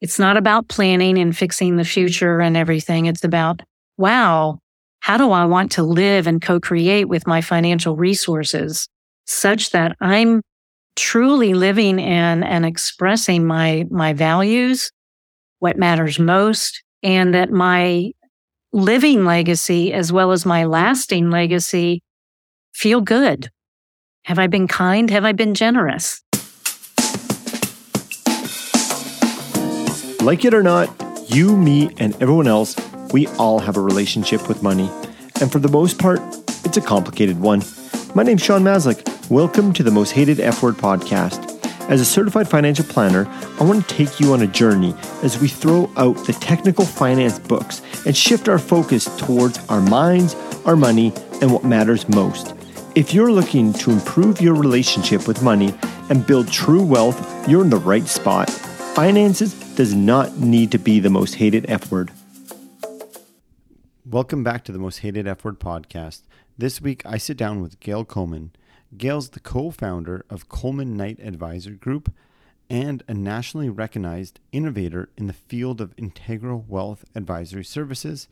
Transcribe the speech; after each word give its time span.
It's 0.00 0.18
not 0.18 0.36
about 0.36 0.68
planning 0.68 1.18
and 1.18 1.36
fixing 1.36 1.76
the 1.76 1.84
future 1.84 2.40
and 2.40 2.56
everything. 2.56 3.06
It's 3.06 3.24
about, 3.24 3.62
wow, 3.96 4.58
how 5.00 5.16
do 5.16 5.30
I 5.32 5.44
want 5.44 5.72
to 5.72 5.82
live 5.82 6.26
and 6.26 6.40
co-create 6.40 7.08
with 7.08 7.26
my 7.26 7.40
financial 7.40 7.96
resources 7.96 8.88
such 9.26 9.70
that 9.70 9.96
I'm 10.00 10.42
truly 10.96 11.54
living 11.54 11.98
in 11.98 12.42
and 12.42 12.64
expressing 12.64 13.46
my, 13.46 13.86
my 13.90 14.12
values, 14.12 14.90
what 15.58 15.76
matters 15.76 16.18
most, 16.18 16.82
and 17.02 17.34
that 17.34 17.50
my 17.50 18.12
living 18.72 19.24
legacy 19.24 19.92
as 19.92 20.12
well 20.12 20.32
as 20.32 20.44
my 20.44 20.64
lasting 20.64 21.30
legacy 21.30 22.02
feel 22.74 23.00
good. 23.00 23.50
Have 24.24 24.38
I 24.38 24.46
been 24.46 24.68
kind? 24.68 25.10
Have 25.10 25.24
I 25.24 25.32
been 25.32 25.54
generous? 25.54 26.22
Like 30.20 30.44
it 30.44 30.52
or 30.52 30.64
not, 30.64 30.90
you, 31.30 31.56
me, 31.56 31.94
and 31.98 32.12
everyone 32.20 32.48
else, 32.48 32.74
we 33.12 33.28
all 33.38 33.60
have 33.60 33.76
a 33.76 33.80
relationship 33.80 34.48
with 34.48 34.64
money. 34.64 34.90
And 35.40 35.50
for 35.50 35.60
the 35.60 35.68
most 35.68 35.96
part, 35.96 36.18
it's 36.64 36.76
a 36.76 36.80
complicated 36.80 37.38
one. 37.38 37.62
My 38.16 38.24
name's 38.24 38.42
Sean 38.42 38.62
Maslick. 38.62 39.30
Welcome 39.30 39.72
to 39.74 39.84
the 39.84 39.92
Most 39.92 40.10
Hated 40.10 40.40
F 40.40 40.60
Word 40.60 40.74
podcast. 40.74 41.54
As 41.88 42.00
a 42.00 42.04
certified 42.04 42.48
financial 42.48 42.84
planner, 42.84 43.28
I 43.60 43.64
want 43.64 43.88
to 43.88 43.94
take 43.94 44.18
you 44.18 44.32
on 44.32 44.42
a 44.42 44.48
journey 44.48 44.92
as 45.22 45.40
we 45.40 45.46
throw 45.46 45.88
out 45.96 46.16
the 46.26 46.32
technical 46.32 46.84
finance 46.84 47.38
books 47.38 47.80
and 48.04 48.16
shift 48.16 48.48
our 48.48 48.58
focus 48.58 49.04
towards 49.18 49.64
our 49.68 49.80
minds, 49.80 50.34
our 50.66 50.76
money, 50.76 51.12
and 51.40 51.52
what 51.52 51.62
matters 51.62 52.08
most. 52.08 52.54
If 52.96 53.14
you're 53.14 53.30
looking 53.30 53.72
to 53.74 53.92
improve 53.92 54.40
your 54.40 54.56
relationship 54.56 55.28
with 55.28 55.44
money 55.44 55.72
and 56.10 56.26
build 56.26 56.50
true 56.50 56.82
wealth, 56.82 57.48
you're 57.48 57.62
in 57.62 57.70
the 57.70 57.76
right 57.76 58.08
spot. 58.08 58.50
Finances 58.50 59.67
does 59.78 59.94
not 59.94 60.36
need 60.38 60.72
to 60.72 60.78
be 60.78 60.98
the 60.98 61.08
most 61.08 61.36
hated 61.36 61.64
F 61.68 61.88
word. 61.88 62.10
Welcome 64.04 64.42
back 64.42 64.64
to 64.64 64.72
the 64.72 64.78
Most 64.80 64.98
Hated 64.98 65.28
F 65.28 65.44
Word 65.44 65.60
podcast. 65.60 66.22
This 66.58 66.80
week 66.80 67.00
I 67.06 67.16
sit 67.16 67.36
down 67.36 67.62
with 67.62 67.78
Gayle 67.78 68.04
Colman. 68.04 68.50
Gayle's 68.96 69.28
the 69.28 69.38
co 69.38 69.70
founder 69.70 70.24
of 70.28 70.48
Colman 70.48 70.96
Knight 70.96 71.20
Advisor 71.22 71.70
Group 71.70 72.12
and 72.68 73.04
a 73.06 73.14
nationally 73.14 73.68
recognized 73.68 74.40
innovator 74.50 75.10
in 75.16 75.28
the 75.28 75.32
field 75.32 75.80
of 75.80 75.94
integral 75.96 76.64
wealth 76.66 77.04
advisory 77.14 77.64
services 77.64 78.26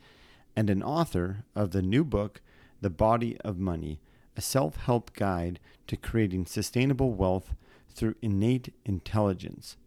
and 0.53 0.69
an 0.69 0.83
author 0.83 1.45
of 1.55 1.71
the 1.71 1.81
new 1.81 2.03
book, 2.03 2.41
The 2.81 2.89
Body 2.89 3.37
of 3.39 3.57
Money, 3.57 4.01
a 4.35 4.41
self 4.41 4.75
help 4.75 5.13
guide 5.13 5.61
to 5.87 5.95
creating 5.95 6.45
sustainable 6.45 7.13
wealth 7.13 7.55
through 7.89 8.15
innate 8.21 8.73
intelligence. 8.83 9.77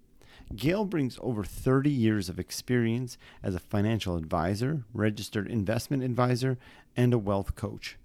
Gayle 0.54 0.84
brings 0.84 1.18
over 1.22 1.44
30 1.44 1.90
years 1.90 2.28
of 2.28 2.40
experience 2.40 3.16
as 3.42 3.54
a 3.54 3.60
financial 3.60 4.16
advisor, 4.16 4.84
registered 4.92 5.46
investment 5.46 6.02
advisor, 6.02 6.58
and 6.96 7.14
a 7.14 7.18
wealth 7.18 7.54
coach. 7.54 7.96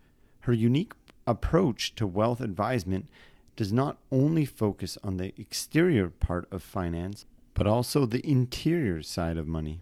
Her 0.42 0.54
unique 0.54 0.94
approach 1.26 1.96
to 1.96 2.06
wealth 2.06 2.42
advisement 2.42 3.10
does 3.56 3.74
not 3.74 3.98
only 4.12 4.46
focus 4.46 4.98
on 5.04 5.18
the 5.18 5.34
exterior 5.40 6.10
part 6.10 6.48
of 6.52 6.62
finance, 6.62 7.26
but 7.56 7.66
also 7.66 8.06
the 8.06 8.28
interior 8.30 9.02
side 9.02 9.38
of 9.38 9.48
money. 9.48 9.82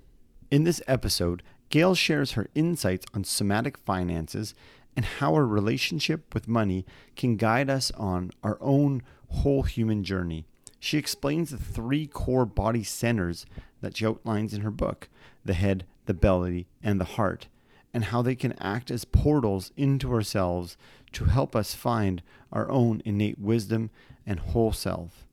In 0.49 0.63
this 0.63 0.81
episode, 0.87 1.43
Gayle 1.69 1.95
shares 1.95 2.33
her 2.33 2.47
insights 2.55 3.05
on 3.13 3.23
somatic 3.23 3.77
finances 3.77 4.53
and 4.95 5.03
how 5.03 5.33
our 5.33 5.45
relationship 5.45 6.33
with 6.33 6.47
money 6.47 6.85
can 7.15 7.35
guide 7.35 7.69
us 7.69 7.91
on 7.91 8.31
our 8.43 8.57
own 8.61 9.01
whole 9.29 9.63
human 9.63 10.03
journey. 10.03 10.45
She 10.83 10.97
explains 10.97 11.51
the 11.51 11.57
three 11.57 12.07
core 12.07 12.45
body 12.45 12.83
centers 12.83 13.45
that 13.79 13.95
she 13.95 14.05
outlines 14.05 14.53
in 14.53 14.63
her 14.63 14.69
book 14.69 15.07
the 15.45 15.53
head, 15.53 15.85
the 16.07 16.13
belly, 16.13 16.67
and 16.83 16.99
the 16.99 17.15
heart, 17.15 17.47
and 17.93 18.03
how 18.03 18.21
they 18.21 18.35
can 18.35 18.51
act 18.59 18.91
as 18.91 19.05
portals 19.05 19.71
into 19.77 20.11
ourselves 20.11 20.75
to 21.13 21.23
help 21.23 21.55
us 21.55 21.73
find 21.73 22.21
our 22.51 22.69
own 22.69 23.01
innate 23.05 23.39
wisdom 23.39 23.91
and 24.25 24.41
whole 24.41 24.73
self. 24.73 25.25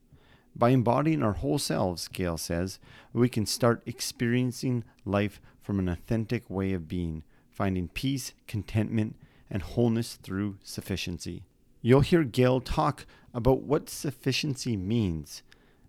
By 0.55 0.71
embodying 0.71 1.21
our 1.21 1.33
whole 1.33 1.59
selves, 1.59 2.06
Gayle 2.06 2.38
says, 2.38 2.78
we 3.12 3.28
can 3.28 3.44
start 3.44 3.82
experiencing 3.87 4.84
life 5.05 5.41
from 5.61 5.81
an 5.81 5.88
authentic 5.88 6.49
way 6.49 6.72
of 6.75 6.87
being, 6.87 7.25
finding 7.50 7.88
peace, 7.88 8.34
contentment, 8.47 9.17
and 9.50 9.62
wholeness 9.62 10.15
through 10.15 10.59
sufficiency. 10.62 11.43
You'll 11.82 12.03
hear 12.03 12.22
Gayle 12.22 12.61
talk 12.61 13.05
about 13.35 13.63
what 13.63 13.89
sufficiency 13.89 14.77
means, 14.77 15.43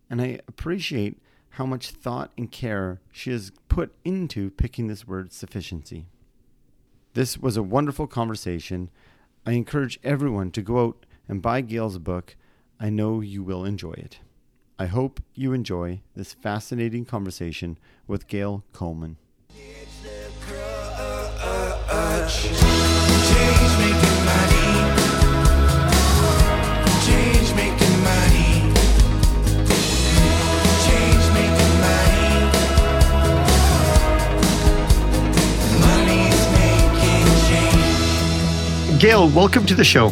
and 0.09 0.22
I 0.22 0.40
appreciate 0.47 1.22
how 1.56 1.66
much 1.66 1.91
thought 1.91 2.31
and 2.38 2.52
care 2.52 3.02
she 3.12 3.31
has 3.31 3.52
put 3.68 3.94
into 4.06 4.52
picking 4.52 4.88
this 4.88 5.07
word 5.07 5.34
sufficiency. 5.34 6.06
This 7.13 7.38
was 7.38 7.57
a 7.57 7.63
wonderful 7.63 8.07
conversation. 8.07 8.90
I 9.46 9.52
encourage 9.52 10.00
everyone 10.03 10.52
to 10.52 10.62
go 10.62 10.85
out 10.85 11.06
and 11.28 11.41
buy 11.41 11.62
Gayle's 11.62 11.97
book. 11.97 12.35
I 12.79 12.90
know 12.90 13.19
you 13.19 13.44
will 13.44 13.66
enjoy 13.66 13.94
it. 13.94 14.19
I 14.79 14.85
hope 14.85 15.22
you 15.35 15.53
enjoy 15.53 16.02
this 16.16 16.34
fascinating 16.34 17.06
conversation 17.06 17.78
with 18.08 18.28
Gayle 18.28 18.63
Colman. 18.73 19.18
Gayle, 39.01 39.29
welcome 39.29 39.66
to 39.66 39.73
the 39.73 39.84
show. 39.84 40.12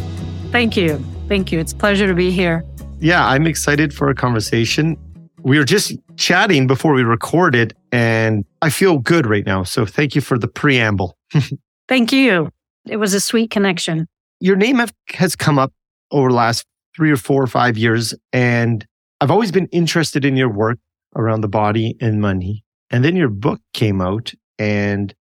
Thank 0.52 0.76
you. 0.76 0.98
Thank 1.28 1.52
you. 1.52 1.60
It's 1.60 1.74
a 1.74 1.76
pleasure 1.76 2.08
to 2.08 2.16
be 2.16 2.32
here. 2.32 2.66
Yeah, 3.00 3.24
I'm 3.24 3.46
excited 3.46 3.94
for 3.94 4.10
a 4.10 4.16
conversation. 4.16 4.98
We 5.44 5.60
were 5.60 5.64
just 5.64 5.96
chatting 6.16 6.66
before 6.66 6.94
we 6.94 7.04
recorded, 7.04 7.76
and 7.92 8.46
I 8.64 8.72
feel 8.72 8.98
good 8.98 9.28
right 9.28 9.46
now. 9.46 9.62
So 9.62 9.86
thank 9.86 10.16
you 10.16 10.22
for 10.22 10.40
the 10.40 10.48
preamble. 10.48 11.16
Thank 11.88 12.12
you. 12.12 12.50
It 12.88 12.98
was 12.98 13.14
a 13.14 13.20
sweet 13.20 13.52
connection. 13.52 14.08
Your 14.40 14.56
name 14.56 14.80
have, 14.80 14.92
has 15.10 15.36
come 15.36 15.60
up 15.60 15.72
over 16.10 16.30
the 16.30 16.36
last 16.36 16.66
three 16.96 17.12
or 17.12 17.18
four 17.18 17.44
or 17.44 17.48
five 17.48 17.78
years, 17.78 18.16
and 18.34 18.88
I've 19.22 19.30
always 19.30 19.52
been 19.52 19.68
interested 19.68 20.26
in 20.26 20.36
your 20.36 20.50
work 20.50 20.80
around 21.16 21.42
the 21.42 21.48
body 21.48 21.96
and 22.02 22.22
money. 22.22 22.64
And 22.90 23.06
then 23.06 23.16
your 23.16 23.30
book 23.30 23.62
came 23.76 24.02
out, 24.02 24.34
and 24.58 25.14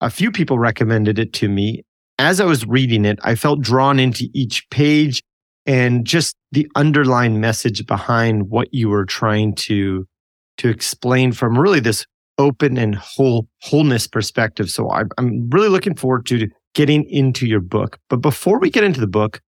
a 0.00 0.10
few 0.10 0.32
people 0.32 0.58
recommended 0.58 1.20
it 1.20 1.32
to 1.34 1.48
me 1.48 1.84
as 2.18 2.40
I 2.40 2.44
was 2.44 2.66
reading 2.66 3.04
it, 3.04 3.18
I 3.22 3.34
felt 3.34 3.60
drawn 3.60 3.98
into 3.98 4.28
each 4.32 4.68
page 4.70 5.22
and 5.66 6.06
just 6.06 6.36
the 6.52 6.68
underlying 6.76 7.40
message 7.40 7.86
behind 7.86 8.50
what 8.50 8.72
you 8.72 8.88
were 8.88 9.04
trying 9.04 9.54
to 9.54 10.06
to 10.58 10.68
explain 10.68 11.32
from 11.32 11.58
really 11.58 11.80
this 11.80 12.06
open 12.38 12.76
and 12.76 12.94
whole 12.94 13.48
wholeness 13.62 14.06
perspective. 14.06 14.70
So 14.70 14.90
I, 14.90 15.02
I'm 15.18 15.48
really 15.50 15.68
looking 15.68 15.96
forward 15.96 16.26
to 16.26 16.48
getting 16.74 17.08
into 17.08 17.46
your 17.46 17.60
book. 17.60 17.98
But 18.08 18.18
before 18.18 18.58
we 18.58 18.70
get 18.70 18.84
into 18.84 19.00
the 19.00 19.06
book, 19.06 19.40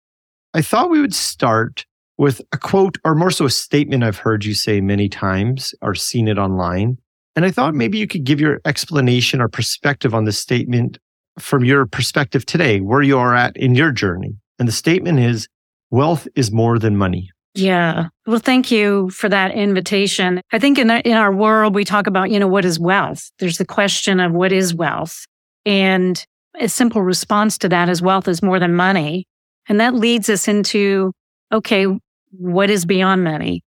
I 0.55 0.63
thought 0.63 0.91
we 0.91 1.01
would 1.01 1.15
start 1.15 1.85
with 2.17 2.41
a 2.53 2.59
quote, 2.59 2.97
or 3.05 3.15
more 3.15 3.31
so 3.31 3.47
a 3.47 3.51
statement 3.51 4.05
I've 4.05 4.19
heard 4.19 4.45
you 4.45 4.55
say 4.55 4.81
many 4.81 5.09
times 5.09 5.75
or 5.83 5.95
seen 5.95 6.29
it 6.29 6.39
online. 6.39 6.99
And 7.35 7.45
I 7.45 7.51
thought 7.51 7.75
maybe 7.75 7.99
you 7.99 8.07
could 8.07 8.25
give 8.25 8.41
your 8.41 8.61
explanation 8.65 9.41
or 9.41 9.49
perspective 9.49 10.15
on 10.15 10.25
this 10.25 10.39
statement 10.39 10.99
from 11.39 11.65
your 11.65 11.87
perspective 11.87 12.47
today, 12.47 12.81
where 12.81 13.03
you 13.03 13.19
are 13.19 13.35
at 13.35 13.57
in 13.57 13.75
your 13.75 13.93
journey. 13.93 14.37
And 14.59 14.69
the 14.69 14.73
statement 14.73 15.19
is 15.19 15.49
wealth 15.91 16.29
is 16.35 16.53
more 16.53 16.79
than 16.79 16.97
money. 16.97 17.31
Yeah. 17.55 18.09
Well, 18.27 18.41
thank 18.41 18.71
you 18.71 19.11
for 19.11 19.29
that 19.29 19.53
invitation. 19.53 20.41
I 20.53 20.59
think 20.59 20.79
in, 20.79 20.89
the, 20.89 21.07
in 21.09 21.17
our 21.17 21.33
world, 21.33 21.75
we 21.75 21.85
talk 21.85 22.07
about, 22.09 22.31
you 22.31 22.41
know, 22.41 22.49
what 22.49 22.65
is 22.65 22.81
wealth? 22.81 23.31
There's 23.39 23.59
the 23.59 23.65
question 23.65 24.19
of 24.19 24.33
what 24.33 24.53
is 24.53 24.75
wealth? 24.75 25.25
And 25.65 26.25
a 26.61 26.69
simple 26.69 27.03
response 27.03 27.59
to 27.59 27.69
that 27.69 27.89
is 27.89 28.03
wealth 28.03 28.27
is 28.27 28.43
more 28.43 28.59
than 28.59 28.75
money. 28.75 29.27
And 29.69 29.81
that 29.81 29.95
leads 29.95 30.29
us 30.29 30.49
into, 30.49 31.13
okay, 31.53 31.87
what 32.33 32.71
is 32.71 32.85
beyond 32.85 33.23
money? 33.23 33.63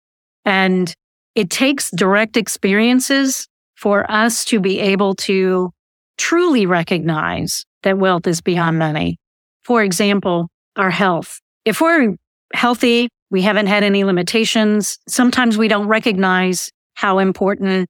And 0.45 0.95
it 1.35 1.51
takes 1.51 1.91
direct 1.91 2.37
experiences 2.37 3.49
for 3.75 4.09
us 4.11 4.45
to 4.47 4.61
be 4.61 4.79
able 4.79 5.17
to 5.17 5.73
truly 6.19 6.67
recognize 6.67 7.65
that 7.83 7.99
wealth 7.99 8.27
is 8.27 8.41
beyond 8.41 8.79
money. 8.79 9.19
For 9.65 9.83
example, 9.83 10.49
our 10.77 10.91
health. 10.91 11.41
If 11.65 11.81
we're 11.81 12.17
healthy, 12.55 13.09
we 13.31 13.43
haven't 13.43 13.67
had 13.67 13.83
any 13.83 14.05
limitations. 14.05 14.99
Sometimes 15.09 15.57
we 15.57 15.69
don't 15.69 15.89
recognize 15.89 16.71
how 16.95 17.19
important 17.19 17.89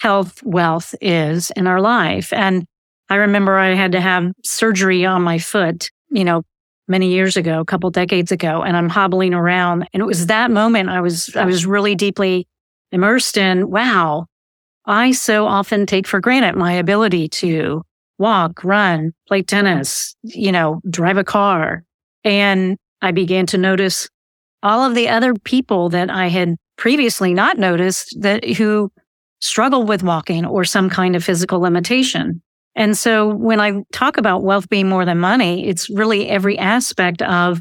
health 0.00 0.42
wealth 0.44 0.94
is 1.00 1.50
in 1.56 1.66
our 1.66 1.80
life. 1.80 2.32
And 2.32 2.64
I 3.08 3.16
remember 3.16 3.58
I 3.58 3.74
had 3.74 3.92
to 3.92 4.00
have 4.00 4.32
surgery 4.44 5.04
on 5.04 5.22
my 5.22 5.38
foot, 5.38 5.90
you 6.10 6.24
know, 6.24 6.42
many 6.86 7.10
years 7.12 7.36
ago, 7.36 7.60
a 7.60 7.64
couple 7.64 7.90
decades 7.90 8.32
ago, 8.32 8.62
and 8.62 8.76
I'm 8.76 8.88
hobbling 8.88 9.34
around. 9.34 9.88
And 9.92 10.00
it 10.00 10.06
was 10.06 10.26
that 10.26 10.50
moment 10.50 10.88
I 10.88 11.00
was, 11.00 11.34
I 11.36 11.44
was 11.44 11.66
really 11.66 11.94
deeply 11.94 12.46
immersed 12.92 13.36
in, 13.36 13.70
wow, 13.70 14.26
I 14.88 15.12
so 15.12 15.46
often 15.46 15.84
take 15.84 16.06
for 16.06 16.18
granted 16.18 16.56
my 16.56 16.72
ability 16.72 17.28
to 17.28 17.82
walk, 18.18 18.64
run, 18.64 19.12
play 19.28 19.42
tennis, 19.42 20.16
you 20.22 20.50
know, 20.50 20.80
drive 20.90 21.18
a 21.18 21.24
car. 21.24 21.84
And 22.24 22.78
I 23.02 23.12
began 23.12 23.46
to 23.46 23.58
notice 23.58 24.08
all 24.62 24.84
of 24.84 24.94
the 24.94 25.08
other 25.08 25.34
people 25.34 25.90
that 25.90 26.10
I 26.10 26.28
had 26.28 26.56
previously 26.76 27.34
not 27.34 27.58
noticed 27.58 28.16
that 28.20 28.44
who 28.44 28.90
struggle 29.40 29.84
with 29.84 30.02
walking 30.02 30.46
or 30.46 30.64
some 30.64 30.88
kind 30.88 31.14
of 31.14 31.22
physical 31.22 31.60
limitation. 31.60 32.42
And 32.74 32.96
so 32.96 33.28
when 33.28 33.60
I 33.60 33.82
talk 33.92 34.16
about 34.16 34.42
wealth 34.42 34.68
being 34.68 34.88
more 34.88 35.04
than 35.04 35.18
money, 35.18 35.66
it's 35.66 35.90
really 35.90 36.28
every 36.28 36.58
aspect 36.58 37.20
of 37.22 37.60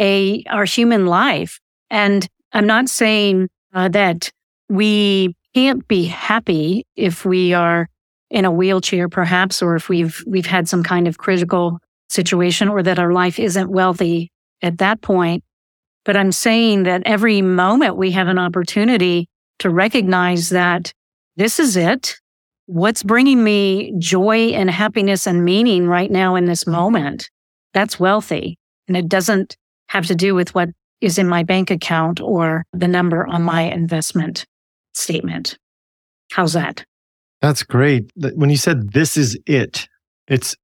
a 0.00 0.44
our 0.48 0.64
human 0.64 1.06
life. 1.06 1.58
And 1.90 2.26
I'm 2.52 2.66
not 2.66 2.88
saying 2.88 3.48
uh, 3.72 3.88
that 3.88 4.30
we 4.68 5.34
can't 5.54 5.86
be 5.88 6.04
happy 6.04 6.86
if 6.96 7.24
we 7.24 7.54
are 7.54 7.88
in 8.30 8.44
a 8.44 8.50
wheelchair, 8.50 9.08
perhaps, 9.08 9.62
or 9.62 9.76
if 9.76 9.88
we've 9.88 10.22
we've 10.26 10.46
had 10.46 10.68
some 10.68 10.82
kind 10.82 11.06
of 11.06 11.18
critical 11.18 11.78
situation, 12.08 12.68
or 12.68 12.82
that 12.82 12.98
our 12.98 13.12
life 13.12 13.38
isn't 13.38 13.70
wealthy 13.70 14.30
at 14.62 14.78
that 14.78 15.00
point. 15.00 15.44
But 16.04 16.16
I'm 16.16 16.32
saying 16.32 16.82
that 16.82 17.02
every 17.06 17.40
moment 17.42 17.96
we 17.96 18.10
have 18.10 18.28
an 18.28 18.38
opportunity 18.38 19.28
to 19.60 19.70
recognize 19.70 20.50
that 20.50 20.92
this 21.36 21.58
is 21.58 21.76
it. 21.76 22.16
What's 22.66 23.02
bringing 23.02 23.44
me 23.44 23.94
joy 23.98 24.48
and 24.48 24.70
happiness 24.70 25.26
and 25.26 25.44
meaning 25.44 25.86
right 25.86 26.10
now 26.10 26.34
in 26.34 26.46
this 26.46 26.66
moment? 26.66 27.30
That's 27.72 28.00
wealthy. 28.00 28.58
And 28.88 28.96
it 28.96 29.08
doesn't 29.08 29.56
have 29.88 30.06
to 30.06 30.14
do 30.14 30.34
with 30.34 30.54
what 30.54 30.70
is 31.00 31.18
in 31.18 31.28
my 31.28 31.42
bank 31.42 31.70
account 31.70 32.20
or 32.20 32.64
the 32.72 32.88
number 32.88 33.26
on 33.26 33.42
my 33.42 33.62
investment 33.62 34.46
statement. 34.94 35.58
How's 36.32 36.54
that? 36.54 36.84
That's 37.40 37.62
great. 37.62 38.10
When 38.34 38.50
you 38.50 38.56
said 38.56 38.92
this 38.92 39.16
is 39.16 39.38
it, 39.46 39.86
it's 40.28 40.56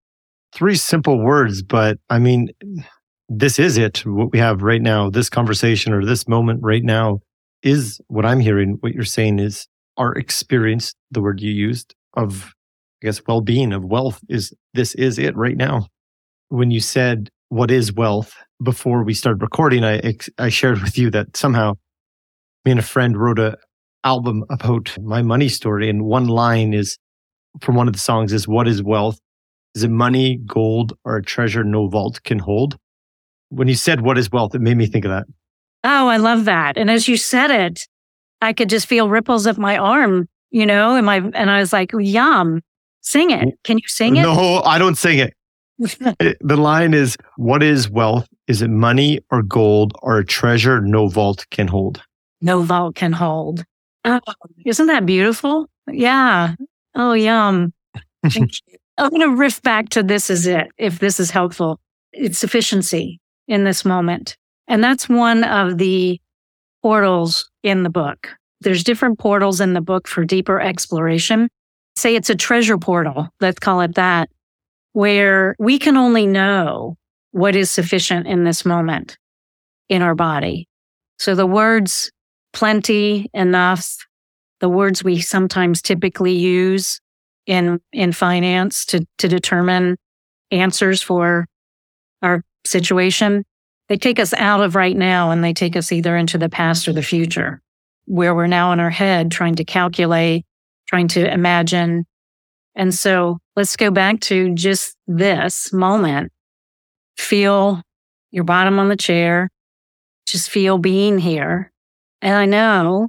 three 0.54 0.76
simple 0.76 1.22
words, 1.22 1.62
but 1.62 1.98
I 2.08 2.18
mean, 2.18 2.48
this 3.28 3.58
is 3.58 3.76
it. 3.76 3.98
What 4.06 4.32
we 4.32 4.38
have 4.38 4.62
right 4.62 4.82
now, 4.82 5.10
this 5.10 5.28
conversation 5.28 5.92
or 5.92 6.04
this 6.04 6.26
moment 6.26 6.60
right 6.62 6.82
now 6.82 7.20
is 7.62 8.00
what 8.08 8.24
I'm 8.24 8.40
hearing. 8.40 8.78
What 8.80 8.92
you're 8.92 9.04
saying 9.04 9.38
is 9.38 9.68
our 9.96 10.14
experience, 10.14 10.94
the 11.10 11.20
word 11.20 11.40
you 11.40 11.52
used 11.52 11.94
of, 12.14 12.52
I 13.02 13.06
guess, 13.06 13.20
well 13.26 13.42
being, 13.42 13.72
of 13.72 13.84
wealth 13.84 14.20
is 14.28 14.52
this 14.74 14.94
is 14.94 15.18
it 15.18 15.36
right 15.36 15.56
now. 15.56 15.86
When 16.48 16.70
you 16.70 16.80
said, 16.80 17.28
what 17.50 17.70
is 17.70 17.92
wealth? 17.92 18.34
Before 18.62 19.04
we 19.04 19.14
started 19.14 19.42
recording, 19.42 19.84
I, 19.84 20.14
I 20.38 20.48
shared 20.48 20.82
with 20.82 20.98
you 20.98 21.10
that 21.10 21.36
somehow 21.36 21.74
me 22.64 22.72
and 22.72 22.80
a 22.80 22.84
friend 22.84 23.16
wrote 23.16 23.38
a 23.38 23.56
album 24.04 24.44
about 24.50 24.96
my 25.02 25.22
money 25.22 25.48
story. 25.48 25.88
And 25.88 26.04
one 26.04 26.28
line 26.28 26.74
is 26.74 26.98
from 27.60 27.74
one 27.74 27.86
of 27.86 27.92
the 27.92 28.00
songs 28.00 28.32
is, 28.32 28.46
What 28.46 28.68
is 28.68 28.82
wealth? 28.82 29.18
Is 29.74 29.84
it 29.84 29.90
money, 29.90 30.36
gold, 30.46 30.92
or 31.04 31.16
a 31.16 31.22
treasure 31.22 31.64
no 31.64 31.86
vault 31.88 32.22
can 32.24 32.38
hold? 32.38 32.76
When 33.50 33.68
you 33.68 33.74
said, 33.74 34.00
What 34.02 34.18
is 34.18 34.30
wealth? 34.30 34.54
It 34.54 34.60
made 34.60 34.76
me 34.76 34.86
think 34.86 35.04
of 35.04 35.10
that. 35.10 35.26
Oh, 35.84 36.08
I 36.08 36.18
love 36.18 36.44
that. 36.44 36.76
And 36.76 36.90
as 36.90 37.08
you 37.08 37.16
said 37.16 37.50
it, 37.50 37.86
I 38.42 38.52
could 38.52 38.68
just 38.68 38.86
feel 38.86 39.08
ripples 39.08 39.46
of 39.46 39.58
my 39.58 39.76
arm, 39.76 40.28
you 40.50 40.66
know, 40.66 40.94
and 40.94 41.06
my, 41.06 41.16
and 41.34 41.50
I 41.50 41.60
was 41.60 41.72
like, 41.72 41.90
yum, 41.98 42.60
sing 43.00 43.30
it. 43.30 43.54
Can 43.64 43.78
you 43.78 43.88
sing 43.88 44.16
it? 44.16 44.22
No, 44.22 44.62
I 44.64 44.78
don't 44.78 44.96
sing 44.96 45.18
it. 45.18 45.34
it 46.20 46.36
the 46.40 46.56
line 46.56 46.92
is, 46.92 47.16
what 47.36 47.62
is 47.62 47.88
wealth? 47.88 48.28
Is 48.46 48.60
it 48.60 48.68
money 48.68 49.20
or 49.30 49.42
gold 49.42 49.92
or 50.02 50.18
a 50.18 50.24
treasure 50.24 50.80
no 50.80 51.08
vault 51.08 51.46
can 51.50 51.68
hold? 51.68 52.02
No 52.42 52.62
vault 52.62 52.94
can 52.94 53.12
hold. 53.12 53.64
Oh, 54.04 54.20
isn't 54.64 54.86
that 54.86 55.06
beautiful? 55.06 55.68
Yeah. 55.90 56.54
Oh, 56.94 57.12
yum. 57.12 57.72
I'm 58.24 59.10
going 59.10 59.20
to 59.20 59.36
riff 59.36 59.62
back 59.62 59.88
to 59.90 60.02
this 60.02 60.30
is 60.30 60.46
it, 60.46 60.68
if 60.78 60.98
this 60.98 61.20
is 61.20 61.30
helpful. 61.30 61.80
It's 62.12 62.38
sufficiency 62.38 63.20
in 63.48 63.64
this 63.64 63.84
moment. 63.84 64.36
And 64.68 64.82
that's 64.82 65.08
one 65.08 65.44
of 65.44 65.78
the 65.78 66.20
portals 66.82 67.50
in 67.62 67.82
the 67.82 67.90
book. 67.90 68.28
There's 68.60 68.84
different 68.84 69.18
portals 69.18 69.60
in 69.60 69.72
the 69.72 69.80
book 69.80 70.06
for 70.06 70.24
deeper 70.24 70.60
exploration. 70.60 71.48
Say 71.96 72.14
it's 72.14 72.30
a 72.30 72.36
treasure 72.36 72.78
portal. 72.78 73.28
Let's 73.40 73.58
call 73.58 73.80
it 73.80 73.94
that, 73.94 74.28
where 74.92 75.56
we 75.58 75.78
can 75.78 75.96
only 75.96 76.26
know 76.26 76.96
what 77.32 77.56
is 77.56 77.70
sufficient 77.70 78.26
in 78.26 78.44
this 78.44 78.64
moment 78.64 79.18
in 79.88 80.02
our 80.02 80.14
body. 80.14 80.68
So 81.18 81.34
the 81.34 81.46
words 81.46 82.10
plenty, 82.52 83.30
enough, 83.32 84.06
the 84.60 84.68
words 84.68 85.02
we 85.02 85.20
sometimes 85.20 85.82
typically 85.82 86.32
use 86.32 87.00
in, 87.46 87.80
in 87.92 88.12
finance 88.12 88.84
to, 88.86 89.06
to 89.18 89.28
determine 89.28 89.96
answers 90.50 91.02
for 91.02 91.46
our 92.22 92.42
situation. 92.66 93.44
They 93.88 93.96
take 93.96 94.20
us 94.20 94.32
out 94.34 94.60
of 94.60 94.76
right 94.76 94.96
now 94.96 95.30
and 95.30 95.42
they 95.42 95.52
take 95.52 95.76
us 95.76 95.90
either 95.90 96.16
into 96.16 96.38
the 96.38 96.48
past 96.48 96.86
or 96.86 96.92
the 96.92 97.02
future, 97.02 97.60
where 98.04 98.34
we're 98.34 98.46
now 98.46 98.72
in 98.72 98.80
our 98.80 98.90
head 98.90 99.30
trying 99.30 99.56
to 99.56 99.64
calculate, 99.64 100.44
trying 100.86 101.08
to 101.08 101.32
imagine. 101.32 102.06
And 102.76 102.94
so 102.94 103.38
let's 103.56 103.76
go 103.76 103.90
back 103.90 104.20
to 104.20 104.54
just 104.54 104.96
this 105.06 105.72
moment. 105.72 106.30
Feel 107.16 107.82
your 108.30 108.44
bottom 108.44 108.78
on 108.78 108.88
the 108.88 108.96
chair. 108.96 109.50
Just 110.26 110.50
feel 110.50 110.78
being 110.78 111.18
here 111.18 111.69
and 112.22 112.34
I 112.34 112.46
know, 112.46 113.08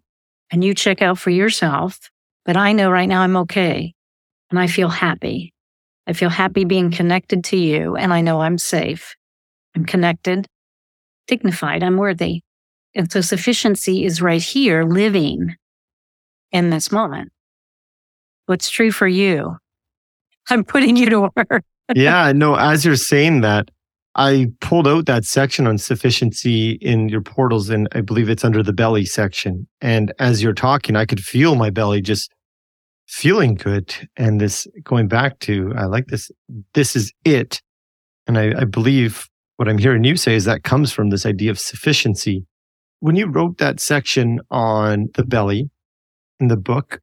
and 0.51 0.63
you 0.63 0.73
check 0.73 1.01
out 1.01 1.17
for 1.17 1.29
yourself, 1.29 1.99
but 2.45 2.57
I 2.57 2.73
know 2.73 2.89
right 2.89 3.07
now 3.07 3.21
I'm 3.21 3.37
okay. 3.37 3.93
And 4.49 4.59
I 4.59 4.67
feel 4.67 4.89
happy. 4.89 5.53
I 6.07 6.13
feel 6.13 6.29
happy 6.29 6.65
being 6.65 6.91
connected 6.91 7.43
to 7.45 7.57
you. 7.57 7.95
And 7.95 8.13
I 8.13 8.21
know 8.21 8.41
I'm 8.41 8.57
safe. 8.57 9.15
I'm 9.75 9.85
connected, 9.85 10.47
dignified. 11.27 11.83
I'm 11.83 11.97
worthy. 11.97 12.41
And 12.93 13.11
so 13.11 13.21
sufficiency 13.21 14.03
is 14.03 14.21
right 14.21 14.41
here 14.41 14.83
living 14.83 15.55
in 16.51 16.69
this 16.69 16.91
moment. 16.91 17.31
What's 18.47 18.69
true 18.69 18.91
for 18.91 19.07
you? 19.07 19.57
I'm 20.49 20.63
putting 20.63 20.97
you 20.97 21.09
to 21.09 21.21
work. 21.35 21.63
yeah, 21.95 22.31
no, 22.33 22.55
as 22.55 22.83
you're 22.83 22.95
saying 22.95 23.41
that, 23.41 23.69
I 24.15 24.47
pulled 24.59 24.87
out 24.87 25.05
that 25.05 25.23
section 25.23 25.67
on 25.67 25.77
sufficiency 25.77 26.71
in 26.81 27.07
your 27.07 27.21
portals, 27.21 27.69
and 27.69 27.87
I 27.93 28.01
believe 28.01 28.29
it's 28.29 28.43
under 28.43 28.61
the 28.61 28.73
belly 28.73 29.05
section. 29.05 29.67
And 29.79 30.13
as 30.19 30.43
you're 30.43 30.53
talking, 30.53 30.95
I 30.95 31.05
could 31.05 31.21
feel 31.21 31.55
my 31.55 31.69
belly 31.69 32.01
just 32.01 32.31
feeling 33.07 33.55
good. 33.55 33.93
And 34.17 34.41
this 34.41 34.67
going 34.83 35.07
back 35.07 35.39
to, 35.39 35.73
I 35.77 35.85
like 35.85 36.07
this, 36.07 36.29
this 36.73 36.95
is 36.95 37.13
it. 37.23 37.61
And 38.27 38.37
I, 38.37 38.61
I 38.61 38.63
believe 38.65 39.29
what 39.57 39.69
I'm 39.69 39.77
hearing 39.77 40.03
you 40.03 40.17
say 40.17 40.35
is 40.35 40.45
that 40.45 40.63
comes 40.63 40.91
from 40.91 41.09
this 41.09 41.25
idea 41.25 41.51
of 41.51 41.59
sufficiency. 41.59 42.45
When 42.99 43.15
you 43.15 43.27
wrote 43.27 43.59
that 43.59 43.79
section 43.79 44.39
on 44.49 45.07
the 45.15 45.23
belly 45.23 45.69
in 46.39 46.47
the 46.47 46.57
book, 46.57 46.99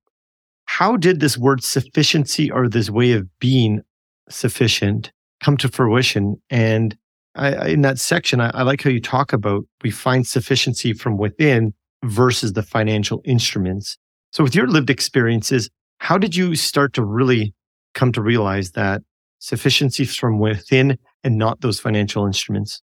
how 0.64 0.96
did 0.96 1.20
this 1.20 1.38
word 1.38 1.64
sufficiency 1.64 2.50
or 2.50 2.68
this 2.68 2.90
way 2.90 3.12
of 3.12 3.26
being 3.38 3.80
sufficient 4.28 5.12
come 5.42 5.56
to 5.58 5.68
fruition. 5.68 6.36
And 6.50 6.96
I, 7.34 7.68
in 7.68 7.82
that 7.82 7.98
section, 7.98 8.40
I, 8.40 8.50
I 8.54 8.62
like 8.62 8.82
how 8.82 8.90
you 8.90 9.00
talk 9.00 9.32
about 9.32 9.64
we 9.82 9.90
find 9.90 10.26
sufficiency 10.26 10.92
from 10.92 11.18
within 11.18 11.74
versus 12.04 12.52
the 12.52 12.62
financial 12.62 13.20
instruments. 13.24 13.96
So, 14.32 14.44
with 14.44 14.54
your 14.54 14.66
lived 14.66 14.90
experiences, 14.90 15.70
how 15.98 16.18
did 16.18 16.34
you 16.34 16.54
start 16.54 16.92
to 16.94 17.04
really 17.04 17.54
come 17.94 18.12
to 18.12 18.22
realize 18.22 18.72
that 18.72 19.02
sufficiency 19.38 20.04
from 20.04 20.38
within 20.38 20.98
and 21.24 21.38
not 21.38 21.60
those 21.60 21.80
financial 21.80 22.26
instruments? 22.26 22.82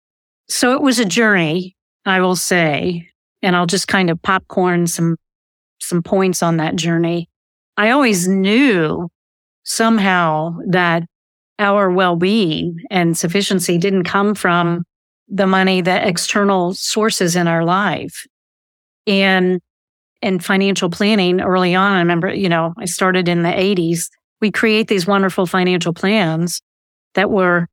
So, 0.49 0.73
it 0.73 0.83
was 0.83 0.99
a 0.99 1.05
journey, 1.05 1.77
I 2.07 2.21
will 2.21 2.37
say, 2.37 3.09
and 3.43 3.55
I'll 3.55 3.67
just 3.67 3.89
kind 3.89 4.11
of 4.11 4.21
popcorn 4.23 4.87
some 4.87 5.17
some 5.81 6.03
points 6.03 6.43
on 6.43 6.57
that 6.57 6.77
journey. 6.77 7.29
I 7.77 7.91
always 7.91 8.27
knew 8.27 9.09
somehow 9.63 10.57
that 10.71 11.05
our 11.59 11.91
well-being 11.91 12.79
and 12.91 13.17
sufficiency 13.17 13.79
didn't 13.79 14.05
come 14.05 14.35
from 14.35 14.85
the 15.29 15.47
money, 15.47 15.81
the 15.81 16.07
external 16.07 16.75
sources 16.75 17.37
in 17.37 17.49
our 17.49 17.65
life. 17.65 18.27
And 19.07 19.61
in 20.23 20.39
financial 20.39 20.91
planning 20.91 21.41
early 21.41 21.75
on, 21.75 21.93
I 21.93 21.99
remember, 21.99 22.33
you 22.33 22.49
know, 22.49 22.75
I 22.79 22.87
started 22.87 23.29
in 23.29 23.43
the 23.43 23.51
80s. 23.51 24.09
We 24.41 24.51
create 24.51 24.89
these 24.89 25.07
wonderful 25.07 25.47
financial 25.47 25.93
plans 25.93 26.61
that 27.15 27.31
were 27.31 27.67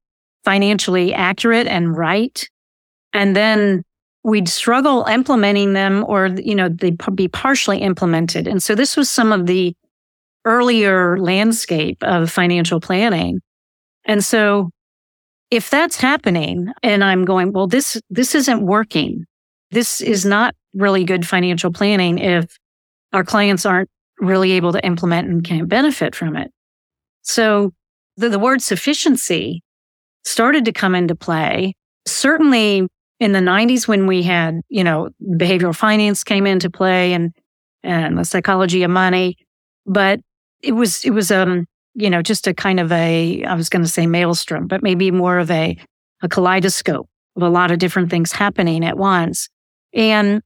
financially 0.43 1.13
accurate 1.13 1.67
and 1.67 1.95
right. 1.95 2.47
And 3.13 3.35
then 3.35 3.83
we'd 4.23 4.49
struggle 4.49 5.05
implementing 5.05 5.73
them 5.73 6.03
or, 6.07 6.27
you 6.27 6.55
know, 6.55 6.69
they'd 6.69 6.99
be 7.15 7.27
partially 7.27 7.79
implemented. 7.79 8.47
And 8.47 8.61
so 8.61 8.75
this 8.75 8.97
was 8.97 9.09
some 9.09 9.31
of 9.31 9.45
the 9.45 9.75
earlier 10.45 11.17
landscape 11.19 11.97
of 12.01 12.31
financial 12.31 12.79
planning. 12.79 13.39
And 14.05 14.23
so 14.23 14.69
if 15.51 15.69
that's 15.69 15.97
happening 15.97 16.67
and 16.83 17.03
I'm 17.03 17.25
going, 17.25 17.51
well, 17.51 17.67
this, 17.67 17.99
this 18.09 18.35
isn't 18.35 18.65
working. 18.65 19.25
This 19.71 20.01
is 20.01 20.25
not 20.25 20.55
really 20.73 21.03
good 21.03 21.27
financial 21.27 21.71
planning 21.71 22.19
if 22.19 22.57
our 23.13 23.23
clients 23.23 23.65
aren't 23.65 23.89
really 24.19 24.51
able 24.53 24.71
to 24.73 24.85
implement 24.85 25.27
and 25.27 25.43
can 25.43 25.65
benefit 25.67 26.15
from 26.15 26.35
it. 26.35 26.51
So 27.21 27.71
the, 28.17 28.29
the 28.29 28.39
word 28.39 28.61
sufficiency 28.61 29.63
started 30.23 30.65
to 30.65 30.71
come 30.71 30.95
into 30.95 31.15
play. 31.15 31.73
Certainly 32.07 32.87
in 33.19 33.31
the 33.31 33.39
90s 33.39 33.87
when 33.87 34.07
we 34.07 34.23
had, 34.23 34.61
you 34.69 34.83
know, 34.83 35.09
behavioral 35.21 35.75
finance 35.75 36.23
came 36.23 36.45
into 36.45 36.69
play 36.69 37.13
and, 37.13 37.33
and 37.83 38.17
the 38.17 38.25
psychology 38.25 38.83
of 38.83 38.91
money. 38.91 39.37
But 39.85 40.19
it 40.61 40.73
was, 40.73 41.03
it 41.05 41.11
was, 41.11 41.31
um, 41.31 41.65
you 41.95 42.09
know, 42.09 42.21
just 42.21 42.45
a 42.45 42.53
kind 42.53 42.79
of 42.79 42.91
a, 42.91 43.43
I 43.43 43.55
was 43.55 43.69
going 43.69 43.83
to 43.83 43.89
say 43.89 44.05
maelstrom, 44.05 44.67
but 44.67 44.83
maybe 44.83 45.11
more 45.11 45.39
of 45.39 45.49
a, 45.49 45.77
a 46.21 46.27
kaleidoscope 46.27 47.07
of 47.35 47.41
a 47.41 47.49
lot 47.49 47.71
of 47.71 47.79
different 47.79 48.09
things 48.09 48.31
happening 48.31 48.85
at 48.85 48.97
once. 48.97 49.49
And 49.93 50.41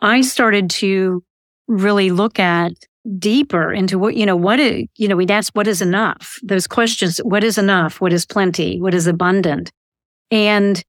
I 0.00 0.20
started 0.20 0.68
to 0.70 1.22
really 1.68 2.10
look 2.10 2.38
at 2.38 2.72
deeper 3.18 3.72
into 3.72 3.98
what, 3.98 4.16
you 4.16 4.26
know, 4.26 4.36
what 4.36 4.60
is, 4.60 4.86
you 4.96 5.08
know, 5.08 5.16
we'd 5.16 5.30
ask 5.30 5.52
what 5.54 5.68
is 5.68 5.80
enough? 5.80 6.38
Those 6.42 6.66
questions, 6.66 7.18
what 7.18 7.44
is 7.44 7.56
enough? 7.56 8.00
What 8.00 8.12
is 8.12 8.26
plenty? 8.26 8.80
What 8.80 8.94
is 8.94 9.06
abundant? 9.06 9.70
And 10.30 10.82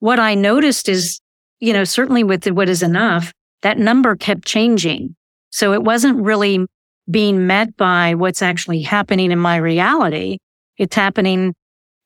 what 0.00 0.18
I 0.18 0.34
noticed 0.34 0.88
is, 0.88 1.20
you 1.60 1.72
know, 1.72 1.84
certainly 1.84 2.24
with 2.24 2.42
the, 2.42 2.52
what 2.52 2.68
is 2.68 2.82
enough, 2.82 3.32
that 3.62 3.78
number 3.78 4.16
kept 4.16 4.44
changing. 4.44 5.16
So 5.50 5.72
it 5.72 5.84
wasn't 5.84 6.22
really 6.22 6.66
being 7.10 7.46
met 7.46 7.76
by 7.76 8.14
what's 8.14 8.42
actually 8.42 8.82
happening 8.82 9.30
in 9.30 9.38
my 9.38 9.56
reality. 9.56 10.38
It's 10.78 10.96
happening 10.96 11.54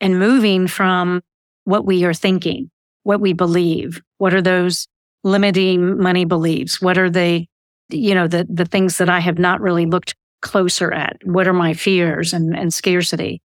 and 0.00 0.18
moving 0.18 0.66
from 0.66 1.22
what 1.64 1.84
we 1.84 2.04
are 2.04 2.14
thinking, 2.14 2.70
what 3.02 3.20
we 3.20 3.32
believe. 3.32 4.00
What 4.18 4.34
are 4.34 4.42
those 4.42 4.86
limiting 5.24 5.98
money 5.98 6.24
beliefs? 6.24 6.80
What 6.80 6.98
are 6.98 7.10
they, 7.10 7.46
you 7.90 8.14
know, 8.14 8.26
the, 8.26 8.46
the 8.48 8.64
things 8.64 8.98
that 8.98 9.08
I 9.08 9.20
have 9.20 9.38
not 9.38 9.60
really 9.60 9.86
looked 9.86 10.14
closer 10.42 10.92
at? 10.92 11.16
What 11.24 11.48
are 11.48 11.52
my 11.52 11.74
fears 11.74 12.32
and, 12.32 12.56
and 12.56 12.72
scarcity? 12.72 13.40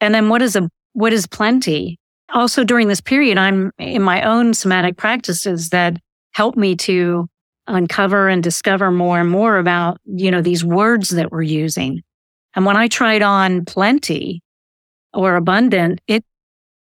And 0.00 0.14
then 0.14 0.28
what 0.28 0.42
is 0.42 0.56
a, 0.56 0.68
what 0.92 1.12
is 1.12 1.26
plenty? 1.26 1.98
Also 2.32 2.64
during 2.64 2.88
this 2.88 3.00
period, 3.00 3.38
I'm 3.38 3.72
in 3.78 4.02
my 4.02 4.22
own 4.22 4.54
somatic 4.54 4.96
practices 4.96 5.70
that 5.70 5.96
help 6.32 6.56
me 6.56 6.76
to 6.76 7.26
uncover 7.68 8.28
and 8.28 8.42
discover 8.42 8.90
more 8.90 9.20
and 9.20 9.30
more 9.30 9.58
about, 9.58 10.00
you 10.04 10.30
know, 10.30 10.42
these 10.42 10.64
words 10.64 11.10
that 11.10 11.30
we're 11.30 11.42
using. 11.42 12.02
And 12.54 12.64
when 12.64 12.76
I 12.76 12.88
tried 12.88 13.22
on 13.22 13.64
plenty 13.64 14.42
or 15.12 15.36
abundant, 15.36 16.00
it, 16.06 16.24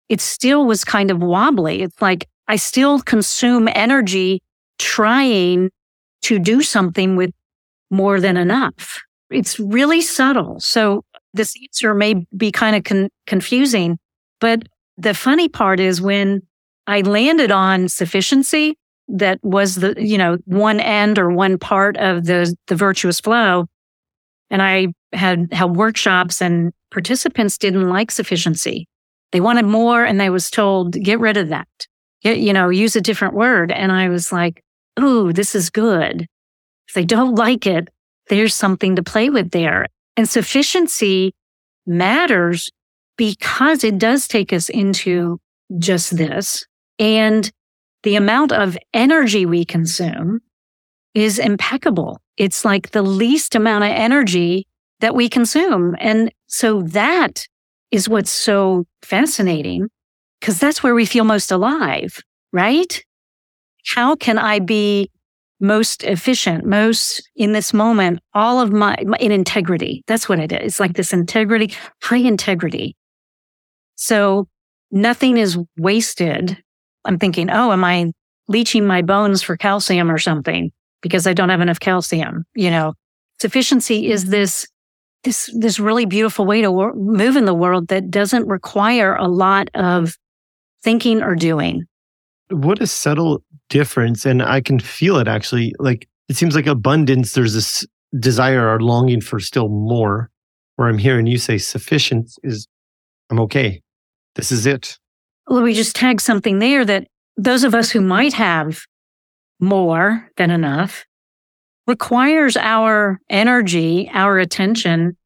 it 0.09 0.21
still 0.21 0.65
was 0.65 0.83
kind 0.83 1.11
of 1.11 1.19
wobbly. 1.21 1.81
It's 1.83 2.01
like 2.01 2.27
I 2.47 2.55
still 2.55 2.99
consume 3.01 3.69
energy 3.73 4.41
trying 4.79 5.69
to 6.23 6.39
do 6.39 6.61
something 6.61 7.15
with 7.15 7.31
more 7.89 8.19
than 8.19 8.37
enough. 8.37 9.01
It's 9.29 9.59
really 9.59 10.01
subtle. 10.01 10.59
So 10.59 11.03
this 11.33 11.55
answer 11.61 11.93
may 11.93 12.25
be 12.35 12.51
kind 12.51 12.75
of 12.75 12.83
con- 12.83 13.09
confusing, 13.27 13.97
but 14.39 14.63
the 14.97 15.13
funny 15.13 15.47
part 15.47 15.79
is 15.79 16.01
when 16.01 16.41
I 16.87 17.01
landed 17.01 17.51
on 17.51 17.87
sufficiency, 17.87 18.77
that 19.17 19.39
was 19.43 19.75
the, 19.75 19.95
you 19.97 20.17
know, 20.17 20.37
one 20.45 20.79
end 20.79 21.19
or 21.19 21.31
one 21.31 21.57
part 21.57 21.97
of 21.97 22.25
the, 22.25 22.55
the 22.67 22.75
virtuous 22.75 23.19
flow. 23.19 23.67
And 24.49 24.61
I 24.61 24.87
had 25.13 25.49
held 25.51 25.75
workshops 25.75 26.41
and 26.41 26.73
participants 26.91 27.57
didn't 27.57 27.89
like 27.89 28.11
sufficiency. 28.11 28.87
They 29.31 29.39
wanted 29.39 29.65
more 29.65 30.03
and 30.03 30.19
they 30.19 30.29
was 30.29 30.49
told, 30.49 30.93
get 30.93 31.19
rid 31.19 31.37
of 31.37 31.49
that 31.49 31.67
Get, 32.21 32.37
you 32.37 32.53
know, 32.53 32.69
use 32.69 32.95
a 32.95 33.01
different 33.01 33.33
word. 33.33 33.71
And 33.71 33.91
I 33.91 34.09
was 34.09 34.31
like, 34.31 34.63
ooh, 34.99 35.33
this 35.33 35.55
is 35.55 35.69
good. 35.69 36.27
If 36.87 36.93
they 36.93 37.05
don't 37.05 37.35
like 37.35 37.65
it, 37.65 37.89
there's 38.29 38.53
something 38.53 38.95
to 38.95 39.03
play 39.03 39.29
with 39.29 39.51
there. 39.51 39.87
And 40.15 40.29
sufficiency 40.29 41.33
matters 41.87 42.69
because 43.17 43.83
it 43.83 43.97
does 43.97 44.27
take 44.27 44.53
us 44.53 44.69
into 44.69 45.39
just 45.79 46.15
this. 46.15 46.65
And 46.99 47.49
the 48.03 48.15
amount 48.15 48.51
of 48.51 48.77
energy 48.93 49.45
we 49.45 49.65
consume 49.65 50.41
is 51.13 51.39
impeccable. 51.39 52.19
It's 52.37 52.63
like 52.65 52.91
the 52.91 53.01
least 53.01 53.55
amount 53.55 53.83
of 53.83 53.91
energy 53.91 54.67
that 55.01 55.15
we 55.15 55.29
consume. 55.29 55.95
And 55.99 56.31
so 56.47 56.81
that 56.83 57.47
is 57.91 58.07
what's 58.07 58.31
so 58.31 58.85
fascinating 59.01 59.87
because 60.39 60.59
that's 60.59 60.81
where 60.81 60.95
we 60.95 61.05
feel 61.05 61.23
most 61.23 61.51
alive, 61.51 62.19
right? 62.51 63.03
How 63.85 64.15
can 64.15 64.37
I 64.37 64.59
be 64.59 65.11
most 65.59 66.03
efficient, 66.03 66.65
most 66.65 67.29
in 67.35 67.53
this 67.53 67.73
moment, 67.73 68.19
all 68.33 68.59
of 68.59 68.71
my, 68.71 68.95
in 69.19 69.31
integrity? 69.31 70.03
That's 70.07 70.27
what 70.27 70.39
it 70.39 70.51
is. 70.51 70.59
It's 70.63 70.79
like 70.79 70.93
this 70.93 71.13
integrity, 71.13 71.73
high 72.01 72.17
integrity. 72.17 72.95
So 73.95 74.47
nothing 74.89 75.37
is 75.37 75.57
wasted. 75.77 76.57
I'm 77.05 77.19
thinking, 77.19 77.49
oh, 77.49 77.71
am 77.71 77.83
I 77.83 78.11
leaching 78.47 78.85
my 78.85 79.01
bones 79.01 79.41
for 79.41 79.57
calcium 79.57 80.11
or 80.11 80.17
something 80.17 80.71
because 81.01 81.25
I 81.27 81.33
don't 81.33 81.49
have 81.49 81.61
enough 81.61 81.79
calcium? 81.79 82.45
You 82.55 82.71
know, 82.71 82.93
sufficiency 83.39 84.11
is 84.11 84.25
this 84.25 84.67
this 85.23 85.53
this 85.57 85.79
really 85.79 86.05
beautiful 86.05 86.45
way 86.45 86.61
to 86.61 86.71
wor- 86.71 86.95
move 86.95 87.35
in 87.35 87.45
the 87.45 87.53
world 87.53 87.89
that 87.89 88.09
doesn't 88.09 88.47
require 88.47 89.15
a 89.15 89.27
lot 89.27 89.69
of 89.75 90.17
thinking 90.83 91.21
or 91.21 91.35
doing. 91.35 91.83
What 92.49 92.81
a 92.81 92.87
subtle 92.87 93.43
difference. 93.69 94.25
And 94.25 94.41
I 94.41 94.61
can 94.61 94.79
feel 94.79 95.17
it 95.17 95.27
actually. 95.27 95.73
Like 95.79 96.07
it 96.27 96.35
seems 96.35 96.55
like 96.55 96.67
abundance, 96.67 97.33
there's 97.33 97.53
this 97.53 97.85
desire 98.19 98.67
or 98.67 98.79
longing 98.81 99.21
for 99.21 99.39
still 99.39 99.69
more. 99.69 100.29
Where 100.75 100.87
I'm 100.87 100.97
hearing 100.97 101.27
you 101.27 101.37
say 101.37 101.57
sufficient 101.57 102.31
is 102.43 102.67
I'm 103.29 103.39
okay. 103.41 103.81
This 104.35 104.51
is 104.51 104.65
it. 104.65 104.97
Well, 105.47 105.63
we 105.63 105.73
just 105.73 105.95
tag 105.95 106.21
something 106.21 106.59
there 106.59 106.85
that 106.85 107.07
those 107.37 107.63
of 107.63 107.73
us 107.75 107.91
who 107.91 108.01
might 108.01 108.33
have 108.33 108.81
more 109.59 110.29
than 110.37 110.51
enough 110.51 111.05
requires 111.87 112.55
our 112.57 113.19
energy, 113.29 114.09
our 114.13 114.37
attention 114.37 115.17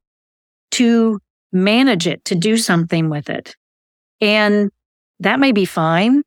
to 0.72 1.18
manage 1.52 2.06
it, 2.06 2.24
to 2.26 2.34
do 2.34 2.56
something 2.56 3.08
with 3.08 3.30
it. 3.30 3.54
And 4.20 4.70
that 5.20 5.40
may 5.40 5.52
be 5.52 5.64
fine, 5.64 6.22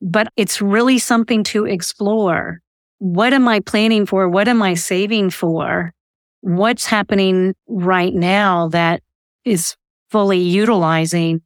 but 0.00 0.28
it's 0.36 0.60
really 0.60 0.98
something 0.98 1.44
to 1.44 1.64
explore. 1.64 2.60
What 2.98 3.32
am 3.32 3.48
I 3.48 3.60
planning 3.60 4.06
for? 4.06 4.28
What 4.28 4.48
am 4.48 4.62
I 4.62 4.74
saving 4.74 5.30
for? 5.30 5.92
What's 6.40 6.86
happening 6.86 7.54
right 7.66 8.14
now 8.14 8.68
that 8.68 9.02
is 9.44 9.76
fully 10.10 10.38
utilizing 10.38 11.42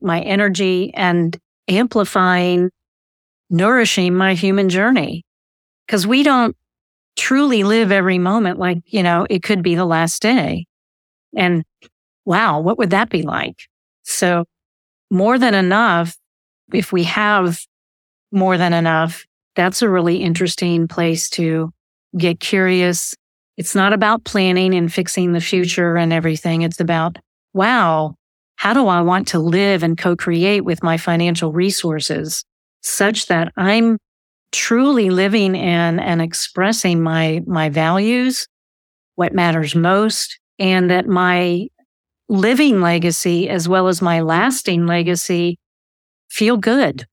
my 0.00 0.20
energy 0.20 0.92
and 0.94 1.36
amplifying, 1.68 2.70
nourishing 3.50 4.14
my 4.14 4.34
human 4.34 4.68
journey? 4.68 5.24
Cause 5.88 6.06
we 6.06 6.22
don't 6.22 6.56
truly 7.16 7.64
live 7.64 7.90
every 7.90 8.18
moment 8.18 8.58
like, 8.58 8.78
you 8.86 9.02
know, 9.02 9.26
it 9.28 9.42
could 9.42 9.62
be 9.62 9.74
the 9.74 9.84
last 9.84 10.22
day. 10.22 10.66
And 11.36 11.64
wow, 12.24 12.60
what 12.60 12.78
would 12.78 12.90
that 12.90 13.10
be 13.10 13.22
like? 13.22 13.56
So 14.04 14.44
more 15.10 15.38
than 15.38 15.54
enough, 15.54 16.16
if 16.72 16.92
we 16.92 17.04
have 17.04 17.60
more 18.30 18.58
than 18.58 18.72
enough, 18.72 19.24
that's 19.56 19.82
a 19.82 19.88
really 19.88 20.18
interesting 20.18 20.86
place 20.86 21.28
to 21.30 21.72
get 22.16 22.40
curious. 22.40 23.14
It's 23.56 23.74
not 23.74 23.92
about 23.92 24.24
planning 24.24 24.74
and 24.74 24.92
fixing 24.92 25.32
the 25.32 25.40
future 25.40 25.96
and 25.96 26.12
everything. 26.12 26.62
It's 26.62 26.80
about, 26.80 27.16
wow, 27.54 28.14
how 28.58 28.74
do 28.74 28.88
I 28.88 29.02
want 29.02 29.28
to 29.28 29.38
live 29.38 29.84
and 29.84 29.96
co-create 29.96 30.64
with 30.64 30.82
my 30.82 30.96
financial 30.96 31.52
resources 31.52 32.44
such 32.82 33.26
that 33.26 33.52
I'm 33.56 33.98
truly 34.50 35.10
living 35.10 35.54
in 35.54 36.00
and 36.00 36.20
expressing 36.20 37.00
my, 37.00 37.40
my 37.46 37.68
values, 37.68 38.48
what 39.14 39.32
matters 39.32 39.76
most, 39.76 40.40
and 40.58 40.90
that 40.90 41.06
my 41.06 41.68
living 42.28 42.80
legacy 42.80 43.48
as 43.48 43.68
well 43.68 43.86
as 43.86 44.02
my 44.02 44.22
lasting 44.22 44.86
legacy 44.86 45.56
feel 46.28 46.56
good. 46.56 47.06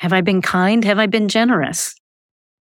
Have 0.00 0.12
I 0.12 0.20
been 0.20 0.42
kind? 0.42 0.84
Have 0.84 0.98
I 0.98 1.06
been 1.06 1.28
generous? 1.28 1.94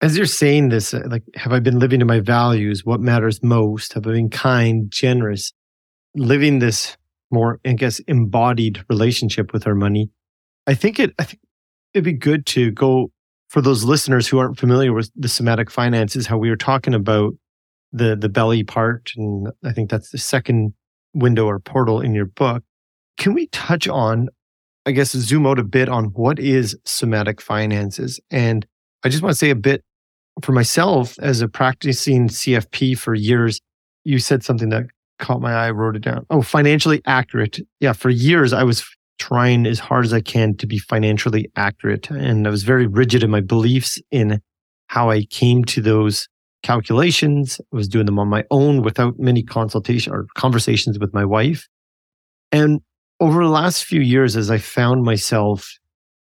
As 0.01 0.17
you're 0.17 0.27
saying 0.27 0.71
this, 0.71 0.93
uh, 0.93 1.03
like, 1.07 1.23
have 1.37 1.53
I 1.53 1.61
been 1.61 1.79
living 1.79 2.01
to 2.01 2.05
my 2.05 2.19
values? 2.19 2.85
What 2.85 3.01
matters 3.01 3.45
most? 3.45 3.93
Have 3.93 4.09
I 4.09 4.11
been 4.11 4.29
kind, 4.29 4.91
generous, 4.91 5.53
living 6.17 6.59
this 6.59 6.97
more, 7.33 7.61
I 7.65 7.73
guess, 7.73 7.99
embodied 8.01 8.85
relationship 8.89 9.53
with 9.53 9.67
our 9.67 9.75
money? 9.75 10.11
I 10.67 10.75
think 10.75 10.99
it, 10.99 11.15
I 11.19 11.25
think 11.25 11.41
it'd 11.95 12.05
be 12.05 12.13
good 12.13 12.47
to 12.47 12.71
go 12.71 13.11
for 13.49 13.61
those 13.61 13.85
listeners 13.85 14.27
who 14.27 14.39
aren't 14.39 14.59
familiar 14.59 14.93
with 14.93 15.11
the 15.15 15.29
somatic 15.29 15.71
finances, 15.71 16.27
how 16.27 16.39
we 16.39 16.49
were 16.49 16.57
talking 16.57 16.95
about 16.95 17.35
the, 17.93 18.17
the 18.17 18.29
belly 18.29 18.65
part. 18.65 19.13
And 19.17 19.49
I 19.65 19.73
think 19.73 19.91
that's 19.91 20.11
the 20.11 20.19
second 20.19 20.73
window 21.15 21.47
or 21.47 21.59
portal 21.59 22.01
in 22.01 22.15
your 22.15 22.25
book. 22.25 22.63
Can 23.19 23.35
we 23.35 23.49
touch 23.49 23.87
on, 23.87 24.29
I 24.87 24.93
guess, 24.93 25.13
zoom 25.13 25.47
out 25.47 25.59
a 25.59 25.65
bit 25.65 25.89
on 25.89 26.07
what 26.07 26.39
is 26.39 26.77
somatic 26.85 27.41
finances? 27.41 28.19
And 28.31 28.67
I 29.05 29.11
just 29.11 29.23
want 29.23 29.33
to 29.33 29.39
say 29.39 29.51
a 29.51 29.55
bit 29.55 29.85
for 30.43 30.53
myself 30.53 31.19
as 31.19 31.43
a 31.43 31.49
practicing 31.49 32.29
CFP 32.29 32.97
for 32.97 33.15
years. 33.15 33.61
you 34.05 34.19
said 34.19 34.43
something 34.43 34.71
that 34.71 34.87
caught 35.23 35.41
my 35.41 35.55
eye, 35.55 35.71
wrote 35.71 35.97
it 35.97 36.03
down. 36.03 36.27
Oh, 36.29 36.43
financially 36.43 37.01
accurate. 37.07 37.61
Yeah, 37.81 37.95
for 37.95 38.11
years 38.11 38.53
I 38.53 38.65
was 38.65 38.85
trying 39.19 39.67
as 39.67 39.79
hard 39.79 40.05
as 40.05 40.13
I 40.13 40.21
can 40.21 40.57
to 40.57 40.67
be 40.67 40.79
financially 40.79 41.49
accurate. 41.57 42.11
And 42.11 42.47
I 42.47 42.51
was 42.51 42.65
very 42.65 42.87
rigid 42.87 43.23
in 43.23 43.31
my 43.31 43.41
beliefs 43.41 43.99
in 44.11 44.41
how 44.89 45.11
I 45.11 45.25
came 45.25 45.65
to 45.67 45.81
those 45.81 46.29
calculations. 46.63 47.61
I 47.73 47.77
was 47.77 47.89
doing 47.89 48.07
them 48.07 48.19
on 48.19 48.29
my 48.29 48.45
own 48.51 48.83
without 48.83 49.19
many 49.19 49.43
consultation 49.43 50.13
or 50.13 50.27
conversations 50.35 50.99
with 50.99 51.15
my 51.15 51.25
wife. 51.25 51.69
And 52.51 52.81
over 53.21 53.45
the 53.45 53.51
last 53.51 53.85
few 53.85 54.01
years, 54.01 54.37
as 54.37 54.51
I 54.51 54.59
found 54.59 55.05
myself 55.05 55.69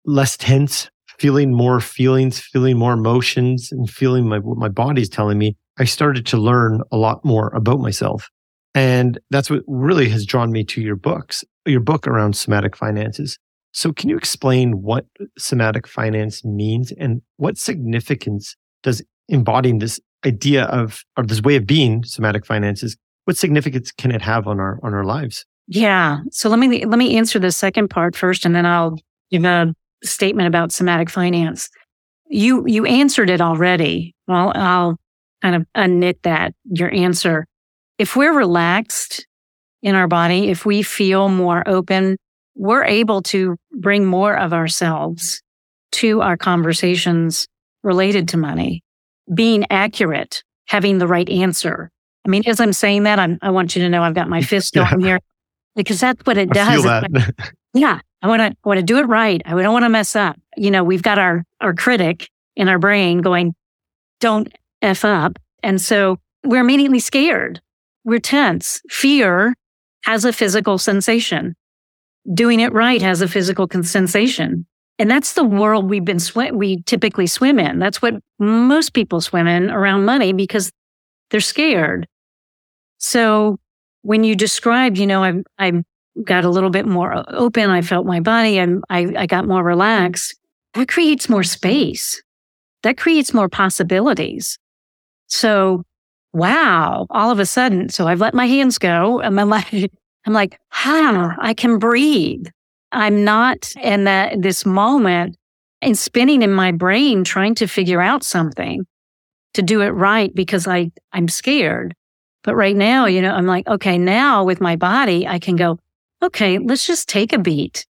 less 0.05 0.37
tense, 0.37 0.89
feeling 1.17 1.53
more 1.53 1.79
feelings, 1.79 2.39
feeling 2.39 2.77
more 2.77 2.93
emotions, 2.93 3.71
and 3.71 3.89
feeling 3.89 4.29
my, 4.29 4.37
what 4.37 4.57
my 4.57 4.69
body's 4.69 5.09
telling 5.09 5.37
me, 5.37 5.55
I 5.79 5.85
started 5.85 6.25
to 6.27 6.37
learn 6.37 6.81
a 6.91 6.97
lot 6.97 7.25
more 7.25 7.51
about 7.55 7.79
myself. 7.79 8.29
And 8.73 9.19
that's 9.29 9.49
what 9.49 9.63
really 9.67 10.09
has 10.09 10.25
drawn 10.25 10.51
me 10.51 10.63
to 10.65 10.81
your 10.81 10.95
books, 10.95 11.43
your 11.65 11.81
book 11.81 12.07
around 12.07 12.35
somatic 12.35 12.75
finances. 12.75 13.37
So 13.73 13.93
can 13.93 14.09
you 14.09 14.17
explain 14.17 14.81
what 14.81 15.05
somatic 15.37 15.87
finance 15.87 16.43
means 16.43 16.91
and 16.93 17.21
what 17.37 17.57
significance 17.57 18.55
does 18.83 19.01
embodying 19.29 19.79
this 19.79 19.99
idea 20.25 20.65
of, 20.65 21.03
or 21.17 21.25
this 21.25 21.41
way 21.41 21.55
of 21.55 21.65
being 21.65 22.03
somatic 22.03 22.45
finances, 22.45 22.97
what 23.25 23.37
significance 23.37 23.91
can 23.91 24.11
it 24.11 24.21
have 24.21 24.47
on 24.47 24.59
our, 24.59 24.79
on 24.83 24.93
our 24.93 25.05
lives? 25.05 25.45
Yeah. 25.67 26.19
So 26.31 26.49
let 26.49 26.59
me, 26.59 26.85
let 26.85 26.99
me 26.99 27.17
answer 27.17 27.39
the 27.39 27.51
second 27.51 27.89
part 27.89 28.15
first, 28.15 28.45
and 28.45 28.55
then 28.55 28.65
I'll 28.65 28.97
give 29.29 29.45
a 29.45 29.73
statement 30.03 30.47
about 30.47 30.71
somatic 30.71 31.09
finance. 31.09 31.69
You, 32.27 32.65
you 32.67 32.85
answered 32.85 33.29
it 33.29 33.41
already. 33.41 34.15
Well, 34.27 34.51
I'll 34.55 34.97
kind 35.41 35.55
of 35.55 35.65
unknit 35.75 36.21
that, 36.23 36.53
your 36.65 36.93
answer. 36.93 37.45
If 38.01 38.15
we're 38.15 38.35
relaxed 38.35 39.27
in 39.83 39.93
our 39.93 40.07
body, 40.07 40.49
if 40.49 40.65
we 40.65 40.81
feel 40.81 41.29
more 41.29 41.61
open, 41.67 42.17
we're 42.55 42.83
able 42.83 43.21
to 43.21 43.57
bring 43.71 44.07
more 44.07 44.35
of 44.35 44.53
ourselves 44.53 45.43
to 45.91 46.19
our 46.21 46.35
conversations 46.35 47.47
related 47.83 48.29
to 48.29 48.37
money, 48.37 48.81
being 49.31 49.65
accurate, 49.69 50.41
having 50.65 50.97
the 50.97 51.05
right 51.05 51.29
answer. 51.29 51.91
I 52.25 52.29
mean, 52.29 52.41
as 52.47 52.59
I'm 52.59 52.73
saying 52.73 53.03
that, 53.03 53.19
I'm, 53.19 53.37
i 53.43 53.51
want 53.51 53.75
you 53.75 53.83
to 53.83 53.89
know 53.89 54.01
I've 54.01 54.15
got 54.15 54.27
my 54.27 54.41
fist 54.51 54.75
yeah. 54.75 54.89
on 54.91 54.99
here 54.99 55.19
because 55.75 55.99
that's 55.99 56.25
what 56.25 56.39
it 56.39 56.49
does. 56.49 56.83
yeah. 57.75 57.99
I 58.23 58.27
want 58.27 58.41
to, 58.41 58.57
want 58.65 58.79
to 58.79 58.83
do 58.83 58.97
it 58.97 59.05
right. 59.05 59.43
I 59.45 59.51
don't 59.51 59.73
want 59.73 59.85
to 59.85 59.89
mess 59.89 60.15
up. 60.15 60.39
You 60.57 60.71
know, 60.71 60.83
we've 60.83 61.03
got 61.03 61.19
our, 61.19 61.43
our 61.59 61.75
critic 61.75 62.31
in 62.55 62.67
our 62.67 62.79
brain 62.79 63.19
going, 63.19 63.53
don't 64.19 64.51
F 64.81 65.05
up. 65.05 65.37
And 65.61 65.79
so 65.79 66.17
we're 66.43 66.61
immediately 66.61 66.97
scared. 66.97 67.61
We're 68.03 68.19
tense. 68.19 68.81
Fear 68.89 69.55
has 70.03 70.25
a 70.25 70.33
physical 70.33 70.77
sensation. 70.77 71.55
Doing 72.33 72.59
it 72.59 72.73
right 72.73 73.01
has 73.01 73.21
a 73.21 73.27
physical 73.27 73.67
sensation. 73.83 74.65
And 74.99 75.09
that's 75.09 75.33
the 75.33 75.43
world 75.43 75.89
we've 75.89 76.05
been 76.05 76.19
sw- 76.19 76.51
we 76.53 76.83
typically 76.83 77.27
swim 77.27 77.57
in. 77.59 77.79
That's 77.79 78.01
what 78.01 78.15
most 78.39 78.93
people 78.93 79.21
swim 79.21 79.47
in 79.47 79.71
around 79.71 80.05
money 80.05 80.33
because 80.33 80.71
they're 81.31 81.39
scared. 81.39 82.07
So 82.99 83.57
when 84.03 84.23
you 84.23 84.35
described, 84.35 84.97
you 84.97 85.07
know, 85.07 85.23
I 85.23 85.33
I 85.57 85.83
got 86.23 86.45
a 86.45 86.49
little 86.49 86.69
bit 86.69 86.85
more 86.85 87.23
open. 87.29 87.69
I 87.69 87.81
felt 87.81 88.05
my 88.05 88.19
body 88.19 88.57
and 88.57 88.83
I, 88.89 89.13
I 89.17 89.25
got 89.25 89.47
more 89.47 89.63
relaxed. 89.63 90.35
That 90.73 90.87
creates 90.87 91.29
more 91.29 91.43
space. 91.43 92.21
That 92.83 92.97
creates 92.97 93.33
more 93.33 93.49
possibilities. 93.49 94.57
So, 95.27 95.83
wow, 96.33 97.07
all 97.09 97.31
of 97.31 97.39
a 97.39 97.45
sudden, 97.45 97.89
so 97.89 98.07
I've 98.07 98.21
let 98.21 98.33
my 98.33 98.45
hands 98.45 98.77
go 98.77 99.19
and 99.19 99.39
I'm 99.39 99.49
like, 99.49 99.91
I'm 100.25 100.33
like, 100.33 100.59
how 100.69 101.35
I 101.39 101.53
can 101.53 101.79
breathe. 101.79 102.45
I'm 102.91 103.23
not 103.23 103.73
in 103.81 104.03
that 104.03 104.41
this 104.41 104.65
moment 104.65 105.37
and 105.81 105.97
spinning 105.97 106.41
in 106.41 106.51
my 106.51 106.71
brain 106.71 107.23
trying 107.23 107.55
to 107.55 107.67
figure 107.67 108.01
out 108.01 108.23
something 108.23 108.85
to 109.53 109.61
do 109.61 109.81
it 109.81 109.89
right 109.89 110.33
because 110.35 110.67
I, 110.67 110.91
I'm 111.13 111.27
scared. 111.27 111.95
But 112.43 112.55
right 112.55 112.75
now, 112.75 113.05
you 113.05 113.21
know, 113.21 113.33
I'm 113.33 113.45
like, 113.45 113.67
okay, 113.67 113.97
now 113.97 114.43
with 114.43 114.61
my 114.61 114.75
body, 114.75 115.27
I 115.27 115.39
can 115.39 115.55
go, 115.55 115.79
okay, 116.21 116.59
let's 116.59 116.85
just 116.85 117.07
take 117.07 117.33
a 117.33 117.39
beat. 117.39 117.85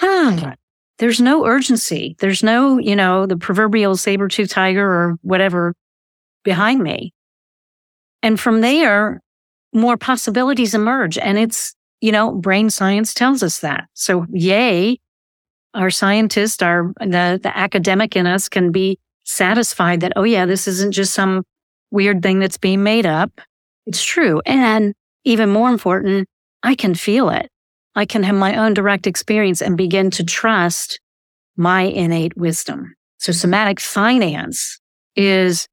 Ah, 0.00 0.54
there's 0.98 1.20
no 1.20 1.46
urgency. 1.46 2.16
There's 2.18 2.42
no, 2.42 2.78
you 2.78 2.96
know, 2.96 3.26
the 3.26 3.36
proverbial 3.36 3.96
saber 3.96 4.28
tooth 4.28 4.50
tiger 4.50 4.86
or 4.86 5.16
whatever 5.22 5.74
behind 6.44 6.82
me. 6.82 7.12
And 8.22 8.38
from 8.38 8.60
there, 8.60 9.20
more 9.72 9.96
possibilities 9.96 10.74
emerge. 10.74 11.18
And 11.18 11.36
it's, 11.36 11.74
you 12.00 12.12
know, 12.12 12.32
brain 12.32 12.70
science 12.70 13.12
tells 13.12 13.42
us 13.42 13.58
that. 13.60 13.88
So 13.94 14.26
yay, 14.30 15.00
our 15.74 15.90
scientists, 15.90 16.62
our, 16.62 16.92
the, 17.00 17.40
the 17.42 17.52
academic 17.54 18.14
in 18.14 18.26
us 18.26 18.48
can 18.48 18.70
be 18.70 18.98
satisfied 19.24 20.00
that, 20.00 20.12
oh 20.16 20.22
yeah, 20.22 20.46
this 20.46 20.68
isn't 20.68 20.92
just 20.92 21.12
some 21.12 21.42
weird 21.90 22.22
thing 22.22 22.38
that's 22.38 22.58
being 22.58 22.82
made 22.82 23.06
up. 23.06 23.40
It's 23.86 24.04
true. 24.04 24.40
And 24.46 24.94
even 25.24 25.50
more 25.50 25.70
important, 25.70 26.28
I 26.62 26.74
can 26.74 26.94
feel 26.94 27.30
it. 27.30 27.50
I 27.94 28.06
can 28.06 28.22
have 28.22 28.34
my 28.34 28.56
own 28.56 28.74
direct 28.74 29.06
experience 29.06 29.62
and 29.62 29.76
begin 29.76 30.10
to 30.12 30.24
trust 30.24 31.00
my 31.56 31.82
innate 31.82 32.36
wisdom. 32.36 32.94
So 33.18 33.32
somatic 33.32 33.80
finance 33.80 34.80
is 35.16 35.68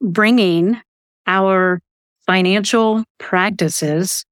bringing 0.00 0.80
our 1.26 1.80
financial 2.26 3.04
practices 3.18 4.24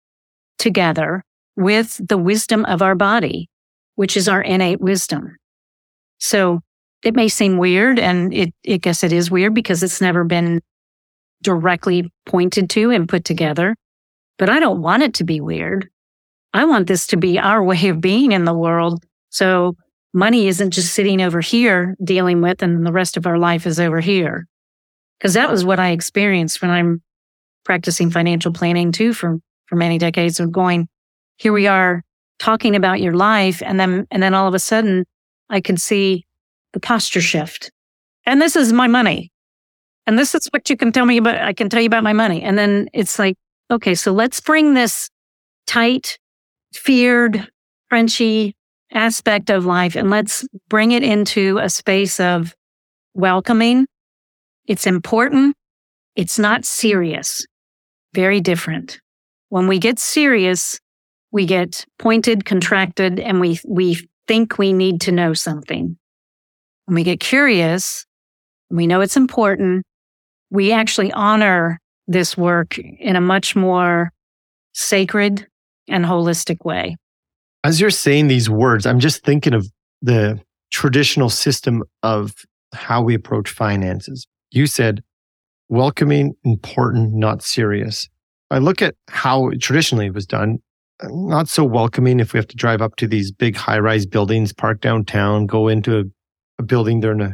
together 0.59 1.25
with 1.57 2.01
the 2.07 2.18
wisdom 2.18 2.64
of 2.64 2.83
our 2.83 2.94
body, 2.94 3.48
which 3.96 4.16
is 4.16 4.29
our 4.29 4.42
innate 4.42 4.81
wisdom. 4.81 5.37
So 6.18 6.61
it 7.03 7.14
may 7.14 7.29
seem 7.29 7.59
weird 7.59 7.98
and 7.98 8.33
it, 8.33 8.55
I 8.68 8.77
guess 8.77 9.03
it 9.03 9.12
is 9.12 9.31
weird 9.31 9.55
because 9.55 9.83
it's 9.83 10.01
never 10.01 10.25
been 10.25 10.61
directly 11.42 12.11
pointed 12.27 12.70
to 12.70 12.90
and 12.90 13.09
put 13.09 13.25
together, 13.25 13.75
but 14.38 14.48
I 14.48 14.61
don't 14.61 14.83
want 14.83 15.03
it 15.03 15.14
to 15.14 15.25
be 15.25 15.40
weird. 15.40 15.88
I 16.55 16.64
want 16.64 16.87
this 16.87 17.07
to 17.09 17.16
be 17.16 17.38
our 17.38 17.62
way 17.64 17.88
of 17.88 18.01
being 18.01 18.33
in 18.33 18.44
the 18.44 18.55
world. 18.55 19.05
So 19.31 19.77
money 20.14 20.46
isn't 20.46 20.70
just 20.70 20.94
sitting 20.94 21.20
over 21.20 21.40
here 21.40 21.96
dealing 22.03 22.40
with 22.40 22.62
and 22.62 22.87
the 22.87 22.92
rest 22.92 23.16
of 23.16 23.27
our 23.27 23.38
life 23.38 23.66
is 23.66 23.81
over 23.81 24.01
here. 24.01 24.46
Cause 25.22 25.35
that 25.35 25.50
was 25.50 25.64
what 25.64 25.78
I 25.78 25.90
experienced 25.90 26.61
when 26.61 26.70
I'm 26.70 27.00
practicing 27.64 28.11
financial 28.11 28.52
planning 28.52 28.90
too 28.90 29.14
for, 29.14 29.38
for 29.66 29.76
many 29.76 29.98
decades 29.98 30.40
of 30.40 30.50
going, 30.50 30.88
here 31.37 31.52
we 31.52 31.68
are 31.68 32.02
talking 32.38 32.74
about 32.74 33.00
your 33.00 33.14
life. 33.14 33.62
And 33.64 33.78
then, 33.78 34.06
and 34.11 34.22
then 34.22 34.35
all 34.35 34.48
of 34.48 34.54
a 34.54 34.58
sudden 34.58 35.04
I 35.48 35.61
could 35.61 35.80
see 35.80 36.26
the 36.72 36.80
posture 36.80 37.20
shift. 37.20 37.70
And 38.26 38.42
this 38.42 38.56
is 38.56 38.72
my 38.72 38.88
money. 38.88 39.30
And 40.06 40.18
this 40.18 40.35
is 40.35 40.48
what 40.50 40.68
you 40.68 40.76
can 40.76 40.90
tell 40.90 41.06
me 41.06 41.18
about. 41.18 41.40
I 41.40 41.52
can 41.52 41.68
tell 41.68 41.80
you 41.80 41.87
about 41.87 42.02
my 42.02 42.12
money. 42.12 42.42
And 42.42 42.58
then 42.58 42.88
it's 42.92 43.18
like, 43.18 43.37
okay, 43.70 43.94
so 43.94 44.12
let's 44.12 44.40
bring 44.40 44.74
this 44.74 45.08
tight, 45.66 46.18
feared, 46.74 47.48
Frenchy 47.88 48.56
aspect 48.90 49.50
of 49.50 49.66
life 49.66 49.96
and 49.96 50.08
let's 50.08 50.46
bring 50.68 50.92
it 50.92 51.02
into 51.02 51.58
a 51.58 51.68
space 51.68 52.18
of 52.18 52.54
welcoming 53.14 53.87
it's 54.66 54.87
important. 54.87 55.57
It's 56.14 56.38
not 56.38 56.64
serious. 56.64 57.46
Very 58.14 58.40
different. 58.40 59.01
When 59.48 59.66
we 59.66 59.79
get 59.79 59.98
serious, 59.98 60.79
we 61.31 61.46
get 61.46 61.85
pointed, 61.98 62.44
contracted, 62.44 63.18
and 63.18 63.40
we, 63.40 63.59
we 63.66 64.09
think 64.29 64.59
we 64.59 64.72
need 64.72 65.01
to 65.03 65.12
know 65.12 65.35
something. 65.35 65.96
When 66.87 66.94
we 66.94 67.05
get 67.05 67.20
curious, 67.20 68.07
we 68.70 68.87
know 68.87 69.01
it's 69.01 69.16
important. 69.16 69.85
We 70.51 70.72
actually 70.72 71.12
honor 71.12 71.79
this 72.07 72.37
work 72.37 72.79
in 72.79 73.16
a 73.16 73.20
much 73.20 73.57
more 73.57 74.11
sacred 74.75 75.46
and 75.88 76.05
holistic 76.05 76.64
way. 76.64 76.96
As 77.64 77.81
you're 77.81 77.90
saying 77.90 78.29
these 78.29 78.51
words, 78.51 78.87
I'm 78.87 78.98
just 78.98 79.25
thinking 79.25 79.55
of 79.55 79.66
the 80.03 80.40
traditional 80.70 81.31
system 81.31 81.83
of 82.03 82.35
how 82.75 83.03
we 83.03 83.14
approach 83.14 83.51
finances 83.51 84.27
you 84.53 84.67
said 84.67 85.03
welcoming, 85.69 86.35
important, 86.45 87.15
not 87.15 87.43
serious. 87.43 88.09
I 88.51 88.59
look 88.59 88.83
at 88.83 88.95
how 89.09 89.51
traditionally 89.59 90.07
it 90.07 90.15
was 90.15 90.27
done, 90.27 90.59
uh, 91.03 91.09
not 91.11 91.49
so 91.49 91.65
welcoming 91.65 92.21
if 92.21 92.35
we 92.35 92.38
have 92.38 92.49
to 92.49 92.57
drive 92.57 92.83
up 92.83 92.97
to 92.97 93.07
these 93.07 93.33
big 93.33 93.57
high 93.57 93.79
rise 93.79 94.05
buildings, 94.05 94.53
park 94.53 94.81
downtown, 94.83 95.47
go 95.47 95.69
into 95.69 95.99
a, 95.99 96.03
a 96.59 96.62
building, 96.62 97.01
they're 97.01 97.12
in 97.12 97.23
a 97.23 97.33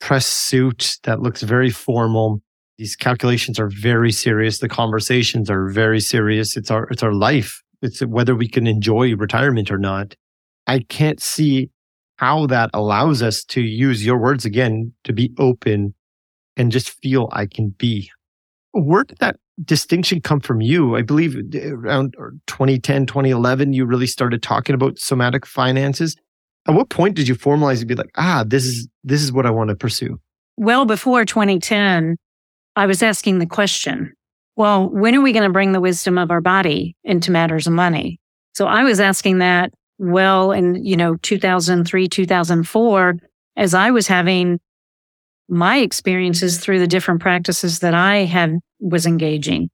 press 0.00 0.26
suit 0.26 0.98
that 1.04 1.20
looks 1.20 1.42
very 1.42 1.70
formal. 1.70 2.40
These 2.78 2.96
calculations 2.96 3.60
are 3.60 3.68
very 3.68 4.10
serious. 4.10 4.58
The 4.58 4.68
conversations 4.68 5.48
are 5.48 5.68
very 5.70 6.00
serious. 6.00 6.56
It's 6.56 6.70
our, 6.70 6.88
it's 6.88 7.04
our 7.04 7.14
life. 7.14 7.62
It's 7.80 8.00
whether 8.00 8.34
we 8.34 8.48
can 8.48 8.66
enjoy 8.66 9.14
retirement 9.14 9.70
or 9.70 9.78
not. 9.78 10.16
I 10.66 10.80
can't 10.80 11.20
see 11.20 11.70
how 12.16 12.46
that 12.46 12.70
allows 12.74 13.22
us 13.22 13.44
to 13.44 13.60
use 13.60 14.04
your 14.04 14.18
words 14.18 14.44
again 14.44 14.92
to 15.04 15.12
be 15.12 15.32
open 15.38 15.94
and 16.58 16.72
just 16.72 16.90
feel 17.00 17.28
I 17.32 17.46
can 17.46 17.70
be. 17.70 18.10
Where 18.72 19.04
did 19.04 19.18
that 19.18 19.36
distinction 19.64 20.20
come 20.20 20.40
from 20.40 20.60
you? 20.60 20.96
I 20.96 21.02
believe 21.02 21.36
around 21.54 22.14
2010, 22.46 23.06
2011, 23.06 23.72
you 23.72 23.86
really 23.86 24.06
started 24.06 24.42
talking 24.42 24.74
about 24.74 24.98
somatic 24.98 25.46
finances. 25.46 26.16
At 26.66 26.74
what 26.74 26.90
point 26.90 27.16
did 27.16 27.28
you 27.28 27.34
formalize 27.34 27.78
and 27.78 27.88
be 27.88 27.94
like, 27.94 28.10
ah, 28.16 28.44
this 28.46 28.64
is 28.64 28.88
this 29.02 29.22
is 29.22 29.32
what 29.32 29.46
I 29.46 29.50
want 29.50 29.70
to 29.70 29.76
pursue? 29.76 30.20
Well, 30.56 30.84
before 30.84 31.24
2010, 31.24 32.16
I 32.76 32.86
was 32.86 33.02
asking 33.02 33.38
the 33.38 33.46
question, 33.46 34.12
well, 34.56 34.88
when 34.90 35.14
are 35.14 35.20
we 35.20 35.32
going 35.32 35.44
to 35.44 35.52
bring 35.52 35.72
the 35.72 35.80
wisdom 35.80 36.18
of 36.18 36.30
our 36.30 36.40
body 36.40 36.96
into 37.04 37.30
matters 37.30 37.66
of 37.66 37.72
money? 37.72 38.20
So 38.54 38.66
I 38.66 38.82
was 38.82 39.00
asking 39.00 39.38
that 39.38 39.72
well 39.98 40.52
in, 40.52 40.84
you 40.84 40.96
know, 40.96 41.16
2003, 41.16 42.08
2004, 42.08 43.14
as 43.56 43.74
I 43.74 43.90
was 43.90 44.08
having 44.08 44.58
my 45.48 45.78
experiences 45.78 46.58
through 46.58 46.78
the 46.78 46.86
different 46.86 47.20
practices 47.20 47.80
that 47.80 47.94
I 47.94 48.18
had 48.24 48.58
was 48.80 49.06
engaging. 49.06 49.70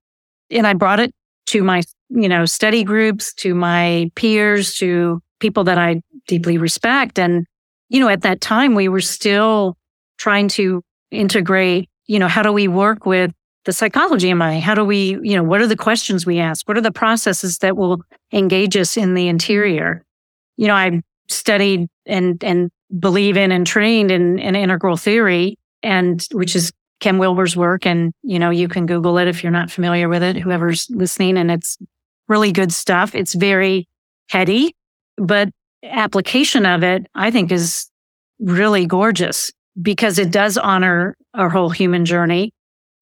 And 0.51 0.67
I 0.67 0.75
brought 0.75 1.01
it 1.01 1.13
to 1.47 1.63
my, 1.63 1.83
you 2.09 2.29
know, 2.29 2.45
study 2.45 2.85
groups, 2.85 3.35
to 3.35 3.55
my 3.55 4.11
peers, 4.15 4.75
to 4.77 5.21
people 5.41 5.65
that 5.65 5.79
I 5.79 6.01
deeply 6.27 6.59
respect. 6.59 7.19
And, 7.19 7.47
you 7.89 8.01
know, 8.01 8.09
at 8.09 8.23
that 8.23 8.41
time 8.41 8.75
we 8.75 8.89
were 8.89 9.01
still 9.01 9.77
trying 10.17 10.49
to 10.49 10.83
integrate, 11.11 11.89
you 12.07 12.19
know, 12.19 12.29
how 12.29 12.43
do 12.43 12.53
we 12.53 12.69
work 12.69 13.05
with 13.05 13.33
the 13.65 13.73
psychology 13.73 14.31
am 14.31 14.43
I? 14.43 14.61
How 14.61 14.75
do 14.75 14.85
we, 14.85 15.19
you 15.23 15.37
know, 15.37 15.43
what 15.43 15.61
are 15.61 15.67
the 15.67 15.77
questions 15.77 16.27
we 16.27 16.39
ask? 16.39 16.69
What 16.69 16.77
are 16.77 16.83
the 16.83 16.93
processes 16.93 17.59
that 17.59 17.77
will 17.77 18.03
engage 18.33 18.77
us 18.77 18.97
in 18.97 19.15
the 19.15 19.29
interior? 19.29 20.05
You 20.57 20.69
know, 20.69 20.75
I 20.75 21.01
studied 21.29 21.89
and, 22.07 22.43
and 22.45 22.71
believe 22.99 23.37
in 23.37 23.51
and 23.51 23.67
trained 23.67 24.11
in, 24.11 24.39
in 24.39 24.55
integral 24.55 24.97
theory 24.97 25.59
and 25.85 26.27
which 26.33 26.57
is 26.57 26.73
Ken 27.01 27.19
Wilber's 27.19 27.57
work. 27.57 27.87
And, 27.87 28.13
you 28.23 28.39
know, 28.39 28.51
you 28.51 28.67
can 28.67 28.87
Google 28.87 29.19
it 29.19 29.29
if 29.29 29.43
you're 29.43 29.53
not 29.53 29.71
familiar 29.71 30.09
with 30.09 30.23
it, 30.23 30.37
whoever's 30.37 30.89
listening. 30.91 31.37
And 31.37 31.51
it's 31.51 31.77
really 32.29 32.51
good 32.51 32.73
stuff. 32.73 33.15
It's 33.15 33.35
very 33.35 33.87
heady, 34.31 34.75
but 35.17 35.51
application 35.85 36.65
of 36.65 36.83
it, 36.83 37.07
I 37.15 37.31
think 37.31 37.53
is 37.53 37.91
really 38.41 38.87
gorgeous 38.87 39.53
because 39.81 40.19
it 40.19 40.31
does 40.31 40.57
honor 40.57 41.17
our 41.35 41.51
whole 41.51 41.71
human 41.71 42.05
journey. 42.05 42.53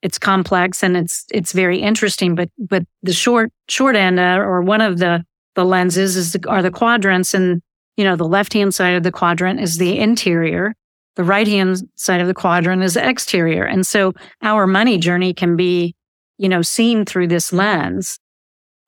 It's 0.03 0.18
complex 0.18 0.83
and 0.83 0.97
it's, 0.97 1.25
it's 1.31 1.53
very 1.53 1.79
interesting, 1.79 2.35
but, 2.35 2.49
but 2.59 2.83
the 3.05 3.12
short, 3.12 3.53
short 3.68 3.95
end 3.95 4.18
uh, 4.18 4.38
or 4.38 4.62
one 4.62 4.81
of 4.81 4.99
the, 4.99 5.25
the 5.55 5.64
lenses 5.64 6.16
is 6.16 6.33
the, 6.33 6.49
are 6.49 6.62
the 6.62 6.73
quadrants 6.73 7.35
and, 7.35 7.62
you 7.97 8.03
know, 8.03 8.16
the 8.16 8.27
left 8.27 8.53
hand 8.53 8.75
side 8.75 8.95
of 8.95 9.05
the 9.05 9.12
quadrant 9.12 9.61
is 9.61 9.79
the 9.79 9.99
interior 9.99 10.75
the 11.16 11.25
right 11.25 11.46
hand 11.46 11.79
side 11.94 12.20
of 12.20 12.27
the 12.27 12.35
quadrant 12.35 12.83
is 12.83 12.94
the 12.94 13.07
exterior. 13.07 13.64
And 13.64 13.87
so 13.87 14.12
our 14.42 14.66
money 14.66 14.98
journey 14.98 15.35
can 15.35 15.57
be, 15.57 15.94
you 16.38 16.48
know, 16.48 16.62
seen 16.62 17.05
through 17.05 17.29
this 17.29 17.53
lens. 17.53 18.18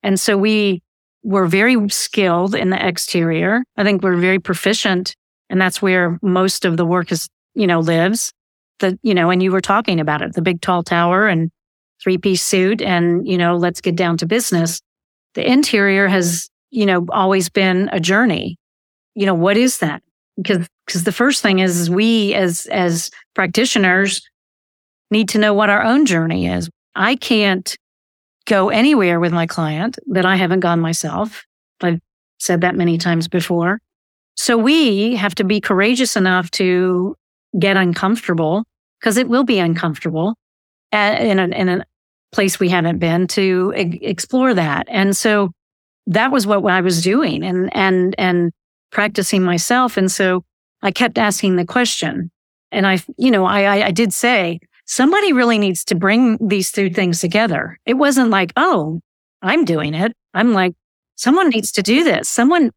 And 0.02 0.18
so 0.18 0.36
we 0.36 0.82
were 1.22 1.46
very 1.46 1.88
skilled 1.88 2.54
in 2.54 2.70
the 2.70 2.86
exterior. 2.86 3.62
I 3.76 3.84
think 3.84 4.02
we're 4.02 4.16
very 4.16 4.38
proficient. 4.38 5.14
And 5.50 5.60
that's 5.60 5.82
where 5.82 6.18
most 6.22 6.64
of 6.64 6.76
the 6.76 6.86
work 6.86 7.12
is, 7.12 7.28
you 7.54 7.66
know, 7.66 7.80
lives. 7.80 8.32
The, 8.80 8.98
you 9.02 9.14
know, 9.14 9.30
and 9.30 9.42
you 9.42 9.52
were 9.52 9.60
talking 9.60 10.00
about 10.00 10.20
it, 10.20 10.32
the 10.32 10.42
big 10.42 10.60
tall 10.60 10.82
tower 10.82 11.28
and 11.28 11.50
three 12.02 12.18
piece 12.18 12.42
suit 12.42 12.82
and, 12.82 13.26
you 13.26 13.38
know, 13.38 13.56
let's 13.56 13.80
get 13.80 13.94
down 13.94 14.16
to 14.18 14.26
business. 14.26 14.80
The 15.34 15.48
interior 15.48 16.08
has, 16.08 16.48
you 16.70 16.84
know, 16.86 17.06
always 17.10 17.48
been 17.48 17.88
a 17.92 18.00
journey. 18.00 18.58
You 19.14 19.26
know, 19.26 19.34
what 19.34 19.56
is 19.56 19.78
that? 19.78 20.02
because 20.36 20.66
because 20.86 21.04
the 21.04 21.12
first 21.12 21.42
thing 21.42 21.58
is, 21.60 21.88
we 21.90 22.34
as 22.34 22.66
as 22.66 23.10
practitioners 23.34 24.22
need 25.10 25.28
to 25.30 25.38
know 25.38 25.54
what 25.54 25.70
our 25.70 25.82
own 25.82 26.06
journey 26.06 26.46
is. 26.46 26.68
I 26.94 27.16
can't 27.16 27.76
go 28.46 28.68
anywhere 28.68 29.20
with 29.20 29.32
my 29.32 29.46
client 29.46 29.98
that 30.08 30.26
I 30.26 30.36
haven't 30.36 30.60
gone 30.60 30.80
myself. 30.80 31.44
I've 31.80 32.00
said 32.38 32.60
that 32.60 32.74
many 32.74 32.98
times 32.98 33.28
before. 33.28 33.80
So 34.36 34.58
we 34.58 35.14
have 35.16 35.34
to 35.36 35.44
be 35.44 35.60
courageous 35.60 36.16
enough 36.16 36.50
to 36.52 37.16
get 37.58 37.76
uncomfortable 37.76 38.64
because 39.00 39.16
it 39.16 39.28
will 39.28 39.44
be 39.44 39.58
uncomfortable 39.58 40.34
in 40.92 41.38
a, 41.38 41.44
in 41.44 41.68
a 41.68 41.84
place 42.32 42.58
we 42.58 42.68
haven't 42.68 42.98
been 42.98 43.26
to 43.28 43.72
explore 43.76 44.54
that. 44.54 44.86
And 44.90 45.16
so 45.16 45.52
that 46.06 46.32
was 46.32 46.46
what 46.46 46.64
I 46.64 46.80
was 46.80 47.02
doing. 47.02 47.44
And, 47.44 47.74
and, 47.74 48.14
and 48.18 48.52
practicing 48.90 49.42
myself. 49.42 49.96
And 49.96 50.10
so 50.10 50.42
I 50.84 50.92
kept 50.92 51.18
asking 51.18 51.56
the 51.56 51.64
question. 51.64 52.30
And 52.70 52.86
I, 52.86 53.00
you 53.18 53.30
know, 53.30 53.44
I, 53.44 53.86
I, 53.86 53.90
did 53.90 54.12
say 54.12 54.60
somebody 54.84 55.32
really 55.32 55.58
needs 55.58 55.84
to 55.86 55.94
bring 55.94 56.38
these 56.46 56.70
two 56.70 56.90
things 56.90 57.20
together. 57.20 57.78
It 57.86 57.94
wasn't 57.94 58.30
like, 58.30 58.52
oh, 58.56 59.00
I'm 59.42 59.64
doing 59.64 59.94
it. 59.94 60.12
I'm 60.34 60.52
like, 60.52 60.74
someone 61.16 61.48
needs 61.48 61.72
to 61.72 61.82
do 61.82 62.04
this. 62.04 62.28
Someone 62.28 62.70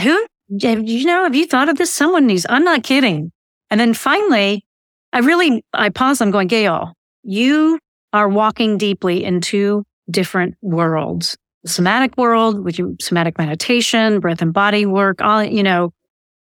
who, 0.00 0.26
you 0.48 1.06
know, 1.06 1.24
have 1.24 1.34
you 1.34 1.46
thought 1.46 1.68
of 1.68 1.78
this? 1.78 1.92
Someone 1.92 2.26
needs, 2.26 2.46
I'm 2.48 2.64
not 2.64 2.82
kidding. 2.84 3.32
And 3.70 3.80
then 3.80 3.94
finally, 3.94 4.64
I 5.12 5.20
really, 5.20 5.64
I 5.72 5.88
pause. 5.88 6.20
I'm 6.20 6.30
going, 6.30 6.48
Gayle, 6.48 6.92
you 7.22 7.78
are 8.12 8.28
walking 8.28 8.76
deeply 8.78 9.24
into 9.24 9.84
different 10.10 10.56
worlds 10.60 11.36
the 11.64 11.70
somatic 11.70 12.16
world, 12.16 12.62
which 12.62 12.78
you 12.78 12.96
somatic 13.00 13.38
meditation, 13.38 14.20
breath 14.20 14.42
and 14.42 14.52
body 14.52 14.86
work, 14.86 15.20
all, 15.22 15.42
you 15.42 15.62
know, 15.62 15.92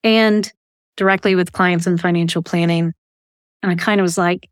and 0.03 0.51
directly 0.97 1.35
with 1.35 1.53
clients 1.53 1.87
in 1.87 1.97
financial 1.97 2.43
planning. 2.43 2.93
And 3.63 3.71
I 3.71 3.75
kind 3.75 4.01
of 4.01 4.03
was 4.03 4.17
like, 4.17 4.49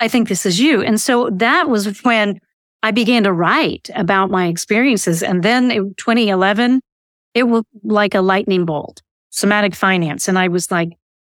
I 0.00 0.08
think 0.08 0.28
this 0.28 0.46
is 0.46 0.58
you. 0.58 0.82
And 0.82 0.98
so 1.00 1.28
that 1.30 1.68
was 1.68 2.02
when 2.02 2.40
I 2.82 2.90
began 2.90 3.24
to 3.24 3.32
write 3.32 3.90
about 3.94 4.30
my 4.30 4.46
experiences. 4.46 5.22
And 5.22 5.42
then 5.42 5.70
in 5.70 5.94
2011, 5.96 6.80
it 7.34 7.44
was 7.44 7.64
like 7.84 8.14
a 8.14 8.22
lightning 8.22 8.64
bolt, 8.64 9.02
somatic 9.28 9.74
finance. 9.74 10.26
And 10.26 10.38
I 10.38 10.48
was 10.48 10.70
like, 10.70 10.88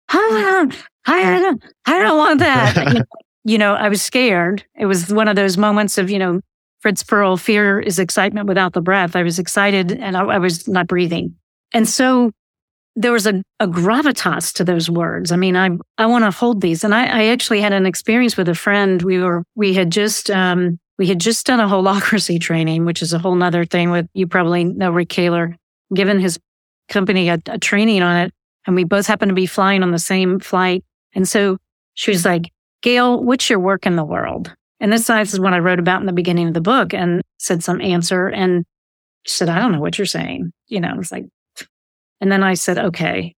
ah, 0.09 0.67
I, 1.05 1.39
don't, 1.39 1.63
I 1.85 1.99
don't 1.99 2.17
want 2.17 2.39
that. 2.39 3.05
you, 3.43 3.57
know, 3.57 3.73
I 3.73 3.89
was 3.89 4.01
scared. 4.01 4.63
It 4.77 4.85
was 4.85 5.11
one 5.11 5.27
of 5.27 5.35
those 5.35 5.57
moments 5.57 5.97
of, 5.97 6.09
you 6.09 6.19
know, 6.19 6.39
Fritz 6.79 7.03
Perls, 7.03 7.39
fear 7.39 7.79
is 7.79 7.99
excitement 7.99 8.47
without 8.47 8.73
the 8.73 8.81
breath. 8.81 9.15
I 9.15 9.21
was 9.21 9.37
excited 9.37 9.91
and 9.91 10.17
I, 10.17 10.23
I 10.23 10.37
was 10.39 10.67
not 10.67 10.87
breathing. 10.87 11.35
And 11.73 11.87
so 11.87 12.31
there 12.95 13.11
was 13.11 13.25
a, 13.25 13.41
a, 13.59 13.67
gravitas 13.67 14.53
to 14.53 14.63
those 14.63 14.89
words. 14.89 15.31
I 15.31 15.37
mean, 15.37 15.55
I, 15.55 15.69
I 15.97 16.05
want 16.07 16.25
to 16.25 16.31
hold 16.31 16.61
these. 16.61 16.83
And 16.83 16.93
I, 16.93 17.05
I, 17.05 17.23
actually 17.27 17.61
had 17.61 17.71
an 17.71 17.85
experience 17.85 18.35
with 18.35 18.49
a 18.49 18.55
friend. 18.55 19.01
We 19.01 19.19
were, 19.19 19.43
we 19.55 19.73
had 19.73 19.91
just, 19.91 20.29
um, 20.29 20.77
we 20.97 21.07
had 21.07 21.19
just 21.19 21.45
done 21.45 21.59
a 21.59 21.67
holacracy 21.67 22.39
training, 22.41 22.85
which 22.85 23.01
is 23.01 23.13
a 23.13 23.19
whole 23.19 23.35
nother 23.35 23.65
thing 23.65 23.91
with, 23.91 24.07
you 24.13 24.27
probably 24.27 24.65
know 24.65 24.91
Rick 24.91 25.09
Kahler, 25.09 25.55
given 25.93 26.19
his 26.19 26.37
company 26.89 27.29
a, 27.29 27.39
a 27.47 27.57
training 27.57 28.01
on 28.01 28.17
it. 28.17 28.33
And 28.67 28.75
we 28.75 28.83
both 28.83 29.07
happened 29.07 29.29
to 29.29 29.35
be 29.35 29.45
flying 29.45 29.83
on 29.83 29.91
the 29.91 29.99
same 29.99 30.39
flight. 30.39 30.83
And 31.13 31.27
so 31.27 31.57
she 31.93 32.11
was 32.11 32.25
like, 32.25 32.51
Gayle, 32.81 33.23
what's 33.23 33.49
your 33.49 33.59
work 33.59 33.85
in 33.85 33.95
the 33.95 34.03
world? 34.03 34.53
And 34.79 34.91
this 34.91 35.09
is 35.09 35.39
what 35.39 35.53
I 35.53 35.59
wrote 35.59 35.79
about 35.79 36.01
in 36.01 36.07
the 36.07 36.13
beginning 36.13 36.47
of 36.47 36.53
the 36.53 36.61
book 36.61 36.93
and 36.93 37.21
said 37.37 37.63
some 37.63 37.79
answer. 37.81 38.27
And 38.27 38.65
she 39.25 39.37
said, 39.37 39.49
I 39.49 39.59
don't 39.59 39.71
know 39.71 39.79
what 39.79 39.97
you're 39.97 40.05
saying. 40.07 40.51
You 40.67 40.79
know, 40.79 40.95
it's 40.99 41.11
like, 41.11 41.25
and 42.21 42.31
then 42.31 42.43
I 42.43 42.53
said, 42.53 42.77
okay, 42.77 43.35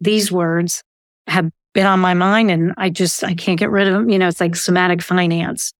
these 0.00 0.30
words 0.30 0.82
have 1.28 1.50
been 1.72 1.86
on 1.86 2.00
my 2.00 2.14
mind 2.14 2.50
and 2.50 2.74
I 2.76 2.90
just, 2.90 3.22
I 3.22 3.34
can't 3.34 3.58
get 3.58 3.70
rid 3.70 3.86
of 3.86 3.94
them. 3.94 4.10
You 4.10 4.18
know, 4.18 4.28
it's 4.28 4.40
like 4.40 4.56
somatic 4.56 5.00
finance. 5.00 5.72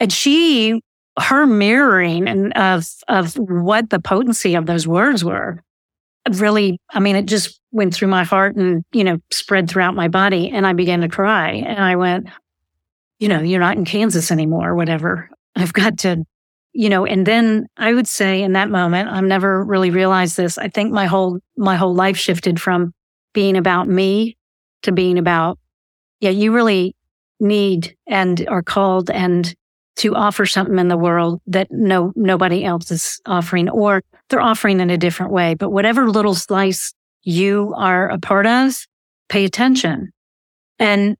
And 0.00 0.12
she, 0.12 0.80
her 1.18 1.46
mirroring 1.46 2.28
and 2.28 2.52
of, 2.54 2.86
of 3.08 3.34
what 3.36 3.90
the 3.90 4.00
potency 4.00 4.54
of 4.54 4.66
those 4.66 4.86
words 4.86 5.24
were 5.24 5.62
really, 6.34 6.78
I 6.90 7.00
mean, 7.00 7.16
it 7.16 7.26
just 7.26 7.60
went 7.70 7.94
through 7.94 8.08
my 8.08 8.24
heart 8.24 8.56
and, 8.56 8.84
you 8.92 9.04
know, 9.04 9.18
spread 9.30 9.70
throughout 9.70 9.94
my 9.94 10.08
body. 10.08 10.50
And 10.50 10.66
I 10.66 10.72
began 10.72 11.00
to 11.02 11.08
cry. 11.08 11.52
And 11.52 11.78
I 11.78 11.96
went, 11.96 12.28
you 13.18 13.28
know, 13.28 13.40
you're 13.40 13.60
not 13.60 13.76
in 13.76 13.84
Kansas 13.84 14.30
anymore, 14.30 14.74
whatever. 14.74 15.30
I've 15.54 15.72
got 15.72 15.98
to, 15.98 16.24
you 16.76 16.90
know, 16.90 17.06
and 17.06 17.26
then 17.26 17.66
I 17.78 17.94
would 17.94 18.06
say 18.06 18.42
in 18.42 18.52
that 18.52 18.68
moment, 18.68 19.08
I've 19.08 19.24
never 19.24 19.64
really 19.64 19.88
realized 19.90 20.36
this. 20.36 20.58
I 20.58 20.68
think 20.68 20.92
my 20.92 21.06
whole, 21.06 21.40
my 21.56 21.74
whole 21.74 21.94
life 21.94 22.18
shifted 22.18 22.60
from 22.60 22.92
being 23.32 23.56
about 23.56 23.88
me 23.88 24.36
to 24.82 24.92
being 24.92 25.16
about, 25.16 25.58
yeah, 26.20 26.30
you 26.30 26.52
really 26.52 26.94
need 27.40 27.96
and 28.06 28.46
are 28.48 28.62
called 28.62 29.10
and 29.10 29.54
to 29.96 30.14
offer 30.14 30.44
something 30.44 30.78
in 30.78 30.88
the 30.88 30.98
world 30.98 31.40
that 31.46 31.68
no, 31.70 32.12
nobody 32.14 32.62
else 32.62 32.90
is 32.90 33.22
offering 33.24 33.70
or 33.70 34.02
they're 34.28 34.42
offering 34.42 34.80
in 34.80 34.90
a 34.90 34.98
different 34.98 35.32
way. 35.32 35.54
But 35.54 35.70
whatever 35.70 36.10
little 36.10 36.34
slice 36.34 36.92
you 37.22 37.72
are 37.74 38.10
a 38.10 38.18
part 38.18 38.46
of, 38.46 38.86
pay 39.30 39.46
attention. 39.46 40.12
And 40.78 41.16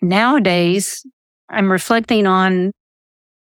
nowadays, 0.00 1.04
I'm 1.48 1.70
reflecting 1.70 2.28
on 2.28 2.70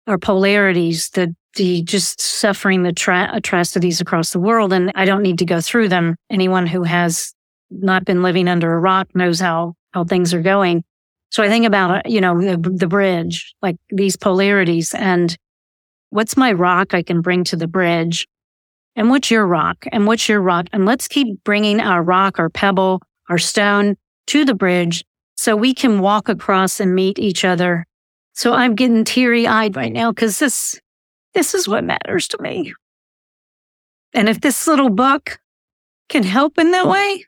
our 0.07 0.17
polarities, 0.17 1.09
the 1.09 1.35
the 1.55 1.81
just 1.81 2.21
suffering 2.21 2.83
the 2.83 2.93
tra- 2.93 3.31
atrocities 3.33 3.99
across 3.99 4.31
the 4.31 4.39
world, 4.39 4.71
and 4.71 4.91
I 4.95 5.05
don't 5.05 5.23
need 5.23 5.39
to 5.39 5.45
go 5.45 5.61
through 5.61 5.89
them. 5.89 6.15
Anyone 6.29 6.67
who 6.67 6.83
has 6.83 7.33
not 7.71 8.05
been 8.05 8.23
living 8.23 8.47
under 8.47 8.73
a 8.73 8.79
rock 8.79 9.07
knows 9.15 9.39
how 9.39 9.73
how 9.93 10.03
things 10.03 10.33
are 10.33 10.41
going. 10.41 10.83
So 11.31 11.43
I 11.43 11.49
think 11.49 11.65
about 11.65 11.91
uh, 11.91 12.01
you 12.05 12.21
know 12.21 12.39
the, 12.39 12.57
the 12.57 12.87
bridge, 12.87 13.53
like 13.61 13.77
these 13.91 14.15
polarities, 14.15 14.93
and 14.93 15.35
What's 16.11 16.35
my 16.35 16.51
rock 16.51 16.93
I 16.93 17.03
can 17.03 17.21
bring 17.21 17.43
to 17.45 17.55
the 17.55 17.67
bridge? 17.67 18.27
And 18.95 19.09
what's 19.09 19.29
your 19.29 19.45
rock? 19.45 19.85
And 19.91 20.07
what's 20.07 20.27
your 20.27 20.41
rock? 20.41 20.67
And 20.73 20.85
let's 20.85 21.07
keep 21.07 21.43
bringing 21.43 21.79
our 21.79 22.01
rock, 22.01 22.39
our 22.39 22.49
pebble, 22.49 23.01
our 23.29 23.37
stone 23.37 23.95
to 24.27 24.43
the 24.43 24.55
bridge 24.55 25.05
so 25.35 25.55
we 25.55 25.73
can 25.73 25.99
walk 25.99 26.27
across 26.27 26.79
and 26.79 26.95
meet 26.95 27.19
each 27.19 27.45
other. 27.45 27.85
So 28.39 28.53
I'm 28.53 28.73
getting 28.73 29.03
teary 29.03 29.45
eyed 29.47 29.75
right 29.75 29.91
now 29.91 30.13
because 30.13 30.39
this, 30.39 30.79
this 31.33 31.53
is 31.53 31.67
what 31.67 31.83
matters 31.83 32.25
to 32.29 32.41
me. 32.41 32.73
And 34.13 34.29
if 34.29 34.39
this 34.39 34.65
little 34.65 34.89
book 34.89 35.39
can 36.07 36.23
help 36.23 36.57
in 36.57 36.71
that 36.71 36.87
way, 36.87 37.25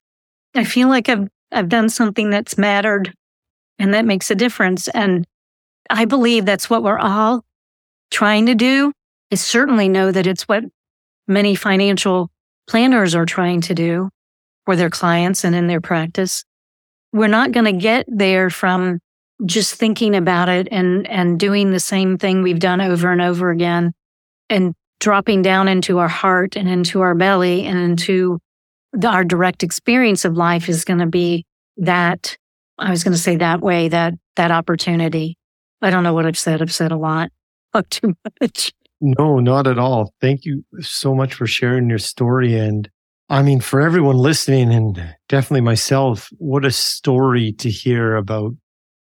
I 0.55 0.63
feel 0.63 0.87
like 0.87 1.09
I've, 1.09 1.27
I've 1.51 1.67
done 1.67 1.89
something 1.89 2.29
that's 2.29 2.57
mattered 2.57 3.13
and 3.77 3.93
that 3.93 4.05
makes 4.05 4.31
a 4.31 4.35
difference. 4.35 4.87
And 4.87 5.27
I 5.89 6.05
believe 6.05 6.45
that's 6.45 6.69
what 6.69 6.81
we're 6.81 6.97
all 6.97 7.43
trying 8.09 8.45
to 8.45 8.55
do 8.55 8.93
is 9.31 9.41
certainly 9.41 9.89
know 9.89 10.13
that 10.13 10.27
it's 10.27 10.43
what 10.43 10.63
many 11.27 11.55
financial 11.55 12.29
planners 12.69 13.15
are 13.15 13.25
trying 13.25 13.59
to 13.59 13.75
do 13.75 14.09
for 14.63 14.77
their 14.77 14.89
clients 14.89 15.43
and 15.43 15.55
in 15.55 15.67
their 15.67 15.81
practice. 15.81 16.45
We're 17.11 17.27
not 17.27 17.51
going 17.51 17.65
to 17.65 17.73
get 17.73 18.05
there 18.07 18.49
from 18.49 19.01
just 19.45 19.75
thinking 19.75 20.15
about 20.15 20.49
it 20.49 20.67
and, 20.71 21.07
and 21.07 21.39
doing 21.39 21.71
the 21.71 21.79
same 21.79 22.17
thing 22.17 22.41
we've 22.41 22.59
done 22.59 22.81
over 22.81 23.11
and 23.11 23.21
over 23.21 23.49
again 23.49 23.93
and 24.49 24.73
dropping 24.99 25.41
down 25.41 25.67
into 25.67 25.97
our 25.97 26.07
heart 26.07 26.55
and 26.55 26.69
into 26.69 27.01
our 27.01 27.15
belly 27.15 27.65
and 27.65 27.79
into 27.79 28.39
the, 28.93 29.07
our 29.07 29.23
direct 29.23 29.63
experience 29.63 30.25
of 30.25 30.37
life 30.37 30.69
is 30.69 30.85
going 30.85 30.99
to 30.99 31.07
be 31.07 31.45
that. 31.77 32.37
I 32.77 32.91
was 32.91 33.03
going 33.03 33.13
to 33.13 33.21
say 33.21 33.35
that 33.37 33.61
way, 33.61 33.89
that, 33.89 34.13
that 34.35 34.51
opportunity. 34.51 35.37
I 35.81 35.89
don't 35.89 36.03
know 36.03 36.13
what 36.13 36.25
I've 36.25 36.37
said. 36.37 36.61
I've 36.61 36.73
said 36.73 36.91
a 36.91 36.97
lot. 36.97 37.31
Talk 37.73 37.89
too 37.89 38.13
much. 38.39 38.73
No, 38.99 39.39
not 39.39 39.65
at 39.65 39.79
all. 39.79 40.13
Thank 40.21 40.45
you 40.45 40.63
so 40.79 41.15
much 41.15 41.33
for 41.33 41.47
sharing 41.47 41.89
your 41.89 41.97
story. 41.97 42.55
And 42.55 42.89
I 43.29 43.41
mean, 43.41 43.61
for 43.61 43.81
everyone 43.81 44.17
listening 44.17 44.71
and 44.71 45.15
definitely 45.27 45.61
myself, 45.61 46.29
what 46.37 46.65
a 46.65 46.71
story 46.71 47.53
to 47.53 47.69
hear 47.69 48.15
about 48.15 48.53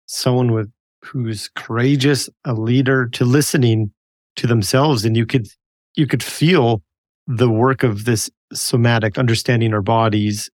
someone 0.06 0.52
with 0.52 0.72
who's 1.04 1.50
courageous, 1.56 2.30
a 2.46 2.54
leader 2.54 3.08
to 3.08 3.26
listening 3.26 3.92
to 4.36 4.48
themselves. 4.48 5.06
And 5.06 5.16
you 5.18 5.26
could, 5.26 5.48
you 5.96 6.08
could 6.08 6.24
feel 6.24 6.82
the 7.28 7.50
work 7.50 7.84
of 7.84 8.06
this 8.06 8.30
somatic 8.54 9.18
understanding 9.18 9.74
our 9.74 9.82
bodies 9.82 10.50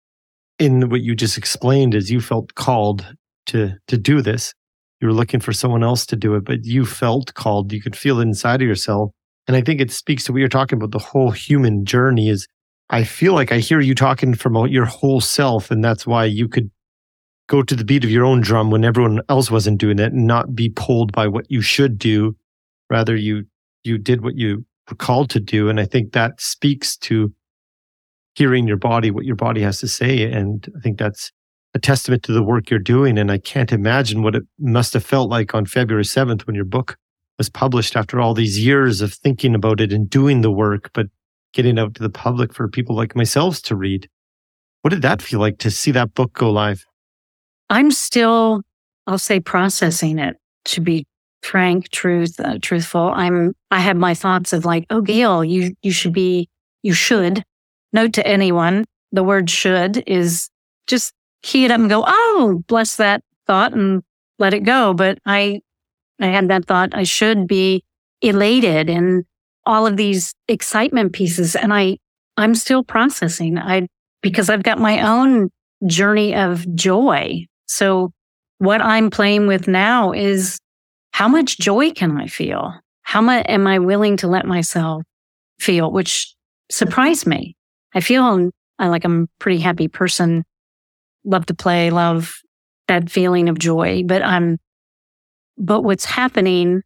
in 0.57 0.89
what 0.89 1.01
you 1.01 1.15
just 1.15 1.37
explained 1.37 1.95
as 1.95 2.11
you 2.11 2.19
felt 2.19 2.55
called 2.55 3.05
to, 3.47 3.73
to 3.87 3.97
do 3.97 4.21
this. 4.21 4.53
You 4.99 5.07
were 5.07 5.13
looking 5.13 5.39
for 5.39 5.53
someone 5.53 5.83
else 5.83 6.05
to 6.07 6.15
do 6.15 6.35
it, 6.35 6.43
but 6.43 6.65
you 6.65 6.85
felt 6.85 7.33
called. 7.33 7.71
You 7.71 7.81
could 7.81 7.95
feel 7.95 8.19
it 8.19 8.23
inside 8.23 8.61
of 8.61 8.67
yourself. 8.67 9.11
And 9.47 9.55
I 9.55 9.61
think 9.61 9.79
it 9.79 9.91
speaks 9.91 10.25
to 10.25 10.31
what 10.31 10.39
you're 10.39 10.49
talking 10.49 10.77
about. 10.77 10.91
The 10.91 10.99
whole 10.99 11.31
human 11.31 11.85
journey 11.85 12.29
is, 12.29 12.47
I 12.89 13.03
feel 13.03 13.33
like 13.33 13.51
I 13.51 13.59
hear 13.59 13.79
you 13.79 13.95
talking 13.95 14.35
from 14.35 14.55
your 14.67 14.85
whole 14.85 15.21
self. 15.21 15.71
And 15.71 15.83
that's 15.83 16.05
why 16.05 16.25
you 16.25 16.47
could 16.47 16.69
go 17.49 17.63
to 17.63 17.75
the 17.75 17.83
beat 17.83 18.03
of 18.03 18.11
your 18.11 18.23
own 18.23 18.39
drum 18.39 18.69
when 18.69 18.85
everyone 18.85 19.21
else 19.27 19.51
wasn't 19.51 19.79
doing 19.79 19.99
it 19.99 20.13
and 20.13 20.27
not 20.27 20.55
be 20.55 20.69
pulled 20.69 21.11
by 21.11 21.27
what 21.27 21.49
you 21.49 21.61
should 21.61 21.97
do. 21.97 22.35
Rather, 22.89 23.15
you, 23.15 23.43
you 23.83 23.97
did 23.97 24.23
what 24.23 24.35
you 24.35 24.65
were 24.89 24.95
called 24.95 25.31
to 25.31 25.39
do. 25.39 25.67
And 25.67 25.79
I 25.79 25.85
think 25.85 26.13
that 26.13 26.39
speaks 26.39 26.95
to 26.97 27.33
hearing 28.35 28.67
your 28.67 28.77
body, 28.77 29.09
what 29.09 29.25
your 29.25 29.35
body 29.35 29.61
has 29.61 29.79
to 29.79 29.87
say. 29.87 30.31
And 30.31 30.71
I 30.77 30.79
think 30.79 30.99
that's 30.99 31.31
a 31.73 31.79
testament 31.79 32.21
to 32.23 32.33
the 32.33 32.43
work 32.43 32.69
you're 32.69 32.79
doing. 32.79 33.17
And 33.17 33.31
I 33.31 33.39
can't 33.39 33.71
imagine 33.71 34.21
what 34.21 34.35
it 34.35 34.43
must 34.59 34.93
have 34.93 35.03
felt 35.03 35.29
like 35.29 35.55
on 35.55 35.65
February 35.65 36.03
7th 36.03 36.45
when 36.45 36.55
your 36.55 36.65
book 36.65 36.97
was 37.39 37.49
published 37.49 37.95
after 37.95 38.21
all 38.21 38.35
these 38.35 38.63
years 38.63 39.01
of 39.01 39.13
thinking 39.13 39.55
about 39.55 39.81
it 39.81 39.91
and 39.91 40.07
doing 40.09 40.41
the 40.41 40.51
work, 40.51 40.91
but 40.93 41.07
getting 41.53 41.79
out 41.79 41.95
to 41.95 42.03
the 42.03 42.09
public 42.09 42.53
for 42.53 42.67
people 42.67 42.95
like 42.95 43.15
myself 43.15 43.59
to 43.63 43.75
read. 43.75 44.07
What 44.83 44.91
did 44.91 45.01
that 45.01 45.21
feel 45.21 45.39
like 45.39 45.57
to 45.59 45.71
see 45.71 45.91
that 45.91 46.13
book 46.13 46.33
go 46.33 46.51
live? 46.51 46.85
I'm 47.69 47.91
still, 47.91 48.61
I'll 49.07 49.17
say, 49.17 49.39
processing 49.39 50.19
it 50.19 50.37
to 50.65 50.81
be 50.81 51.05
frank, 51.41 51.89
truth, 51.89 52.39
uh, 52.39 52.57
truthful. 52.61 53.11
I'm, 53.13 53.53
I 53.71 53.79
have 53.79 53.97
my 53.97 54.13
thoughts 54.13 54.53
of 54.53 54.65
like, 54.65 54.85
oh, 54.89 55.01
Gayle, 55.01 55.43
you, 55.43 55.75
you 55.81 55.91
should 55.91 56.13
be, 56.13 56.49
you 56.83 56.93
should 56.93 57.43
note 57.93 58.13
to 58.13 58.27
anyone. 58.27 58.85
The 59.11 59.23
word 59.23 59.49
should 59.49 60.03
is 60.07 60.49
just 60.87 61.13
key 61.41 61.65
it 61.65 61.71
up 61.71 61.79
and 61.79 61.89
go, 61.89 62.03
oh, 62.05 62.63
bless 62.67 62.97
that 62.97 63.23
thought 63.47 63.73
and 63.73 64.03
let 64.37 64.53
it 64.53 64.61
go. 64.61 64.93
But 64.93 65.19
I 65.25 65.61
I 66.19 66.27
had 66.27 66.49
that 66.49 66.65
thought 66.65 66.93
I 66.93 67.03
should 67.03 67.47
be 67.47 67.83
elated 68.21 68.89
and 68.89 69.23
all 69.65 69.87
of 69.87 69.97
these 69.97 70.33
excitement 70.47 71.13
pieces. 71.13 71.55
And 71.55 71.73
I, 71.73 71.97
I'm 72.37 72.55
still 72.55 72.83
processing. 72.83 73.57
I, 73.57 73.87
because 74.21 74.49
I've 74.49 74.63
got 74.63 74.79
my 74.79 75.01
own 75.01 75.49
journey 75.85 76.35
of 76.35 76.65
joy. 76.75 77.45
So 77.69 78.11
what 78.57 78.81
I'm 78.81 79.09
playing 79.09 79.47
with 79.47 79.67
now 79.67 80.11
is 80.11 80.59
how 81.13 81.27
much 81.27 81.59
joy 81.59 81.91
can 81.91 82.17
I 82.17 82.27
feel? 82.27 82.73
How 83.03 83.21
much 83.21 83.45
am 83.47 83.67
I 83.67 83.79
willing 83.79 84.17
to 84.17 84.27
let 84.27 84.45
myself 84.45 85.03
feel, 85.59 85.91
which 85.91 86.33
surprised 86.71 87.27
me. 87.27 87.55
I 87.93 88.01
feel 88.01 88.23
um, 88.23 88.51
I 88.79 88.87
like 88.87 89.05
I'm 89.05 89.23
a 89.23 89.27
pretty 89.39 89.59
happy 89.59 89.87
person, 89.87 90.43
love 91.23 91.45
to 91.47 91.53
play, 91.53 91.89
love 91.89 92.35
that 92.87 93.09
feeling 93.09 93.49
of 93.49 93.59
joy, 93.59 94.03
but 94.05 94.23
I'm 94.23 94.57
but 95.57 95.81
what's 95.81 96.05
happening 96.05 96.81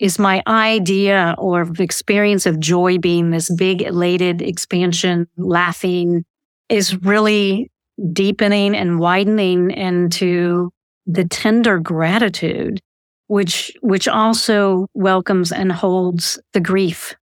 is 0.00 0.18
my 0.18 0.42
idea 0.48 1.34
or 1.38 1.62
experience 1.78 2.44
of 2.44 2.58
joy 2.58 2.98
being 2.98 3.30
this 3.30 3.48
big, 3.54 3.82
elated 3.82 4.42
expansion, 4.42 5.28
laughing 5.36 6.24
is 6.68 7.00
really 7.02 7.70
deepening 8.12 8.74
and 8.74 8.98
widening 8.98 9.70
into 9.70 10.70
the 11.06 11.24
tender 11.24 11.78
gratitude, 11.78 12.80
which, 13.26 13.72
which 13.80 14.08
also 14.08 14.86
welcomes 14.94 15.52
and 15.52 15.70
holds 15.72 16.38
the 16.52 16.60
grief 16.60 17.14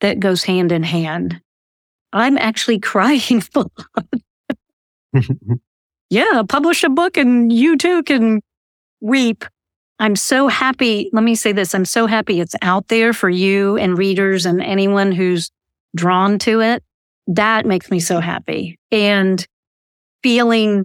that 0.00 0.20
goes 0.20 0.44
hand 0.44 0.72
in 0.72 0.82
hand. 0.82 1.40
I'm 2.12 2.38
actually 2.38 2.78
crying 2.80 3.42
yeah, 6.10 6.42
publish 6.48 6.84
a 6.84 6.88
book 6.88 7.16
and 7.16 7.52
you 7.52 7.76
too 7.76 8.02
can 8.02 8.40
weep 9.00 9.44
I'm 9.98 10.16
so 10.16 10.48
happy. 10.48 11.08
Let 11.12 11.24
me 11.24 11.34
say 11.34 11.52
this. 11.52 11.74
I'm 11.74 11.84
so 11.84 12.06
happy 12.06 12.40
it's 12.40 12.54
out 12.62 12.88
there 12.88 13.12
for 13.12 13.30
you 13.30 13.76
and 13.76 13.96
readers 13.96 14.44
and 14.44 14.62
anyone 14.62 15.12
who's 15.12 15.50
drawn 15.94 16.38
to 16.40 16.60
it. 16.60 16.82
That 17.28 17.66
makes 17.66 17.90
me 17.90 18.00
so 18.00 18.20
happy 18.20 18.78
and 18.92 19.44
feeling 20.22 20.84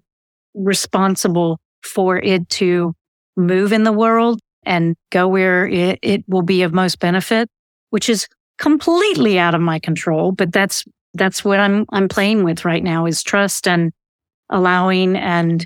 responsible 0.54 1.60
for 1.84 2.18
it 2.18 2.48
to 2.50 2.94
move 3.36 3.74
in 3.74 3.84
the 3.84 3.92
world 3.92 4.40
and 4.64 4.96
go 5.10 5.28
where 5.28 5.68
it, 5.68 6.00
it 6.02 6.24
will 6.28 6.42
be 6.42 6.62
of 6.62 6.74
most 6.74 7.00
benefit, 7.00 7.50
which 7.90 8.10
is 8.10 8.28
completely 8.58 9.40
out 9.40 9.56
of 9.56 9.62
my 9.62 9.80
control. 9.80 10.32
But 10.32 10.52
that's, 10.52 10.86
that's 11.14 11.44
what 11.44 11.60
I'm, 11.60 11.86
I'm 11.90 12.08
playing 12.08 12.44
with 12.44 12.66
right 12.66 12.84
now 12.84 13.06
is 13.06 13.24
trust 13.24 13.68
and 13.68 13.92
allowing 14.50 15.16
and 15.16 15.66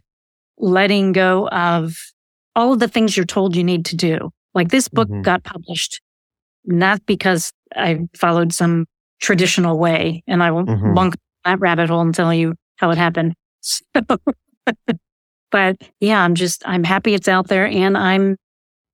letting 0.57 1.11
go 1.11 1.47
of 1.49 1.97
all 2.55 2.73
of 2.73 2.79
the 2.79 2.87
things 2.87 3.17
you're 3.17 3.25
told 3.25 3.55
you 3.55 3.63
need 3.63 3.85
to 3.85 3.95
do. 3.95 4.31
Like 4.53 4.69
this 4.69 4.87
book 4.87 5.09
mm-hmm. 5.09 5.21
got 5.21 5.43
published 5.43 6.01
not 6.65 7.05
because 7.05 7.51
I 7.75 8.07
followed 8.15 8.53
some 8.53 8.85
traditional 9.19 9.77
way 9.77 10.23
and 10.27 10.41
I 10.41 10.51
won't 10.51 10.69
mm-hmm. 10.69 10.93
bunk 10.93 11.15
that 11.43 11.59
rabbit 11.59 11.89
hole 11.89 12.01
and 12.01 12.13
tell 12.13 12.33
you 12.33 12.55
how 12.77 12.91
it 12.91 12.97
happened. 12.97 13.33
but 15.51 15.77
yeah, 15.99 16.23
I'm 16.23 16.35
just, 16.35 16.63
I'm 16.65 16.83
happy 16.83 17.13
it's 17.13 17.27
out 17.27 17.47
there 17.47 17.65
and 17.65 17.97
I'm, 17.97 18.37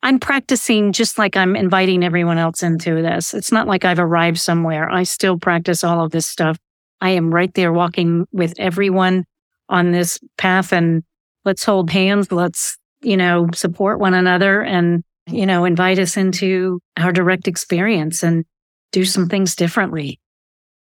I'm 0.04 0.20
practicing 0.20 0.94
just 0.94 1.18
like 1.18 1.38
I'm 1.38 1.56
inviting 1.56 2.04
everyone 2.04 2.38
else 2.38 2.64
into 2.64 3.02
this. 3.02 3.34
It's 3.34 3.52
not 3.52 3.68
like 3.68 3.86
I've 3.86 4.00
arrived 4.00 4.40
somewhere. 4.40 4.90
I 4.90 5.04
still 5.04 5.38
practice 5.38 5.84
all 5.84 6.04
of 6.04 6.12
this 6.12 6.26
stuff. 6.26 6.58
I 7.02 7.12
am 7.12 7.34
right 7.34 7.54
there 7.54 7.72
walking 7.72 8.26
with 8.32 8.54
everyone 8.58 9.26
on 9.70 9.92
this 9.92 10.20
path 10.38 10.74
and 10.74 11.04
let's 11.46 11.64
hold 11.64 11.92
hands. 11.92 12.32
Let's 12.32 12.78
you 13.02 13.18
know, 13.18 13.48
support 13.54 14.00
one 14.00 14.14
another 14.14 14.62
and, 14.62 15.04
you 15.28 15.46
know, 15.46 15.66
invite 15.66 16.00
us 16.00 16.18
into 16.18 16.80
our 16.98 17.12
direct 17.12 17.48
experience 17.48 18.24
and 18.24 18.46
do 18.92 19.06
some 19.06 19.28
things 19.28 19.56
differently. 19.56 20.20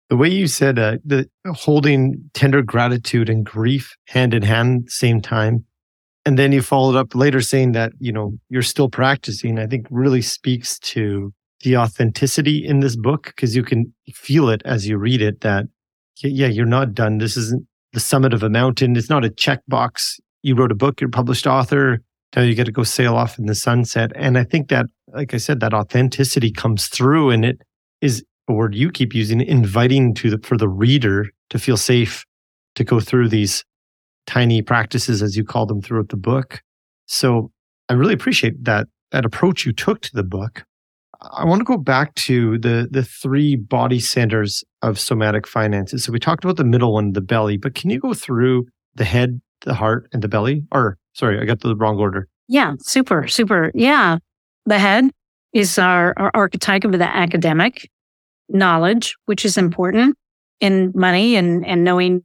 The 0.09 0.17
way 0.17 0.29
you 0.29 0.47
said 0.47 0.79
uh, 0.79 0.97
the 1.05 1.29
holding 1.53 2.29
tender 2.33 2.61
gratitude 2.61 3.29
and 3.29 3.45
grief 3.45 3.95
hand 4.07 4.33
in 4.33 4.41
hand, 4.41 4.89
same 4.89 5.21
time, 5.21 5.65
and 6.25 6.37
then 6.37 6.51
you 6.51 6.61
followed 6.61 6.95
up 6.95 7.13
later 7.15 7.41
saying 7.41 7.73
that 7.73 7.91
you 7.99 8.11
know 8.11 8.33
you're 8.49 8.61
still 8.61 8.89
practicing. 8.89 9.59
I 9.59 9.67
think 9.67 9.85
really 9.89 10.21
speaks 10.21 10.79
to 10.79 11.33
the 11.61 11.77
authenticity 11.77 12.65
in 12.65 12.79
this 12.79 12.95
book 12.95 13.25
because 13.25 13.55
you 13.55 13.63
can 13.63 13.93
feel 14.13 14.49
it 14.49 14.61
as 14.65 14.87
you 14.87 14.97
read 14.97 15.21
it. 15.21 15.41
That 15.41 15.65
yeah, 16.23 16.47
you're 16.47 16.65
not 16.65 16.93
done. 16.93 17.19
This 17.19 17.37
isn't 17.37 17.65
the 17.93 17.99
summit 17.99 18.33
of 18.33 18.43
a 18.43 18.49
mountain. 18.49 18.95
It's 18.95 19.09
not 19.09 19.25
a 19.25 19.29
checkbox 19.29 20.19
you 20.41 20.55
wrote 20.55 20.71
a 20.71 20.75
book, 20.75 21.01
you're 21.01 21.09
a 21.09 21.11
published 21.11 21.47
author, 21.47 22.01
Now 22.35 22.43
you 22.43 22.55
get 22.55 22.65
to 22.65 22.71
go 22.71 22.83
sail 22.83 23.15
off 23.15 23.37
in 23.37 23.45
the 23.45 23.55
sunset. 23.55 24.11
And 24.15 24.37
I 24.37 24.43
think 24.43 24.69
that, 24.69 24.85
like 25.13 25.33
I 25.33 25.37
said, 25.37 25.59
that 25.59 25.73
authenticity 25.73 26.51
comes 26.51 26.87
through 26.87 27.31
and 27.31 27.43
it 27.43 27.61
is 28.01 28.23
a 28.49 28.53
word 28.53 28.75
you 28.75 28.91
keep 28.91 29.13
using, 29.13 29.41
inviting 29.41 30.13
to 30.15 30.31
the, 30.31 30.37
for 30.39 30.57
the 30.57 30.67
reader 30.67 31.27
to 31.51 31.59
feel 31.59 31.77
safe 31.77 32.25
to 32.75 32.83
go 32.83 32.99
through 32.99 33.29
these 33.29 33.63
tiny 34.27 34.61
practices, 34.61 35.21
as 35.21 35.37
you 35.37 35.43
call 35.43 35.65
them 35.65 35.81
throughout 35.81 36.09
the 36.09 36.17
book. 36.17 36.61
So 37.05 37.51
I 37.87 37.93
really 37.93 38.13
appreciate 38.13 38.63
that, 38.65 38.87
that 39.11 39.25
approach 39.25 39.65
you 39.65 39.71
took 39.71 40.01
to 40.01 40.11
the 40.13 40.23
book. 40.23 40.65
I 41.31 41.43
want 41.43 41.59
to 41.59 41.65
go 41.65 41.77
back 41.77 42.15
to 42.15 42.57
the 42.59 42.87
the 42.89 43.03
three 43.03 43.57
body 43.57 43.99
centers 43.99 44.63
of 44.81 44.97
somatic 44.97 45.45
finances. 45.45 46.05
So 46.05 46.13
we 46.13 46.19
talked 46.19 46.45
about 46.45 46.55
the 46.55 46.63
middle 46.63 46.93
one, 46.93 47.11
the 47.11 47.19
belly, 47.19 47.57
but 47.57 47.75
can 47.75 47.89
you 47.89 47.99
go 47.99 48.13
through 48.13 48.67
the 48.95 49.03
head, 49.03 49.41
the 49.61 49.73
heart, 49.73 50.07
and 50.13 50.21
the 50.21 50.29
belly? 50.29 50.63
Or 50.71 50.97
sorry, 51.13 51.37
I 51.41 51.43
got 51.43 51.59
the 51.59 51.75
wrong 51.75 51.97
order. 51.97 52.29
Yeah, 52.47 52.75
super, 52.79 53.27
super. 53.27 53.71
Yeah. 53.75 54.19
The 54.65 54.79
head 54.79 55.11
is 55.51 55.77
our, 55.77 56.13
our 56.15 56.31
archetype 56.33 56.85
of 56.85 56.93
the 56.93 57.03
academic 57.03 57.89
knowledge, 58.49 59.15
which 59.25 59.45
is 59.45 59.57
important 59.57 60.17
in 60.59 60.91
money 60.95 61.35
and, 61.35 61.65
and 61.65 61.83
knowing 61.83 62.23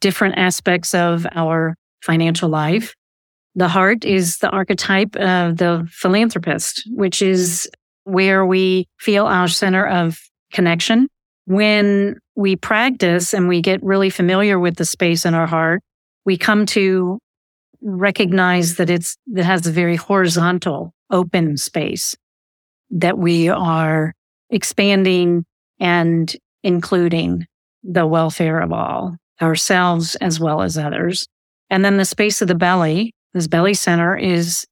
different 0.00 0.36
aspects 0.38 0.94
of 0.94 1.26
our 1.32 1.76
financial 2.02 2.48
life. 2.48 2.94
The 3.54 3.68
heart 3.68 4.04
is 4.04 4.38
the 4.38 4.50
archetype 4.50 5.14
of 5.16 5.58
the 5.58 5.86
philanthropist, 5.90 6.82
which 6.90 7.20
is 7.20 7.70
where 8.04 8.44
we 8.46 8.88
feel 8.98 9.26
our 9.26 9.48
center 9.48 9.86
of 9.86 10.18
connection. 10.52 11.08
When 11.44 12.18
we 12.34 12.56
practice 12.56 13.34
and 13.34 13.48
we 13.48 13.60
get 13.60 13.82
really 13.82 14.10
familiar 14.10 14.58
with 14.58 14.76
the 14.76 14.84
space 14.84 15.26
in 15.26 15.34
our 15.34 15.46
heart, 15.46 15.82
we 16.24 16.36
come 16.36 16.66
to 16.66 17.18
recognize 17.82 18.76
that 18.76 18.88
it's, 18.88 19.16
that 19.32 19.44
has 19.44 19.66
a 19.66 19.72
very 19.72 19.96
horizontal, 19.96 20.94
open 21.10 21.56
space 21.56 22.16
that 22.90 23.18
we 23.18 23.48
are 23.48 24.14
expanding 24.52 25.44
and 25.80 26.36
including 26.62 27.46
the 27.82 28.06
welfare 28.06 28.60
of 28.60 28.72
all, 28.72 29.16
ourselves 29.40 30.14
as 30.16 30.38
well 30.38 30.62
as 30.62 30.78
others. 30.78 31.26
And 31.70 31.84
then 31.84 31.96
the 31.96 32.04
space 32.04 32.40
of 32.40 32.46
the 32.46 32.54
belly, 32.54 33.14
this 33.34 33.48
belly 33.48 33.74
center 33.74 34.16
is 34.16 34.64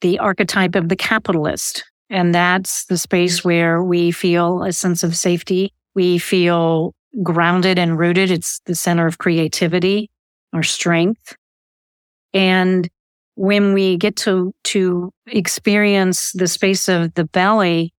the 0.00 0.18
archetype 0.18 0.74
of 0.74 0.88
the 0.88 0.96
capitalist, 0.96 1.84
and 2.10 2.34
that's 2.34 2.86
the 2.86 2.98
space 2.98 3.44
where 3.44 3.82
we 3.82 4.10
feel 4.10 4.62
a 4.62 4.72
sense 4.72 5.04
of 5.04 5.16
safety. 5.16 5.72
We 5.94 6.18
feel 6.18 6.94
grounded 7.22 7.78
and 7.78 7.98
rooted. 7.98 8.30
It's 8.30 8.60
the 8.64 8.74
center 8.74 9.06
of 9.06 9.18
creativity, 9.18 10.10
our 10.52 10.62
strength. 10.62 11.36
And 12.32 12.88
when 13.34 13.72
we 13.72 13.96
get 13.96 14.16
to, 14.16 14.52
to 14.64 15.12
experience 15.26 16.32
the 16.32 16.48
space 16.48 16.88
of 16.88 17.14
the 17.14 17.24
belly, 17.24 17.92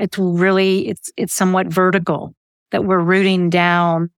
it's 0.00 0.18
really, 0.18 0.88
it's, 0.88 1.10
it's 1.16 1.34
somewhat 1.34 1.68
vertical 1.68 2.34
that 2.72 2.84
we're 2.84 2.98
rooting 3.00 3.50
down, 3.50 4.10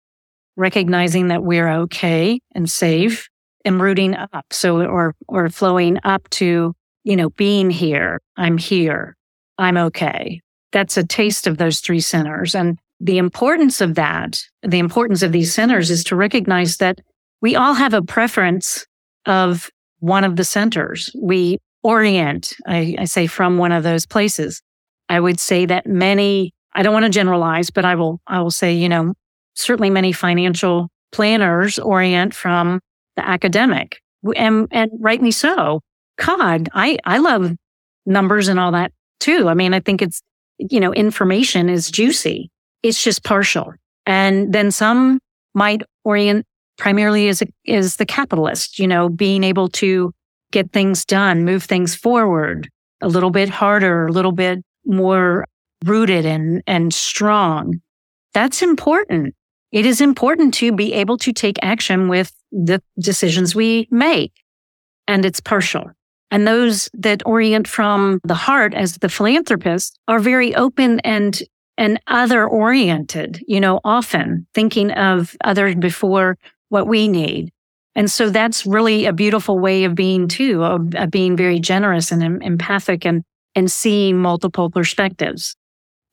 recognizing 0.56 1.28
that 1.28 1.42
we're 1.42 1.68
okay 1.68 2.40
and 2.54 2.70
safe 2.70 3.28
and 3.64 3.80
rooting 3.80 4.14
up. 4.14 4.46
So, 4.50 4.82
or, 4.82 5.14
or 5.28 5.48
flowing 5.48 5.98
up 6.04 6.28
to, 6.30 6.74
you 7.04 7.16
know, 7.16 7.30
being 7.30 7.70
here. 7.70 8.20
I'm 8.36 8.58
here. 8.58 9.16
I'm 9.58 9.76
okay. 9.76 10.40
That's 10.72 10.96
a 10.96 11.06
taste 11.06 11.46
of 11.46 11.58
those 11.58 11.80
three 11.80 12.00
centers. 12.00 12.54
And 12.54 12.78
the 13.00 13.18
importance 13.18 13.80
of 13.80 13.94
that, 13.94 14.40
the 14.62 14.78
importance 14.78 15.22
of 15.22 15.32
these 15.32 15.54
centers 15.54 15.90
is 15.90 16.04
to 16.04 16.16
recognize 16.16 16.76
that 16.76 16.98
we 17.40 17.56
all 17.56 17.74
have 17.74 17.94
a 17.94 18.02
preference 18.02 18.86
of 19.26 19.70
one 20.00 20.24
of 20.24 20.36
the 20.36 20.44
centers. 20.44 21.10
We 21.18 21.58
orient, 21.82 22.52
I, 22.66 22.96
I 22.98 23.04
say 23.06 23.26
from 23.26 23.58
one 23.58 23.72
of 23.72 23.82
those 23.82 24.06
places. 24.06 24.62
I 25.10 25.18
would 25.18 25.40
say 25.40 25.66
that 25.66 25.86
many, 25.86 26.54
I 26.72 26.84
don't 26.84 26.94
want 26.94 27.04
to 27.04 27.10
generalize, 27.10 27.70
but 27.70 27.84
I 27.84 27.96
will, 27.96 28.20
I 28.28 28.40
will 28.40 28.52
say, 28.52 28.72
you 28.72 28.88
know, 28.88 29.12
certainly 29.54 29.90
many 29.90 30.12
financial 30.12 30.88
planners 31.10 31.80
orient 31.80 32.32
from 32.32 32.78
the 33.16 33.28
academic 33.28 34.00
and, 34.36 34.68
and 34.70 34.90
rightly 35.00 35.32
so. 35.32 35.80
God, 36.16 36.68
I, 36.72 36.96
I 37.04 37.18
love 37.18 37.52
numbers 38.06 38.46
and 38.46 38.60
all 38.60 38.70
that 38.70 38.92
too. 39.18 39.48
I 39.48 39.54
mean, 39.54 39.74
I 39.74 39.80
think 39.80 40.00
it's, 40.00 40.22
you 40.58 40.78
know, 40.78 40.94
information 40.94 41.68
is 41.68 41.90
juicy. 41.90 42.48
It's 42.84 43.02
just 43.02 43.24
partial. 43.24 43.74
And 44.06 44.52
then 44.52 44.70
some 44.70 45.18
might 45.54 45.82
orient 46.04 46.46
primarily 46.78 47.28
as, 47.28 47.42
a, 47.42 47.46
as 47.66 47.96
the 47.96 48.06
capitalist, 48.06 48.78
you 48.78 48.86
know, 48.86 49.08
being 49.08 49.42
able 49.42 49.68
to 49.70 50.12
get 50.52 50.72
things 50.72 51.04
done, 51.04 51.44
move 51.44 51.64
things 51.64 51.96
forward 51.96 52.68
a 53.00 53.08
little 53.08 53.30
bit 53.30 53.48
harder, 53.48 54.06
a 54.06 54.12
little 54.12 54.32
bit 54.32 54.62
more 54.84 55.46
rooted 55.84 56.26
and, 56.26 56.62
and 56.66 56.92
strong. 56.92 57.80
That's 58.34 58.62
important. 58.62 59.34
It 59.72 59.86
is 59.86 60.00
important 60.00 60.54
to 60.54 60.72
be 60.72 60.92
able 60.92 61.16
to 61.18 61.32
take 61.32 61.58
action 61.62 62.08
with 62.08 62.32
the 62.50 62.82
decisions 62.98 63.54
we 63.54 63.88
make. 63.90 64.32
And 65.06 65.24
it's 65.24 65.40
partial. 65.40 65.90
And 66.30 66.46
those 66.46 66.88
that 66.94 67.22
orient 67.26 67.66
from 67.66 68.20
the 68.24 68.34
heart 68.34 68.74
as 68.74 68.98
the 68.98 69.08
philanthropist 69.08 69.98
are 70.06 70.20
very 70.20 70.54
open 70.54 71.00
and 71.00 71.42
and 71.76 71.98
other 72.06 72.46
oriented, 72.46 73.42
you 73.48 73.58
know, 73.58 73.80
often 73.84 74.46
thinking 74.52 74.90
of 74.90 75.34
others 75.42 75.74
before 75.76 76.36
what 76.68 76.86
we 76.86 77.08
need. 77.08 77.50
And 77.94 78.10
so 78.10 78.28
that's 78.28 78.66
really 78.66 79.06
a 79.06 79.14
beautiful 79.14 79.58
way 79.58 79.84
of 79.84 79.94
being 79.94 80.28
too, 80.28 80.62
of, 80.62 80.94
of 80.94 81.10
being 81.10 81.36
very 81.36 81.58
generous 81.58 82.12
and 82.12 82.42
empathic 82.42 83.06
and, 83.06 83.24
and 83.60 83.70
seeing 83.70 84.16
multiple 84.16 84.70
perspectives. 84.70 85.54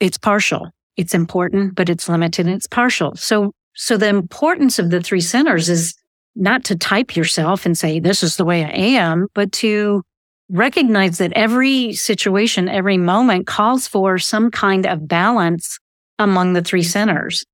It's 0.01 0.17
partial. 0.17 0.69
It's 0.97 1.13
important, 1.13 1.75
but 1.75 1.87
it's 1.87 2.09
limited 2.09 2.45
it's 2.45 2.67
partial. 2.67 3.15
So, 3.15 3.53
so 3.73 3.95
the 3.95 4.09
importance 4.09 4.79
of 4.79 4.89
the 4.89 4.99
three 5.01 5.21
centers 5.21 5.69
is 5.69 5.95
not 6.35 6.65
to 6.65 6.75
type 6.75 7.15
yourself 7.15 7.65
and 7.65 7.77
say, 7.77 8.01
this 8.01 8.21
is 8.21 8.35
the 8.35 8.43
way 8.43 8.65
I 8.65 8.99
am, 8.99 9.27
but 9.33 9.53
to 9.63 10.03
recognize 10.49 11.19
that 11.19 11.31
every 11.37 11.93
situation, 11.93 12.67
every 12.67 12.97
moment 12.97 13.47
calls 13.47 13.87
for 13.87 14.17
some 14.17 14.51
kind 14.51 14.85
of 14.85 15.07
balance 15.07 15.79
among 16.19 16.51
the 16.51 16.61
three 16.61 16.83
centers. 16.83 17.45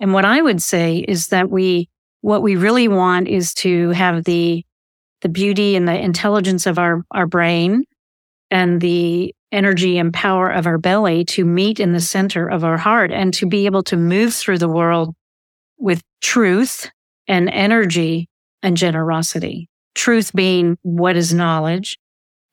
And 0.00 0.14
what 0.14 0.24
I 0.24 0.40
would 0.40 0.62
say 0.62 1.04
is 1.06 1.28
that 1.28 1.50
we, 1.50 1.90
what 2.22 2.42
we 2.42 2.56
really 2.56 2.88
want 2.88 3.28
is 3.28 3.52
to 3.56 3.90
have 3.90 4.24
the, 4.24 4.64
the 5.20 5.28
beauty 5.28 5.76
and 5.76 5.86
the 5.86 5.98
intelligence 6.00 6.66
of 6.66 6.78
our, 6.78 7.04
our 7.10 7.26
brain 7.26 7.84
and 8.54 8.80
the 8.80 9.34
energy 9.50 9.98
and 9.98 10.14
power 10.14 10.48
of 10.48 10.64
our 10.64 10.78
belly 10.78 11.24
to 11.24 11.44
meet 11.44 11.80
in 11.80 11.92
the 11.92 12.00
center 12.00 12.46
of 12.46 12.62
our 12.62 12.78
heart 12.78 13.10
and 13.10 13.34
to 13.34 13.46
be 13.46 13.66
able 13.66 13.82
to 13.82 13.96
move 13.96 14.32
through 14.32 14.58
the 14.58 14.68
world 14.68 15.12
with 15.76 16.00
truth 16.20 16.88
and 17.26 17.50
energy 17.50 18.28
and 18.62 18.76
generosity. 18.76 19.68
Truth 19.96 20.32
being 20.34 20.78
what 20.82 21.16
is 21.16 21.34
knowledge 21.34 21.98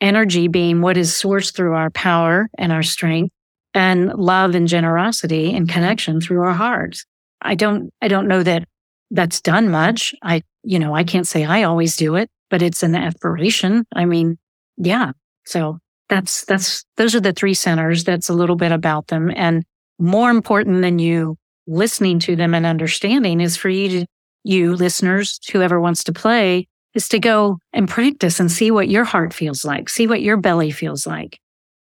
energy 0.01 0.47
being 0.47 0.81
what 0.81 0.97
is 0.97 1.11
sourced 1.11 1.55
through 1.55 1.75
our 1.75 1.91
power 1.91 2.49
and 2.57 2.71
our 2.71 2.81
strength 2.81 3.31
and 3.75 4.11
love 4.15 4.55
and 4.55 4.67
generosity 4.67 5.55
and 5.55 5.69
connection 5.69 6.19
through 6.19 6.41
our 6.41 6.53
hearts. 6.53 7.05
I 7.41 7.53
don't, 7.53 7.93
I 8.01 8.07
don't 8.07 8.27
know 8.27 8.41
that 8.41 8.67
that's 9.11 9.41
done 9.41 9.69
much. 9.69 10.15
I, 10.23 10.41
you 10.63 10.79
know, 10.79 10.95
I 10.95 11.03
can't 11.03 11.27
say 11.27 11.45
I 11.45 11.63
always 11.63 11.95
do 11.95 12.15
it, 12.15 12.29
but 12.49 12.63
it's 12.63 12.81
an 12.81 12.95
aspiration. 12.95 13.85
I 13.95 14.05
mean, 14.05 14.39
yeah. 14.77 15.11
So 15.45 15.77
that's, 16.11 16.43
that's, 16.43 16.83
those 16.97 17.15
are 17.15 17.21
the 17.21 17.31
three 17.31 17.53
centers. 17.53 18.03
That's 18.03 18.27
a 18.27 18.33
little 18.33 18.57
bit 18.57 18.73
about 18.73 19.07
them. 19.07 19.31
And 19.33 19.63
more 19.97 20.29
important 20.29 20.81
than 20.81 20.99
you 20.99 21.37
listening 21.67 22.19
to 22.19 22.35
them 22.35 22.53
and 22.53 22.65
understanding 22.65 23.39
is 23.39 23.55
for 23.55 23.69
you 23.69 24.01
to, 24.01 24.05
you 24.43 24.75
listeners, 24.75 25.39
whoever 25.53 25.79
wants 25.79 26.03
to 26.03 26.11
play, 26.11 26.67
is 26.93 27.07
to 27.07 27.19
go 27.19 27.59
and 27.71 27.87
practice 27.87 28.41
and 28.41 28.51
see 28.51 28.71
what 28.71 28.89
your 28.89 29.05
heart 29.05 29.33
feels 29.33 29.63
like, 29.63 29.87
see 29.87 30.05
what 30.05 30.21
your 30.21 30.35
belly 30.35 30.69
feels 30.69 31.07
like, 31.07 31.39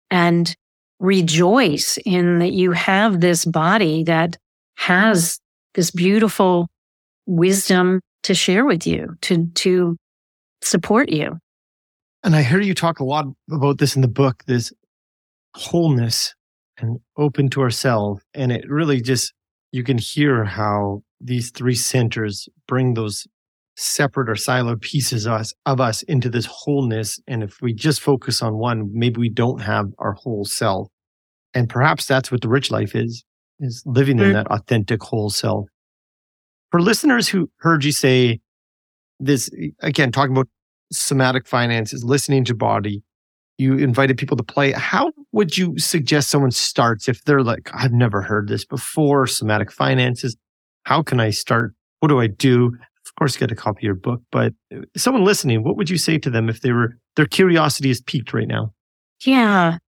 and 0.09 0.55
rejoice 0.99 1.99
in 2.03 2.39
that 2.39 2.53
you 2.53 2.71
have 2.71 3.21
this 3.21 3.45
body 3.45 4.03
that 4.05 4.35
has 4.77 5.39
this 5.75 5.91
beautiful 5.91 6.67
wisdom 7.27 8.01
to 8.23 8.33
share 8.33 8.65
with 8.65 8.87
you, 8.87 9.15
to, 9.21 9.45
to 9.53 9.95
support 10.63 11.09
you. 11.09 11.37
And 12.23 12.35
I 12.35 12.41
hear 12.41 12.59
you 12.59 12.73
talk 12.73 12.99
a 12.99 13.05
lot 13.05 13.25
about 13.51 13.77
this 13.77 13.95
in 13.95 14.01
the 14.01 14.07
book, 14.07 14.43
this 14.47 14.73
wholeness 15.55 16.33
and 16.77 16.99
open 17.17 17.49
to 17.51 17.61
ourselves. 17.61 18.21
And 18.33 18.51
it 18.51 18.69
really 18.69 19.01
just, 19.01 19.33
you 19.71 19.83
can 19.83 19.97
hear 19.97 20.43
how 20.43 21.03
these 21.19 21.51
three 21.51 21.75
centers 21.75 22.47
bring 22.67 22.93
those 22.93 23.27
separate 23.75 24.29
or 24.29 24.33
siloed 24.33 24.81
pieces 24.81 25.25
of 25.25 25.33
us, 25.33 25.53
of 25.65 25.79
us 25.79 26.01
into 26.03 26.29
this 26.29 26.45
wholeness. 26.45 27.19
And 27.27 27.43
if 27.43 27.61
we 27.61 27.73
just 27.73 28.01
focus 28.01 28.41
on 28.41 28.57
one, 28.57 28.89
maybe 28.91 29.19
we 29.19 29.29
don't 29.29 29.61
have 29.61 29.85
our 29.99 30.13
whole 30.13 30.45
self. 30.45 30.87
And 31.53 31.69
perhaps 31.69 32.05
that's 32.05 32.31
what 32.31 32.41
the 32.41 32.49
rich 32.49 32.71
life 32.71 32.95
is, 32.95 33.23
is 33.59 33.83
living 33.85 34.19
in 34.19 34.33
that 34.33 34.47
authentic 34.47 35.01
whole 35.01 35.29
self. 35.29 35.65
For 36.71 36.81
listeners 36.81 37.27
who 37.27 37.49
heard 37.57 37.83
you 37.83 37.91
say 37.91 38.41
this, 39.19 39.49
again, 39.79 40.11
talking 40.11 40.35
about 40.35 40.49
somatic 40.91 41.47
finances, 41.47 42.03
listening 42.03 42.43
to 42.45 42.55
body. 42.55 43.03
You 43.57 43.75
invited 43.77 44.17
people 44.17 44.37
to 44.37 44.43
play. 44.43 44.71
How 44.71 45.11
would 45.31 45.57
you 45.57 45.77
suggest 45.79 46.29
someone 46.29 46.51
starts 46.51 47.07
if 47.09 47.23
they're 47.23 47.43
like, 47.43 47.69
I've 47.73 47.91
never 47.91 48.21
heard 48.21 48.47
this 48.47 48.65
before, 48.65 49.25
somatic 49.25 49.71
finances? 49.71 50.37
How 50.83 51.01
can 51.01 51.19
I 51.19 51.31
start? 51.31 51.73
What 51.99 52.09
do 52.09 52.19
I 52.19 52.27
do? 52.27 52.67
Of 52.67 53.15
course, 53.17 53.35
get 53.35 53.51
a 53.51 53.55
copy 53.55 53.79
of 53.79 53.83
your 53.83 53.95
book, 53.95 54.21
but 54.31 54.53
uh, 54.73 54.81
someone 54.95 55.23
listening, 55.23 55.63
what 55.63 55.75
would 55.77 55.89
you 55.89 55.97
say 55.97 56.17
to 56.19 56.29
them 56.29 56.49
if 56.49 56.61
they 56.61 56.71
were, 56.71 56.97
their 57.15 57.25
curiosity 57.25 57.89
is 57.89 58.01
piqued 58.01 58.33
right 58.33 58.47
now? 58.47 58.73
Yeah. 59.25 59.79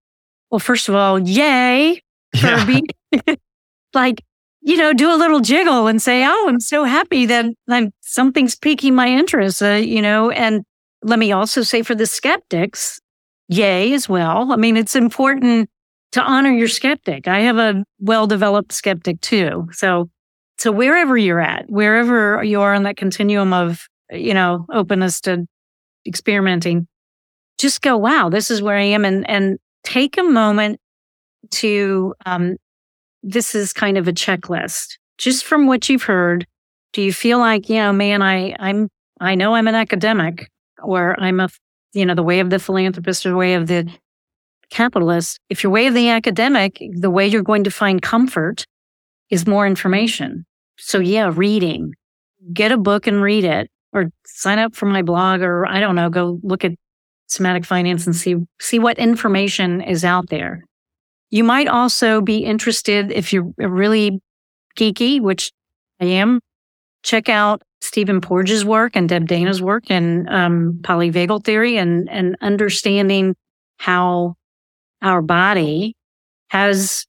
Well, 0.50 0.58
first 0.58 0.88
of 0.88 0.94
all, 0.94 1.18
yay 1.18 2.02
for 2.36 2.46
Yeah. 3.12 3.34
like, 3.94 4.22
you 4.62 4.76
know, 4.76 4.92
do 4.92 5.12
a 5.12 5.16
little 5.16 5.40
jiggle 5.40 5.86
and 5.86 6.02
say, 6.02 6.24
"Oh, 6.26 6.46
I'm 6.48 6.60
so 6.60 6.84
happy 6.84 7.26
that 7.26 7.46
I'm 7.68 7.92
something's 8.02 8.56
piquing 8.56 8.94
my 8.94 9.08
interest." 9.08 9.62
Uh, 9.62 9.70
you 9.70 10.02
know, 10.02 10.30
and 10.30 10.64
let 11.02 11.18
me 11.18 11.32
also 11.32 11.62
say 11.62 11.82
for 11.82 11.94
the 11.94 12.06
skeptics, 12.06 13.00
yay 13.48 13.92
as 13.92 14.08
well. 14.08 14.52
I 14.52 14.56
mean, 14.56 14.76
it's 14.76 14.96
important 14.96 15.68
to 16.12 16.22
honor 16.22 16.50
your 16.50 16.68
skeptic. 16.68 17.28
I 17.28 17.40
have 17.40 17.56
a 17.56 17.84
well-developed 18.00 18.72
skeptic 18.72 19.20
too. 19.20 19.68
So, 19.72 20.10
so 20.58 20.72
wherever 20.72 21.16
you're 21.16 21.40
at, 21.40 21.70
wherever 21.70 22.42
you 22.42 22.60
are 22.60 22.74
on 22.74 22.82
that 22.82 22.96
continuum 22.96 23.52
of, 23.52 23.86
you 24.10 24.34
know, 24.34 24.66
openness 24.72 25.20
to 25.22 25.46
experimenting, 26.06 26.86
just 27.58 27.82
go, 27.82 27.96
wow, 27.96 28.28
this 28.28 28.50
is 28.50 28.60
where 28.60 28.76
I 28.76 28.82
am. 28.82 29.04
And, 29.04 29.28
and 29.28 29.58
take 29.84 30.18
a 30.18 30.22
moment 30.22 30.80
to, 31.50 32.14
um, 32.26 32.56
this 33.22 33.54
is 33.54 33.72
kind 33.72 33.96
of 33.98 34.08
a 34.08 34.12
checklist 34.12 34.96
just 35.18 35.44
from 35.44 35.66
what 35.66 35.88
you've 35.88 36.02
heard. 36.02 36.46
Do 36.92 37.02
you 37.02 37.12
feel 37.12 37.38
like, 37.38 37.68
you 37.68 37.76
know, 37.76 37.92
man, 37.92 38.22
I, 38.22 38.56
I'm, 38.58 38.88
I 39.20 39.34
know 39.34 39.54
I'm 39.54 39.68
an 39.68 39.74
academic 39.74 40.50
or 40.82 41.20
I'm 41.20 41.40
a, 41.40 41.48
you 41.92 42.06
know, 42.06 42.14
the 42.14 42.22
way 42.22 42.40
of 42.40 42.50
the 42.50 42.58
philanthropist 42.58 43.26
or 43.26 43.30
the 43.30 43.36
way 43.36 43.54
of 43.54 43.66
the 43.66 43.90
capitalist. 44.70 45.38
If 45.48 45.62
your 45.62 45.72
way 45.72 45.86
of 45.86 45.94
the 45.94 46.08
academic, 46.08 46.80
the 46.92 47.10
way 47.10 47.26
you're 47.26 47.42
going 47.42 47.64
to 47.64 47.70
find 47.70 48.00
comfort 48.00 48.64
is 49.28 49.46
more 49.46 49.66
information. 49.66 50.46
So 50.78 50.98
yeah, 50.98 51.30
reading, 51.34 51.92
get 52.52 52.72
a 52.72 52.78
book 52.78 53.06
and 53.06 53.22
read 53.22 53.44
it 53.44 53.70
or 53.92 54.10
sign 54.24 54.58
up 54.58 54.74
for 54.74 54.86
my 54.86 55.02
blog 55.02 55.42
or 55.42 55.66
I 55.66 55.80
don't 55.80 55.96
know, 55.96 56.08
go 56.08 56.38
look 56.42 56.64
at 56.64 56.72
somatic 57.26 57.64
finance 57.64 58.06
and 58.06 58.16
see, 58.16 58.36
see 58.60 58.78
what 58.78 58.98
information 58.98 59.80
is 59.80 60.04
out 60.04 60.28
there. 60.30 60.64
You 61.30 61.44
might 61.44 61.68
also 61.68 62.20
be 62.20 62.38
interested 62.38 63.12
if 63.12 63.32
you're 63.32 63.52
really 63.56 64.20
geeky, 64.76 65.20
which 65.20 65.52
I 66.00 66.06
am, 66.06 66.40
check 67.02 67.28
out 67.28 67.62
Stephen 67.80 68.20
Porges' 68.20 68.64
work 68.64 68.92
and 68.94 69.08
Deb 69.08 69.26
Dana's 69.26 69.62
work 69.62 69.84
and 69.90 70.28
um, 70.28 70.78
polyvagal 70.82 71.44
theory 71.44 71.76
and, 71.76 72.08
and 72.10 72.36
understanding 72.40 73.34
how 73.78 74.34
our 75.02 75.22
body 75.22 75.96
has 76.48 77.06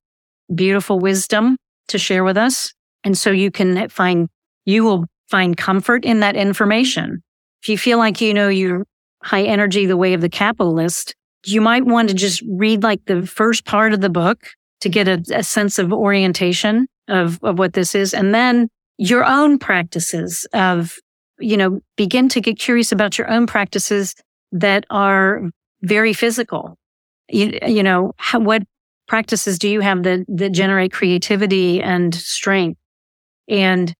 beautiful 0.54 1.00
wisdom 1.00 1.58
to 1.90 1.98
share 1.98 2.24
with 2.24 2.38
us. 2.38 2.74
And 3.04 3.18
so 3.18 3.32
you 3.32 3.52
can 3.52 3.90
find, 3.90 4.30
you 4.66 4.84
will 4.84 5.06
find 5.30 5.58
comfort 5.58 6.06
in 6.06 6.22
that 6.22 6.36
information. 6.36 7.22
If 7.62 7.70
you 7.70 7.78
feel 7.78 7.98
like 7.98 8.22
you 8.22 8.34
know 8.34 8.50
you're 8.50 8.86
high 9.24 9.44
energy 9.44 9.86
the 9.86 9.98
way 9.98 10.14
of 10.14 10.22
the 10.22 10.30
capitalist, 10.30 11.16
you 11.46 11.62
might 11.62 11.86
want 11.86 12.10
to 12.10 12.16
just 12.16 12.44
read 12.48 12.84
like 12.84 13.06
the 13.06 13.26
first 13.26 13.66
part 13.66 13.94
of 13.94 14.02
the 14.02 14.10
book 14.10 14.48
to 14.82 14.90
get 14.90 15.08
a, 15.08 15.24
a 15.34 15.44
sense 15.44 15.80
of 15.80 15.92
orientation 15.92 16.88
of, 17.08 17.40
of 17.44 17.60
what 17.60 17.74
this 17.74 17.94
is. 17.96 18.14
And 18.14 18.34
then 18.34 18.70
your 19.02 19.26
own 19.26 19.58
practices 19.58 20.48
of, 20.54 20.96
you 21.40 21.58
know, 21.58 21.82
begin 21.98 22.30
to 22.30 22.40
get 22.40 22.60
curious 22.60 22.92
about 22.92 23.18
your 23.18 23.28
own 23.32 23.48
practices 23.48 24.14
that 24.52 24.86
are 24.92 25.50
very 25.82 26.14
physical. 26.14 26.78
You, 27.28 27.58
you 27.66 27.82
know, 27.82 28.14
how, 28.18 28.40
what 28.40 28.62
practices 29.08 29.58
do 29.58 29.68
you 29.68 29.80
have 29.80 30.04
that, 30.04 30.24
that 30.28 30.52
generate 30.52 30.94
creativity 30.94 31.82
and 31.82 32.14
strength? 32.14 32.80
And 33.48 33.92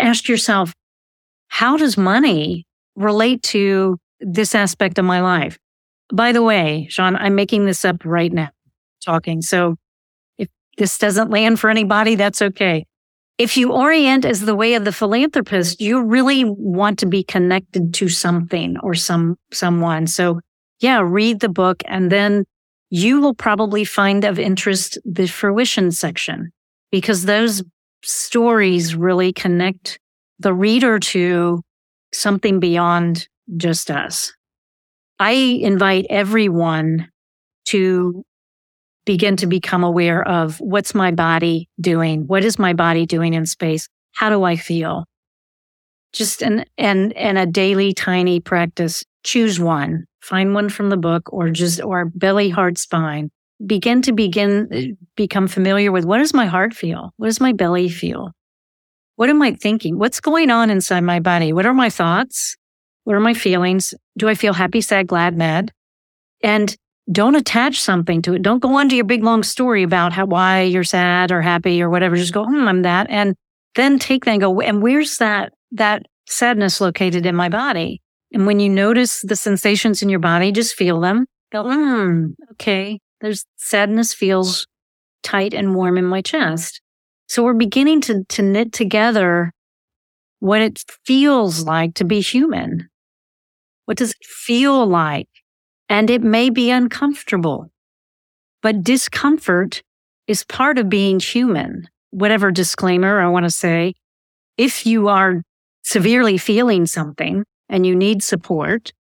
ask 0.00 0.30
yourself, 0.30 0.72
how 1.48 1.76
does 1.76 1.98
money 1.98 2.64
relate 2.94 3.42
to 3.42 3.98
this 4.20 4.54
aspect 4.54 4.98
of 4.98 5.04
my 5.04 5.20
life? 5.20 5.58
By 6.10 6.32
the 6.32 6.42
way, 6.42 6.86
Sean, 6.88 7.16
I'm 7.16 7.34
making 7.34 7.66
this 7.66 7.84
up 7.84 8.02
right 8.02 8.32
now, 8.32 8.48
talking. 9.04 9.42
So 9.42 9.76
if 10.38 10.48
this 10.78 10.96
doesn't 10.96 11.28
land 11.28 11.60
for 11.60 11.68
anybody, 11.68 12.14
that's 12.14 12.40
okay. 12.40 12.86
If 13.38 13.56
you 13.56 13.72
orient 13.72 14.24
as 14.24 14.40
the 14.40 14.54
way 14.54 14.74
of 14.74 14.84
the 14.84 14.92
philanthropist, 14.92 15.80
you 15.80 16.02
really 16.02 16.44
want 16.44 16.98
to 17.00 17.06
be 17.06 17.22
connected 17.22 17.92
to 17.94 18.08
something 18.08 18.76
or 18.82 18.94
some, 18.94 19.36
someone. 19.52 20.06
So 20.06 20.40
yeah, 20.80 21.00
read 21.04 21.40
the 21.40 21.48
book 21.48 21.82
and 21.86 22.10
then 22.10 22.44
you 22.90 23.20
will 23.20 23.34
probably 23.34 23.84
find 23.84 24.24
of 24.24 24.38
interest 24.38 24.98
the 25.04 25.26
fruition 25.26 25.90
section 25.90 26.50
because 26.90 27.24
those 27.24 27.62
stories 28.02 28.94
really 28.94 29.32
connect 29.32 29.98
the 30.38 30.54
reader 30.54 30.98
to 30.98 31.62
something 32.12 32.60
beyond 32.60 33.28
just 33.56 33.90
us. 33.90 34.32
I 35.18 35.32
invite 35.32 36.06
everyone 36.10 37.08
to 37.66 38.24
begin 39.06 39.36
to 39.36 39.46
become 39.46 39.82
aware 39.82 40.26
of 40.28 40.60
what's 40.60 40.94
my 40.94 41.10
body 41.10 41.70
doing? 41.80 42.26
What 42.26 42.44
is 42.44 42.58
my 42.58 42.74
body 42.74 43.06
doing 43.06 43.32
in 43.32 43.46
space? 43.46 43.88
How 44.12 44.28
do 44.28 44.42
I 44.42 44.56
feel? 44.56 45.06
Just 46.12 46.42
an, 46.42 46.64
and, 46.76 47.16
and 47.16 47.38
a 47.38 47.46
daily 47.46 47.94
tiny 47.94 48.40
practice. 48.40 49.04
Choose 49.22 49.58
one, 49.58 50.04
find 50.20 50.54
one 50.54 50.68
from 50.68 50.90
the 50.90 50.96
book 50.96 51.32
or 51.32 51.50
just, 51.50 51.82
or 51.82 52.06
belly, 52.06 52.50
heart, 52.50 52.78
spine. 52.78 53.30
Begin 53.64 54.02
to 54.02 54.12
begin, 54.12 54.98
become 55.16 55.48
familiar 55.48 55.90
with 55.90 56.04
what 56.04 56.18
does 56.18 56.34
my 56.34 56.46
heart 56.46 56.74
feel? 56.74 57.12
What 57.16 57.28
does 57.28 57.40
my 57.40 57.52
belly 57.52 57.88
feel? 57.88 58.32
What 59.14 59.30
am 59.30 59.40
I 59.40 59.52
thinking? 59.52 59.98
What's 59.98 60.20
going 60.20 60.50
on 60.50 60.68
inside 60.68 61.00
my 61.00 61.20
body? 61.20 61.52
What 61.52 61.64
are 61.64 61.72
my 61.72 61.88
thoughts? 61.88 62.56
What 63.04 63.16
are 63.16 63.20
my 63.20 63.34
feelings? 63.34 63.94
Do 64.18 64.28
I 64.28 64.34
feel 64.34 64.52
happy, 64.52 64.80
sad, 64.80 65.06
glad, 65.06 65.36
mad? 65.36 65.72
And 66.42 66.76
don't 67.10 67.36
attach 67.36 67.80
something 67.80 68.20
to 68.22 68.34
it. 68.34 68.42
Don't 68.42 68.60
go 68.60 68.76
on 68.76 68.88
to 68.88 68.96
your 68.96 69.04
big 69.04 69.22
long 69.22 69.42
story 69.42 69.82
about 69.82 70.12
how, 70.12 70.26
why 70.26 70.62
you're 70.62 70.84
sad 70.84 71.30
or 71.30 71.40
happy 71.40 71.80
or 71.80 71.88
whatever. 71.88 72.16
Just 72.16 72.32
go, 72.32 72.44
hmm, 72.44 72.66
I'm 72.66 72.82
that. 72.82 73.06
And 73.10 73.36
then 73.74 73.98
take 73.98 74.24
that 74.24 74.32
and 74.32 74.40
go, 74.40 74.60
and 74.60 74.82
where's 74.82 75.18
that, 75.18 75.52
that 75.72 76.02
sadness 76.28 76.80
located 76.80 77.24
in 77.24 77.36
my 77.36 77.48
body? 77.48 78.02
And 78.32 78.46
when 78.46 78.58
you 78.58 78.68
notice 78.68 79.22
the 79.22 79.36
sensations 79.36 80.02
in 80.02 80.08
your 80.08 80.18
body, 80.18 80.50
just 80.50 80.74
feel 80.74 81.00
them. 81.00 81.26
Go, 81.52 81.62
hmm, 81.64 82.30
okay. 82.52 82.98
There's 83.20 83.44
sadness 83.56 84.12
feels 84.12 84.66
tight 85.22 85.54
and 85.54 85.74
warm 85.74 85.98
in 85.98 86.04
my 86.04 86.22
chest. 86.22 86.80
So 87.28 87.42
we're 87.42 87.54
beginning 87.54 88.00
to, 88.02 88.24
to 88.24 88.42
knit 88.42 88.72
together 88.72 89.52
what 90.40 90.60
it 90.60 90.84
feels 91.04 91.64
like 91.64 91.94
to 91.94 92.04
be 92.04 92.20
human. 92.20 92.88
What 93.84 93.96
does 93.96 94.10
it 94.10 94.24
feel 94.24 94.86
like? 94.86 95.28
And 95.88 96.10
it 96.10 96.22
may 96.22 96.50
be 96.50 96.70
uncomfortable, 96.70 97.70
but 98.62 98.82
discomfort 98.82 99.82
is 100.26 100.44
part 100.44 100.78
of 100.78 100.88
being 100.88 101.20
human. 101.20 101.88
Whatever 102.10 102.50
disclaimer 102.50 103.20
I 103.20 103.28
want 103.28 103.44
to 103.44 103.50
say, 103.50 103.94
if 104.56 104.86
you 104.86 105.08
are 105.08 105.42
severely 105.82 106.38
feeling 106.38 106.86
something 106.86 107.44
and 107.68 107.86
you 107.86 107.94
need 107.94 108.22
support, 108.22 108.92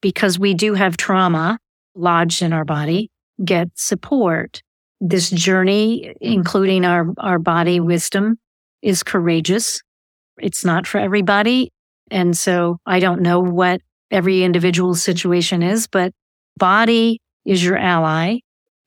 because 0.00 0.38
we 0.38 0.54
do 0.54 0.74
have 0.74 0.96
trauma 0.96 1.58
lodged 1.94 2.42
in 2.42 2.52
our 2.52 2.64
body, 2.64 3.10
get 3.44 3.68
support. 3.74 4.62
This 5.00 5.30
journey, 5.30 6.14
including 6.20 6.84
our, 6.84 7.06
our 7.18 7.38
body 7.38 7.80
wisdom, 7.80 8.38
is 8.82 9.02
courageous. 9.02 9.82
It's 10.38 10.64
not 10.64 10.86
for 10.86 10.98
everybody. 10.98 11.72
And 12.10 12.36
so 12.36 12.78
I 12.86 13.00
don't 13.00 13.22
know 13.22 13.40
what 13.40 13.80
every 14.10 14.42
individual 14.42 14.94
situation 14.94 15.62
is, 15.62 15.86
but 15.86 16.12
body 16.58 17.20
is 17.44 17.64
your 17.64 17.78
ally 17.78 18.38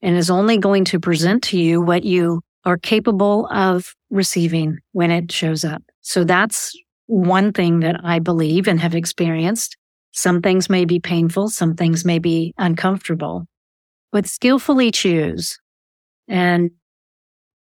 and 0.01 0.17
is 0.17 0.29
only 0.29 0.57
going 0.57 0.85
to 0.85 0.99
present 0.99 1.43
to 1.43 1.57
you 1.57 1.81
what 1.81 2.03
you 2.03 2.41
are 2.65 2.77
capable 2.77 3.47
of 3.47 3.95
receiving 4.09 4.77
when 4.91 5.09
it 5.09 5.31
shows 5.31 5.63
up. 5.63 5.81
So 6.01 6.23
that's 6.23 6.75
one 7.07 7.53
thing 7.53 7.79
that 7.79 8.01
I 8.03 8.19
believe 8.19 8.67
and 8.67 8.79
have 8.79 8.95
experienced. 8.95 9.77
Some 10.11 10.41
things 10.41 10.69
may 10.69 10.85
be 10.85 10.99
painful. 10.99 11.49
Some 11.49 11.75
things 11.75 12.05
may 12.05 12.19
be 12.19 12.53
uncomfortable, 12.57 13.45
but 14.11 14.27
skillfully 14.27 14.91
choose. 14.91 15.57
And 16.27 16.71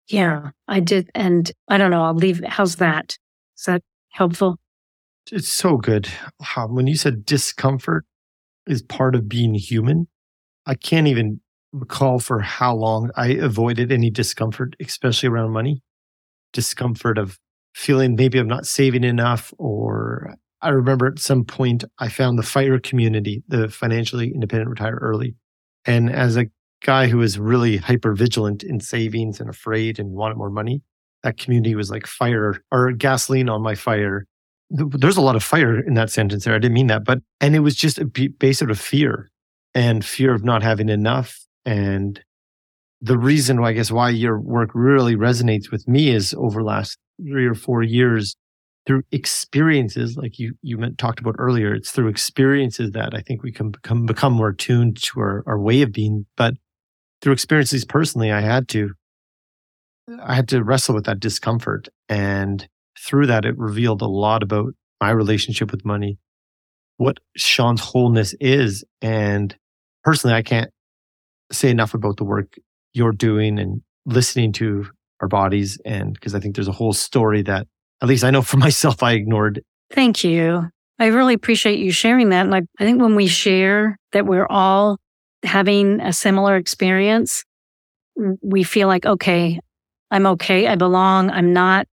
yeah, 0.08 0.50
I 0.66 0.80
did. 0.80 1.10
And 1.14 1.50
I 1.68 1.78
don't 1.78 1.90
know. 1.90 2.02
I'll 2.02 2.14
leave. 2.14 2.42
How's 2.44 2.76
that? 2.76 3.16
Is 3.56 3.64
that 3.64 3.82
helpful? 4.10 4.58
It's 5.30 5.52
so 5.52 5.76
good. 5.76 6.08
When 6.68 6.86
you 6.86 6.96
said 6.96 7.24
discomfort 7.24 8.04
is 8.66 8.82
part 8.82 9.14
of 9.14 9.28
being 9.28 9.54
human, 9.54 10.08
I 10.66 10.74
can't 10.74 11.06
even 11.06 11.40
recall 11.72 12.18
for 12.18 12.40
how 12.40 12.74
long 12.74 13.10
I 13.16 13.28
avoided 13.28 13.92
any 13.92 14.10
discomfort, 14.10 14.74
especially 14.80 15.28
around 15.28 15.52
money. 15.52 15.82
Discomfort 16.52 17.18
of 17.18 17.38
feeling 17.74 18.16
maybe 18.16 18.38
I'm 18.38 18.48
not 18.48 18.66
saving 18.66 19.04
enough 19.04 19.54
or 19.58 20.34
I 20.62 20.70
remember 20.70 21.06
at 21.06 21.18
some 21.18 21.44
point 21.44 21.84
I 21.98 22.08
found 22.08 22.38
the 22.38 22.42
FIRE 22.42 22.80
community, 22.80 23.42
the 23.48 23.68
financially 23.68 24.32
independent 24.32 24.68
retire 24.68 24.98
early. 25.00 25.36
And 25.86 26.10
as 26.10 26.36
a 26.36 26.46
guy 26.82 27.06
who 27.08 27.18
was 27.18 27.38
really 27.38 27.78
hyper 27.78 28.14
vigilant 28.14 28.62
in 28.62 28.80
savings 28.80 29.40
and 29.40 29.48
afraid 29.48 29.98
and 29.98 30.10
wanted 30.10 30.36
more 30.36 30.50
money, 30.50 30.82
that 31.22 31.38
community 31.38 31.74
was 31.74 31.90
like 31.90 32.06
fire 32.06 32.62
or 32.70 32.92
gasoline 32.92 33.48
on 33.48 33.62
my 33.62 33.74
fire. 33.74 34.26
There's 34.70 35.16
a 35.16 35.22
lot 35.22 35.36
of 35.36 35.42
fire 35.42 35.80
in 35.80 35.94
that 35.94 36.10
sentence 36.10 36.44
there. 36.44 36.54
I 36.54 36.58
didn't 36.58 36.74
mean 36.74 36.86
that, 36.86 37.04
but, 37.04 37.18
and 37.40 37.56
it 37.56 37.60
was 37.60 37.74
just 37.74 37.98
a 37.98 38.04
base 38.04 38.62
out 38.62 38.70
of 38.70 38.78
fear 38.78 39.30
and 39.74 40.04
fear 40.04 40.32
of 40.32 40.44
not 40.44 40.62
having 40.62 40.88
enough. 40.88 41.44
And 41.64 42.22
the 43.00 43.18
reason 43.18 43.62
I 43.64 43.72
guess 43.72 43.90
why 43.90 44.10
your 44.10 44.38
work 44.38 44.70
really 44.74 45.16
resonates 45.16 45.70
with 45.70 45.88
me 45.88 46.10
is 46.10 46.34
over 46.38 46.62
last 46.62 46.98
three 47.20 47.46
or 47.46 47.54
four 47.54 47.82
years 47.82 48.36
through 48.86 49.02
experiences 49.12 50.16
like 50.16 50.38
you 50.38 50.54
you 50.62 50.78
meant, 50.78 50.98
talked 50.98 51.20
about 51.20 51.36
earlier 51.38 51.74
it's 51.74 51.90
through 51.90 52.08
experiences 52.08 52.92
that 52.92 53.14
i 53.14 53.20
think 53.20 53.42
we 53.42 53.52
can 53.52 53.70
become 53.70 54.06
become 54.06 54.32
more 54.32 54.48
attuned 54.48 55.00
to 55.00 55.20
our, 55.20 55.44
our 55.46 55.60
way 55.60 55.82
of 55.82 55.92
being 55.92 56.24
but 56.36 56.54
through 57.20 57.32
experiences 57.32 57.84
personally 57.84 58.32
i 58.32 58.40
had 58.40 58.68
to 58.68 58.90
i 60.22 60.34
had 60.34 60.48
to 60.48 60.64
wrestle 60.64 60.94
with 60.94 61.04
that 61.04 61.20
discomfort 61.20 61.88
and 62.08 62.68
through 63.06 63.26
that 63.26 63.44
it 63.44 63.56
revealed 63.58 64.02
a 64.02 64.06
lot 64.06 64.42
about 64.42 64.72
my 65.00 65.10
relationship 65.10 65.70
with 65.70 65.84
money 65.84 66.18
what 66.96 67.18
sean's 67.36 67.80
wholeness 67.80 68.34
is 68.40 68.84
and 69.00 69.56
personally 70.04 70.34
i 70.34 70.42
can't 70.42 70.70
say 71.52 71.70
enough 71.70 71.94
about 71.94 72.16
the 72.16 72.24
work 72.24 72.54
you're 72.92 73.12
doing 73.12 73.58
and 73.58 73.82
listening 74.06 74.52
to 74.52 74.86
our 75.20 75.28
bodies 75.28 75.78
and 75.84 76.14
because 76.14 76.34
i 76.34 76.40
think 76.40 76.54
there's 76.54 76.68
a 76.68 76.72
whole 76.72 76.92
story 76.92 77.42
that 77.42 77.66
at 78.02 78.08
least 78.08 78.24
I 78.24 78.30
know 78.30 78.42
for 78.42 78.56
myself, 78.58 79.02
I 79.02 79.12
ignored. 79.12 79.62
Thank 79.90 80.24
you. 80.24 80.68
I 80.98 81.06
really 81.06 81.34
appreciate 81.34 81.78
you 81.78 81.92
sharing 81.92 82.28
that. 82.30 82.44
And 82.46 82.54
I, 82.54 82.62
I 82.78 82.84
think 82.84 83.00
when 83.00 83.16
we 83.16 83.26
share 83.26 83.96
that 84.12 84.26
we're 84.26 84.46
all 84.48 84.98
having 85.42 86.00
a 86.00 86.12
similar 86.12 86.56
experience, 86.56 87.44
we 88.42 88.62
feel 88.62 88.86
like, 88.86 89.06
okay, 89.06 89.60
I'm 90.10 90.26
okay. 90.26 90.66
I 90.66 90.74
belong. 90.74 91.30
I'm 91.30 91.52
not 91.52 91.86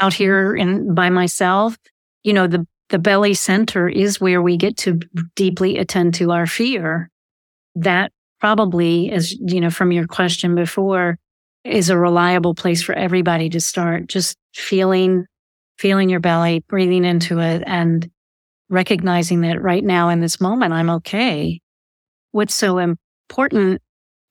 out 0.00 0.14
here 0.14 0.54
in 0.54 0.94
by 0.94 1.10
myself. 1.10 1.76
You 2.22 2.32
know, 2.32 2.46
the, 2.46 2.66
the 2.88 2.98
belly 2.98 3.34
center 3.34 3.88
is 3.88 4.20
where 4.20 4.42
we 4.42 4.56
get 4.56 4.76
to 4.78 5.00
deeply 5.34 5.78
attend 5.78 6.14
to 6.14 6.32
our 6.32 6.46
fear. 6.46 7.10
That 7.74 8.12
probably, 8.40 9.10
as 9.10 9.32
you 9.32 9.60
know, 9.60 9.70
from 9.70 9.92
your 9.92 10.06
question 10.06 10.54
before, 10.54 11.18
is 11.64 11.90
a 11.90 11.98
reliable 11.98 12.54
place 12.54 12.82
for 12.82 12.94
everybody 12.94 13.50
to 13.50 13.60
start. 13.60 14.08
Just 14.08 14.36
feeling 14.54 15.26
feeling 15.78 16.08
your 16.08 16.20
belly, 16.20 16.64
breathing 16.68 17.04
into 17.04 17.38
it 17.38 17.62
and 17.64 18.10
recognizing 18.68 19.42
that 19.42 19.62
right 19.62 19.84
now 19.84 20.08
in 20.08 20.20
this 20.20 20.40
moment, 20.40 20.72
I'm 20.72 20.90
okay. 20.90 21.60
What's 22.32 22.54
so 22.54 22.78
important 22.78 23.80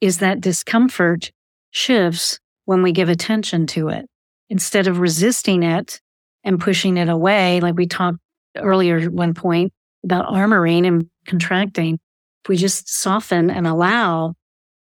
is 0.01 0.19
that 0.19 0.41
discomfort 0.41 1.31
shifts 1.71 2.39
when 2.65 2.83
we 2.83 2.91
give 2.91 3.07
attention 3.07 3.65
to 3.67 3.87
it 3.87 4.07
instead 4.49 4.87
of 4.87 4.99
resisting 4.99 5.63
it 5.63 5.99
and 6.43 6.59
pushing 6.59 6.97
it 6.97 7.09
away. 7.09 7.59
Like 7.59 7.75
we 7.75 7.87
talked 7.87 8.19
earlier 8.55 8.97
at 8.97 9.11
one 9.11 9.33
point 9.33 9.73
about 10.03 10.31
armoring 10.33 10.87
and 10.87 11.07
contracting. 11.25 11.95
If 12.43 12.49
we 12.49 12.57
just 12.57 12.89
soften 12.89 13.49
and 13.49 13.67
allow, 13.67 14.35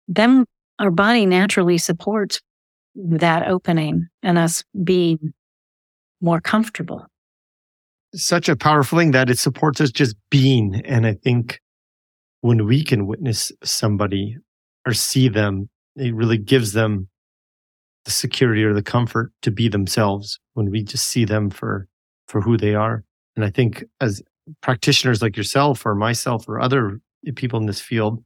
then 0.08 0.44
our 0.78 0.90
body 0.90 1.26
naturally 1.26 1.78
supports 1.78 2.40
that 2.94 3.48
opening 3.48 4.08
and 4.22 4.38
us 4.38 4.64
being 4.84 5.32
more 6.20 6.40
comfortable. 6.40 7.06
Such 8.14 8.48
a 8.48 8.56
powerful 8.56 8.98
thing 8.98 9.10
that 9.10 9.28
it 9.28 9.38
supports 9.38 9.80
us 9.80 9.90
just 9.90 10.16
being. 10.30 10.80
And 10.84 11.06
I 11.06 11.14
think 11.14 11.60
when 12.40 12.66
we 12.66 12.84
can 12.84 13.06
witness 13.06 13.52
somebody 13.64 14.36
or 14.86 14.94
see 14.94 15.28
them, 15.28 15.68
it 15.96 16.14
really 16.14 16.38
gives 16.38 16.72
them 16.72 17.08
the 18.06 18.10
security 18.10 18.64
or 18.64 18.72
the 18.72 18.82
comfort 18.82 19.30
to 19.42 19.50
be 19.50 19.68
themselves 19.68 20.40
when 20.54 20.70
we 20.70 20.82
just 20.82 21.06
see 21.08 21.26
them 21.26 21.50
for, 21.50 21.86
for 22.26 22.40
who 22.40 22.56
they 22.56 22.74
are. 22.74 23.04
And 23.36 23.44
I 23.44 23.50
think 23.50 23.84
as 24.00 24.22
practitioners 24.62 25.20
like 25.20 25.36
yourself 25.36 25.84
or 25.84 25.94
myself 25.94 26.48
or 26.48 26.58
other 26.58 26.98
people 27.34 27.60
in 27.60 27.66
this 27.66 27.80
field, 27.80 28.24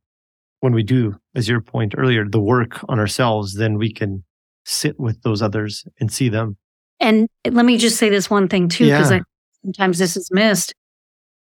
when 0.61 0.73
we 0.73 0.85
do, 0.85 1.17
as 1.35 1.49
your 1.49 1.61
point 1.61 1.95
earlier, 1.99 2.25
the 2.29 2.39
work 2.39 2.81
on 2.89 3.01
ourselves, 3.01 3.55
then 3.55 3.77
we 3.77 3.93
can 3.93 4.23
sit 4.65 5.01
with 5.01 5.21
those 5.23 5.43
others 5.43 5.85
and 5.99 6.13
see 6.13 6.29
them 6.29 6.57
and 7.01 7.29
let 7.51 7.65
me 7.65 7.79
just 7.79 7.97
say 7.97 8.11
this 8.11 8.29
one 8.31 8.47
thing 8.47 8.69
too, 8.69 8.85
because 8.85 9.11
yeah. 9.11 9.21
sometimes 9.65 9.99
this 9.99 10.17
is 10.17 10.29
missed. 10.31 10.75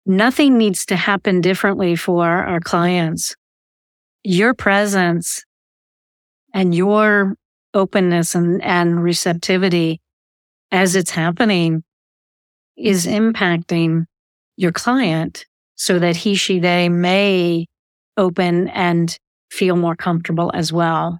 Nothing 0.05 0.57
needs 0.57 0.85
to 0.85 0.95
happen 0.95 1.41
differently 1.41 1.95
for 1.95 2.25
our 2.25 2.59
clients. 2.59 3.35
Your 4.23 4.53
presence 4.53 5.43
and 6.53 6.73
your 6.73 7.35
openness 7.77 8.35
and, 8.35 8.61
and 8.63 9.01
receptivity 9.01 10.01
as 10.71 10.95
it's 10.95 11.11
happening 11.11 11.83
is 12.75 13.05
impacting 13.05 14.05
your 14.57 14.71
client 14.71 15.45
so 15.75 15.99
that 15.99 16.15
he, 16.15 16.35
she, 16.35 16.59
they 16.59 16.89
may 16.89 17.67
open 18.17 18.67
and 18.69 19.17
feel 19.51 19.75
more 19.75 19.95
comfortable 19.95 20.51
as 20.53 20.73
well. 20.73 21.19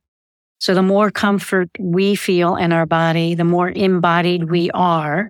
So 0.59 0.73
the 0.73 0.81
more 0.81 1.11
comfort 1.11 1.69
we 1.79 2.15
feel 2.15 2.55
in 2.55 2.73
our 2.73 2.87
body, 2.87 3.35
the 3.35 3.43
more 3.43 3.69
embodied 3.69 4.49
we 4.49 4.71
are, 4.71 5.29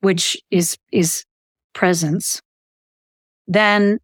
which 0.00 0.36
is, 0.50 0.76
is 0.92 1.24
presence, 1.72 2.42
then 3.48 3.98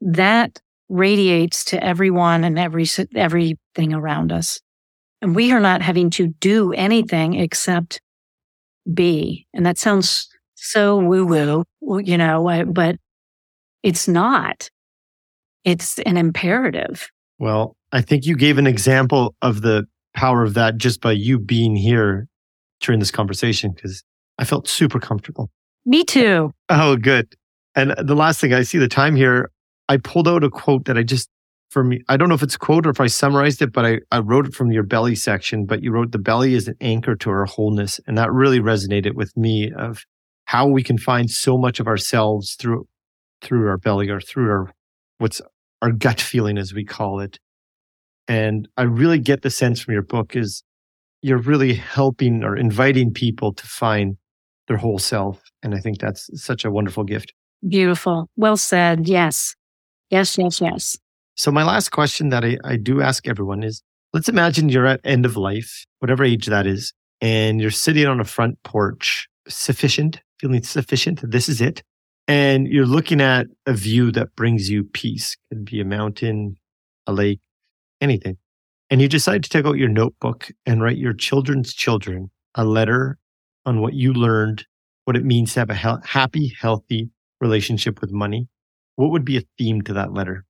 that 0.00 0.60
radiates 0.88 1.66
to 1.66 1.84
everyone 1.84 2.44
and 2.44 2.58
every, 2.58 2.86
everything 3.14 3.92
around 3.92 4.32
us. 4.32 4.60
And 5.20 5.34
we 5.34 5.52
are 5.52 5.60
not 5.60 5.82
having 5.82 6.10
to 6.10 6.28
do 6.28 6.72
anything 6.72 7.34
except 7.34 8.00
be. 8.92 9.46
And 9.52 9.66
that 9.66 9.78
sounds 9.78 10.28
so 10.54 10.98
woo 10.98 11.64
woo, 11.80 11.98
you 11.98 12.16
know, 12.16 12.64
but 12.66 12.96
it's 13.82 14.08
not. 14.08 14.70
It's 15.64 15.98
an 16.00 16.16
imperative. 16.16 17.10
Well, 17.38 17.76
I 17.92 18.00
think 18.00 18.26
you 18.26 18.36
gave 18.36 18.58
an 18.58 18.66
example 18.66 19.34
of 19.42 19.62
the 19.62 19.86
power 20.14 20.42
of 20.42 20.54
that 20.54 20.78
just 20.78 21.00
by 21.00 21.12
you 21.12 21.38
being 21.38 21.76
here 21.76 22.26
during 22.80 23.00
this 23.00 23.10
conversation 23.10 23.72
because 23.72 24.02
I 24.38 24.44
felt 24.44 24.68
super 24.68 25.00
comfortable. 25.00 25.50
Me 25.84 26.04
too. 26.04 26.52
Oh, 26.68 26.96
good. 26.96 27.34
And 27.74 27.94
the 27.98 28.14
last 28.14 28.40
thing 28.40 28.52
I 28.52 28.62
see 28.62 28.78
the 28.78 28.88
time 28.88 29.16
here, 29.16 29.50
I 29.88 29.96
pulled 29.96 30.28
out 30.28 30.44
a 30.44 30.50
quote 30.50 30.84
that 30.86 30.98
I 30.98 31.02
just, 31.02 31.28
for 31.68 31.84
me, 31.84 32.00
I 32.08 32.16
don't 32.16 32.28
know 32.28 32.34
if 32.34 32.42
it's 32.42 32.54
a 32.54 32.58
quote 32.58 32.86
or 32.86 32.90
if 32.90 33.00
I 33.00 33.06
summarized 33.06 33.60
it, 33.60 33.72
but 33.72 33.84
I, 33.84 33.98
I 34.10 34.20
wrote 34.20 34.46
it 34.46 34.54
from 34.54 34.70
your 34.70 34.82
belly 34.82 35.14
section. 35.14 35.66
But 35.66 35.82
you 35.82 35.92
wrote 35.92 36.12
the 36.12 36.18
belly 36.18 36.54
is 36.54 36.68
an 36.68 36.76
anchor 36.80 37.14
to 37.16 37.30
our 37.30 37.44
wholeness. 37.44 38.00
And 38.06 38.16
that 38.16 38.32
really 38.32 38.60
resonated 38.60 39.14
with 39.14 39.36
me 39.36 39.70
of 39.72 40.04
how 40.46 40.66
we 40.66 40.82
can 40.82 40.96
find 40.96 41.30
so 41.30 41.58
much 41.58 41.78
of 41.78 41.86
ourselves 41.86 42.54
through, 42.54 42.86
through 43.42 43.68
our 43.68 43.76
belly 43.76 44.08
or 44.08 44.20
through 44.20 44.48
our, 44.48 44.72
what's 45.18 45.42
our 45.82 45.92
gut 45.92 46.20
feeling, 46.20 46.56
as 46.56 46.72
we 46.72 46.84
call 46.84 47.20
it. 47.20 47.38
And 48.26 48.68
I 48.76 48.82
really 48.82 49.18
get 49.18 49.42
the 49.42 49.50
sense 49.50 49.80
from 49.80 49.92
your 49.92 50.02
book 50.02 50.36
is 50.36 50.62
you're 51.20 51.38
really 51.38 51.74
helping 51.74 52.44
or 52.44 52.56
inviting 52.56 53.12
people 53.12 53.52
to 53.52 53.66
find 53.66 54.16
their 54.68 54.76
whole 54.76 54.98
self. 54.98 55.42
And 55.62 55.74
I 55.74 55.80
think 55.80 55.98
that's 55.98 56.30
such 56.34 56.64
a 56.64 56.70
wonderful 56.70 57.04
gift. 57.04 57.34
Beautiful. 57.66 58.30
Well 58.36 58.56
said. 58.56 59.08
Yes. 59.08 59.54
Yes, 60.10 60.38
yes, 60.38 60.60
yes. 60.60 60.98
So 61.38 61.52
my 61.52 61.62
last 61.62 61.90
question 61.90 62.30
that 62.30 62.44
I, 62.44 62.58
I 62.64 62.76
do 62.76 63.00
ask 63.00 63.28
everyone 63.28 63.62
is 63.62 63.80
let's 64.12 64.28
imagine 64.28 64.68
you're 64.68 64.88
at 64.88 65.00
end 65.04 65.24
of 65.24 65.36
life, 65.36 65.86
whatever 66.00 66.24
age 66.24 66.46
that 66.46 66.66
is, 66.66 66.92
and 67.20 67.60
you're 67.60 67.70
sitting 67.70 68.06
on 68.06 68.18
a 68.18 68.24
front 68.24 68.60
porch, 68.64 69.28
sufficient, 69.46 70.20
feeling 70.40 70.64
sufficient. 70.64 71.20
This 71.22 71.48
is 71.48 71.60
it. 71.60 71.84
And 72.26 72.66
you're 72.66 72.86
looking 72.86 73.20
at 73.20 73.46
a 73.66 73.72
view 73.72 74.10
that 74.12 74.34
brings 74.34 74.68
you 74.68 74.82
peace. 74.82 75.36
It 75.52 75.54
could 75.54 75.64
be 75.64 75.80
a 75.80 75.84
mountain, 75.84 76.56
a 77.06 77.12
lake, 77.12 77.40
anything. 78.00 78.36
And 78.90 79.00
you 79.00 79.06
decide 79.06 79.44
to 79.44 79.48
take 79.48 79.64
out 79.64 79.78
your 79.78 79.88
notebook 79.88 80.50
and 80.66 80.82
write 80.82 80.98
your 80.98 81.12
children's 81.12 81.72
children 81.72 82.32
a 82.56 82.64
letter 82.64 83.16
on 83.64 83.80
what 83.80 83.94
you 83.94 84.12
learned, 84.12 84.66
what 85.04 85.16
it 85.16 85.24
means 85.24 85.54
to 85.54 85.60
have 85.60 85.70
a 85.70 85.76
he- 85.76 86.04
happy, 86.04 86.52
healthy 86.60 87.10
relationship 87.40 88.00
with 88.00 88.10
money. 88.10 88.48
What 88.96 89.12
would 89.12 89.24
be 89.24 89.36
a 89.36 89.44
theme 89.56 89.82
to 89.82 89.92
that 89.92 90.12
letter? 90.12 90.44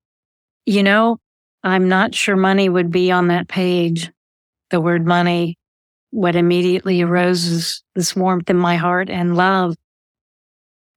You 0.68 0.82
know, 0.82 1.16
I'm 1.62 1.88
not 1.88 2.14
sure 2.14 2.36
money 2.36 2.68
would 2.68 2.90
be 2.90 3.10
on 3.10 3.28
that 3.28 3.48
page. 3.48 4.10
The 4.68 4.82
word 4.82 5.06
money, 5.06 5.56
what 6.10 6.36
immediately 6.36 7.00
arose 7.00 7.46
is 7.46 7.82
this 7.94 8.14
warmth 8.14 8.50
in 8.50 8.58
my 8.58 8.76
heart 8.76 9.08
and 9.08 9.34
love. 9.34 9.76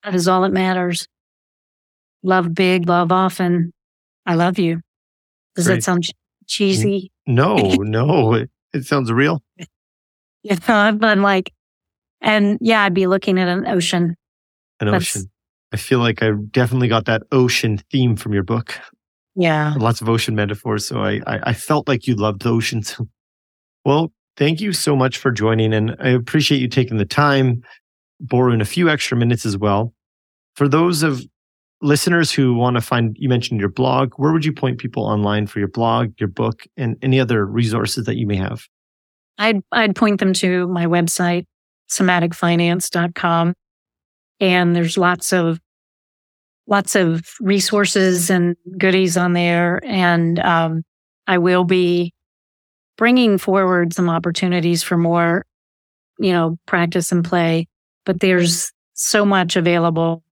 That 0.04 0.14
is 0.14 0.28
all 0.28 0.42
that 0.42 0.52
matters. 0.52 1.08
Love 2.22 2.54
big, 2.54 2.90
love 2.90 3.14
often. 3.14 3.72
I 4.26 4.36
love 4.36 4.60
you. 4.60 4.82
Does 5.56 5.68
Great. 5.68 5.76
that 5.76 5.84
sound 5.84 6.06
cheesy. 6.48 7.10
No, 7.26 7.56
no, 7.78 8.34
it, 8.34 8.50
it 8.74 8.84
sounds 8.84 9.10
real. 9.10 9.42
You 10.44 10.58
know, 10.68 10.98
but 11.00 11.18
like, 11.18 11.54
and 12.20 12.58
yeah, 12.60 12.84
I'd 12.84 12.94
be 12.94 13.08
looking 13.08 13.40
at 13.40 13.48
an 13.48 13.66
ocean. 13.68 14.18
An 14.82 14.92
That's, 14.92 15.16
ocean. 15.16 15.32
I 15.72 15.78
feel 15.78 16.00
like 16.00 16.22
I 16.22 16.32
definitely 16.32 16.90
got 16.90 17.06
that 17.06 17.24
ocean 17.32 17.80
theme 17.90 18.18
from 18.18 18.34
your 18.34 18.44
book. 18.44 18.78
Yeah. 19.36 19.74
Lots 19.78 20.02
of 20.02 20.10
ocean 20.10 20.36
metaphors. 20.36 20.88
So 20.88 21.02
I, 21.02 21.22
I, 21.26 21.40
I 21.44 21.54
felt 21.54 21.88
like 21.88 22.08
you 22.08 22.16
loved 22.16 22.42
the 22.42 22.50
oceans. 22.50 23.00
well, 23.86 24.12
thank 24.38 24.62
you 24.62 24.74
so 24.74 24.96
much 24.96 25.18
for 25.18 25.32
joining. 25.32 25.74
And 25.74 25.96
I 26.00 26.10
appreciate 26.10 26.60
you 26.60 26.68
taking 26.68 26.98
the 26.98 27.06
time, 27.06 27.64
borrowing 28.20 28.62
a 28.62 28.66
few 28.66 28.90
extra 28.90 29.18
minutes 29.18 29.46
as 29.46 29.58
well. 29.58 29.94
For 30.56 30.68
those 30.68 31.02
of 31.02 31.24
listeners 31.82 32.32
who 32.32 32.54
want 32.54 32.76
to 32.76 32.82
find, 32.82 33.16
you 33.18 33.30
mentioned 33.30 33.60
your 33.60 33.70
blog, 33.70 34.14
where 34.18 34.32
would 34.32 34.46
you 34.46 34.54
point 34.54 34.78
people 34.78 35.04
online 35.04 35.48
for 35.48 35.60
your 35.60 35.68
blog, 35.68 36.12
your 36.20 36.30
book, 36.30 36.64
and 36.78 36.98
any 37.02 37.20
other 37.20 37.46
resources 37.46 38.06
that 38.06 38.18
you 38.18 38.28
may 38.28 38.36
have? 38.36 38.68
I'd, 39.38 39.62
I'd 39.72 39.96
point 39.96 40.20
them 40.20 40.34
to 40.34 40.68
my 40.68 40.86
website, 40.86 41.46
somaticfinance.com. 41.90 43.54
And 44.40 44.76
there's 44.76 44.98
lots 44.98 45.34
of, 45.34 45.60
lots 46.68 46.96
of 46.96 47.22
resources 47.40 48.30
and 48.30 48.56
goodies 48.78 49.18
on 49.18 49.34
there. 49.34 49.82
And, 49.84 50.40
um, 50.40 50.84
I 51.28 51.38
will 51.38 51.64
be 51.64 52.14
bringing 52.98 53.38
forward 53.38 53.94
some 53.94 54.10
opportunities 54.10 54.84
for 54.84 54.98
more, 54.98 55.46
you 56.20 56.32
know, 56.32 56.58
practice 56.66 57.12
and 57.12 57.24
play, 57.24 57.68
but 58.06 58.20
there's 58.20 58.72
so 58.94 59.26
much 59.26 59.56
available 59.56 60.24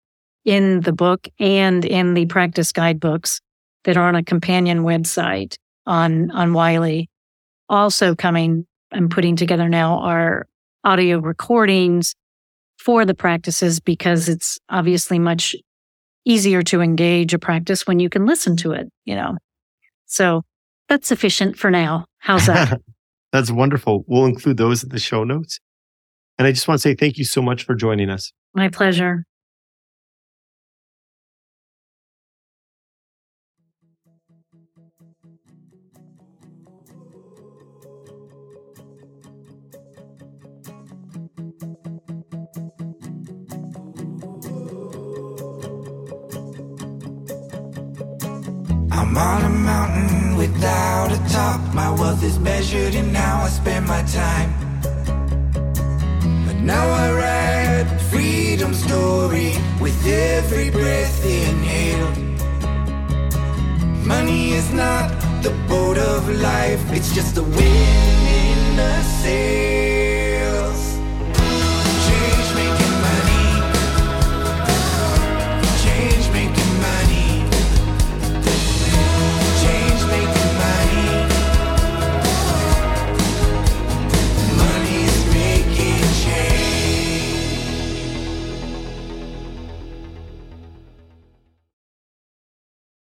in 0.44 0.80
the 0.80 0.92
book 0.92 1.28
and 1.38 1.84
in 1.84 2.14
the 2.14 2.26
practice 2.26 2.72
guidebooks 2.72 3.40
that 3.84 3.96
are 3.96 4.08
on 4.08 4.14
a 4.14 4.22
companion 4.22 4.80
website 4.80 5.56
on, 5.86 6.30
on 6.30 6.52
Wiley. 6.52 7.08
Also 7.68 8.14
coming, 8.14 8.66
I'm 8.92 9.08
putting 9.08 9.36
together 9.36 9.68
now 9.68 9.98
are 10.00 10.46
audio 10.84 11.18
recordings 11.18 12.14
for 12.78 13.04
the 13.04 13.14
practices 13.14 13.80
because 13.80 14.28
it's 14.28 14.58
obviously 14.68 15.18
much 15.18 15.54
easier 16.24 16.62
to 16.62 16.80
engage 16.80 17.34
a 17.34 17.38
practice 17.38 17.86
when 17.86 17.98
you 18.00 18.08
can 18.08 18.26
listen 18.26 18.56
to 18.58 18.72
it, 18.72 18.88
you 19.04 19.14
know. 19.14 19.36
So 20.06 20.42
that's 20.88 21.08
sufficient 21.08 21.58
for 21.58 21.70
now. 21.70 22.06
How's 22.18 22.46
that? 22.46 22.80
that's 23.32 23.50
wonderful. 23.50 24.04
We'll 24.06 24.26
include 24.26 24.56
those 24.56 24.82
in 24.82 24.90
the 24.90 24.98
show 24.98 25.24
notes. 25.24 25.60
And 26.38 26.46
I 26.46 26.52
just 26.52 26.66
want 26.66 26.80
to 26.80 26.82
say 26.82 26.94
thank 26.94 27.18
you 27.18 27.24
so 27.24 27.42
much 27.42 27.64
for 27.64 27.74
joining 27.74 28.10
us. 28.10 28.32
My 28.54 28.68
pleasure. 28.68 29.24
On 49.20 49.44
a 49.44 49.48
mountain 49.48 50.36
without 50.36 51.12
a 51.12 51.18
top. 51.28 51.60
My 51.74 51.90
wealth 51.90 52.22
is 52.24 52.38
measured 52.38 52.94
in 52.94 53.14
how 53.14 53.42
I 53.44 53.48
spend 53.48 53.86
my 53.86 54.02
time. 54.04 54.50
But 56.46 56.56
now 56.72 56.86
I 57.04 57.06
write 57.18 58.00
freedom 58.12 58.72
story 58.72 59.52
with 59.80 59.98
every 60.06 60.70
breath 60.70 61.24
inhaled. 61.24 62.16
Money 64.06 64.52
is 64.60 64.72
not 64.72 65.06
the 65.42 65.54
boat 65.68 65.98
of 65.98 66.28
life, 66.40 66.82
it's 66.92 67.14
just 67.14 67.34
the 67.34 67.44
wind 67.44 68.24
in 68.48 68.76
the 68.76 69.02
sail. 69.02 69.89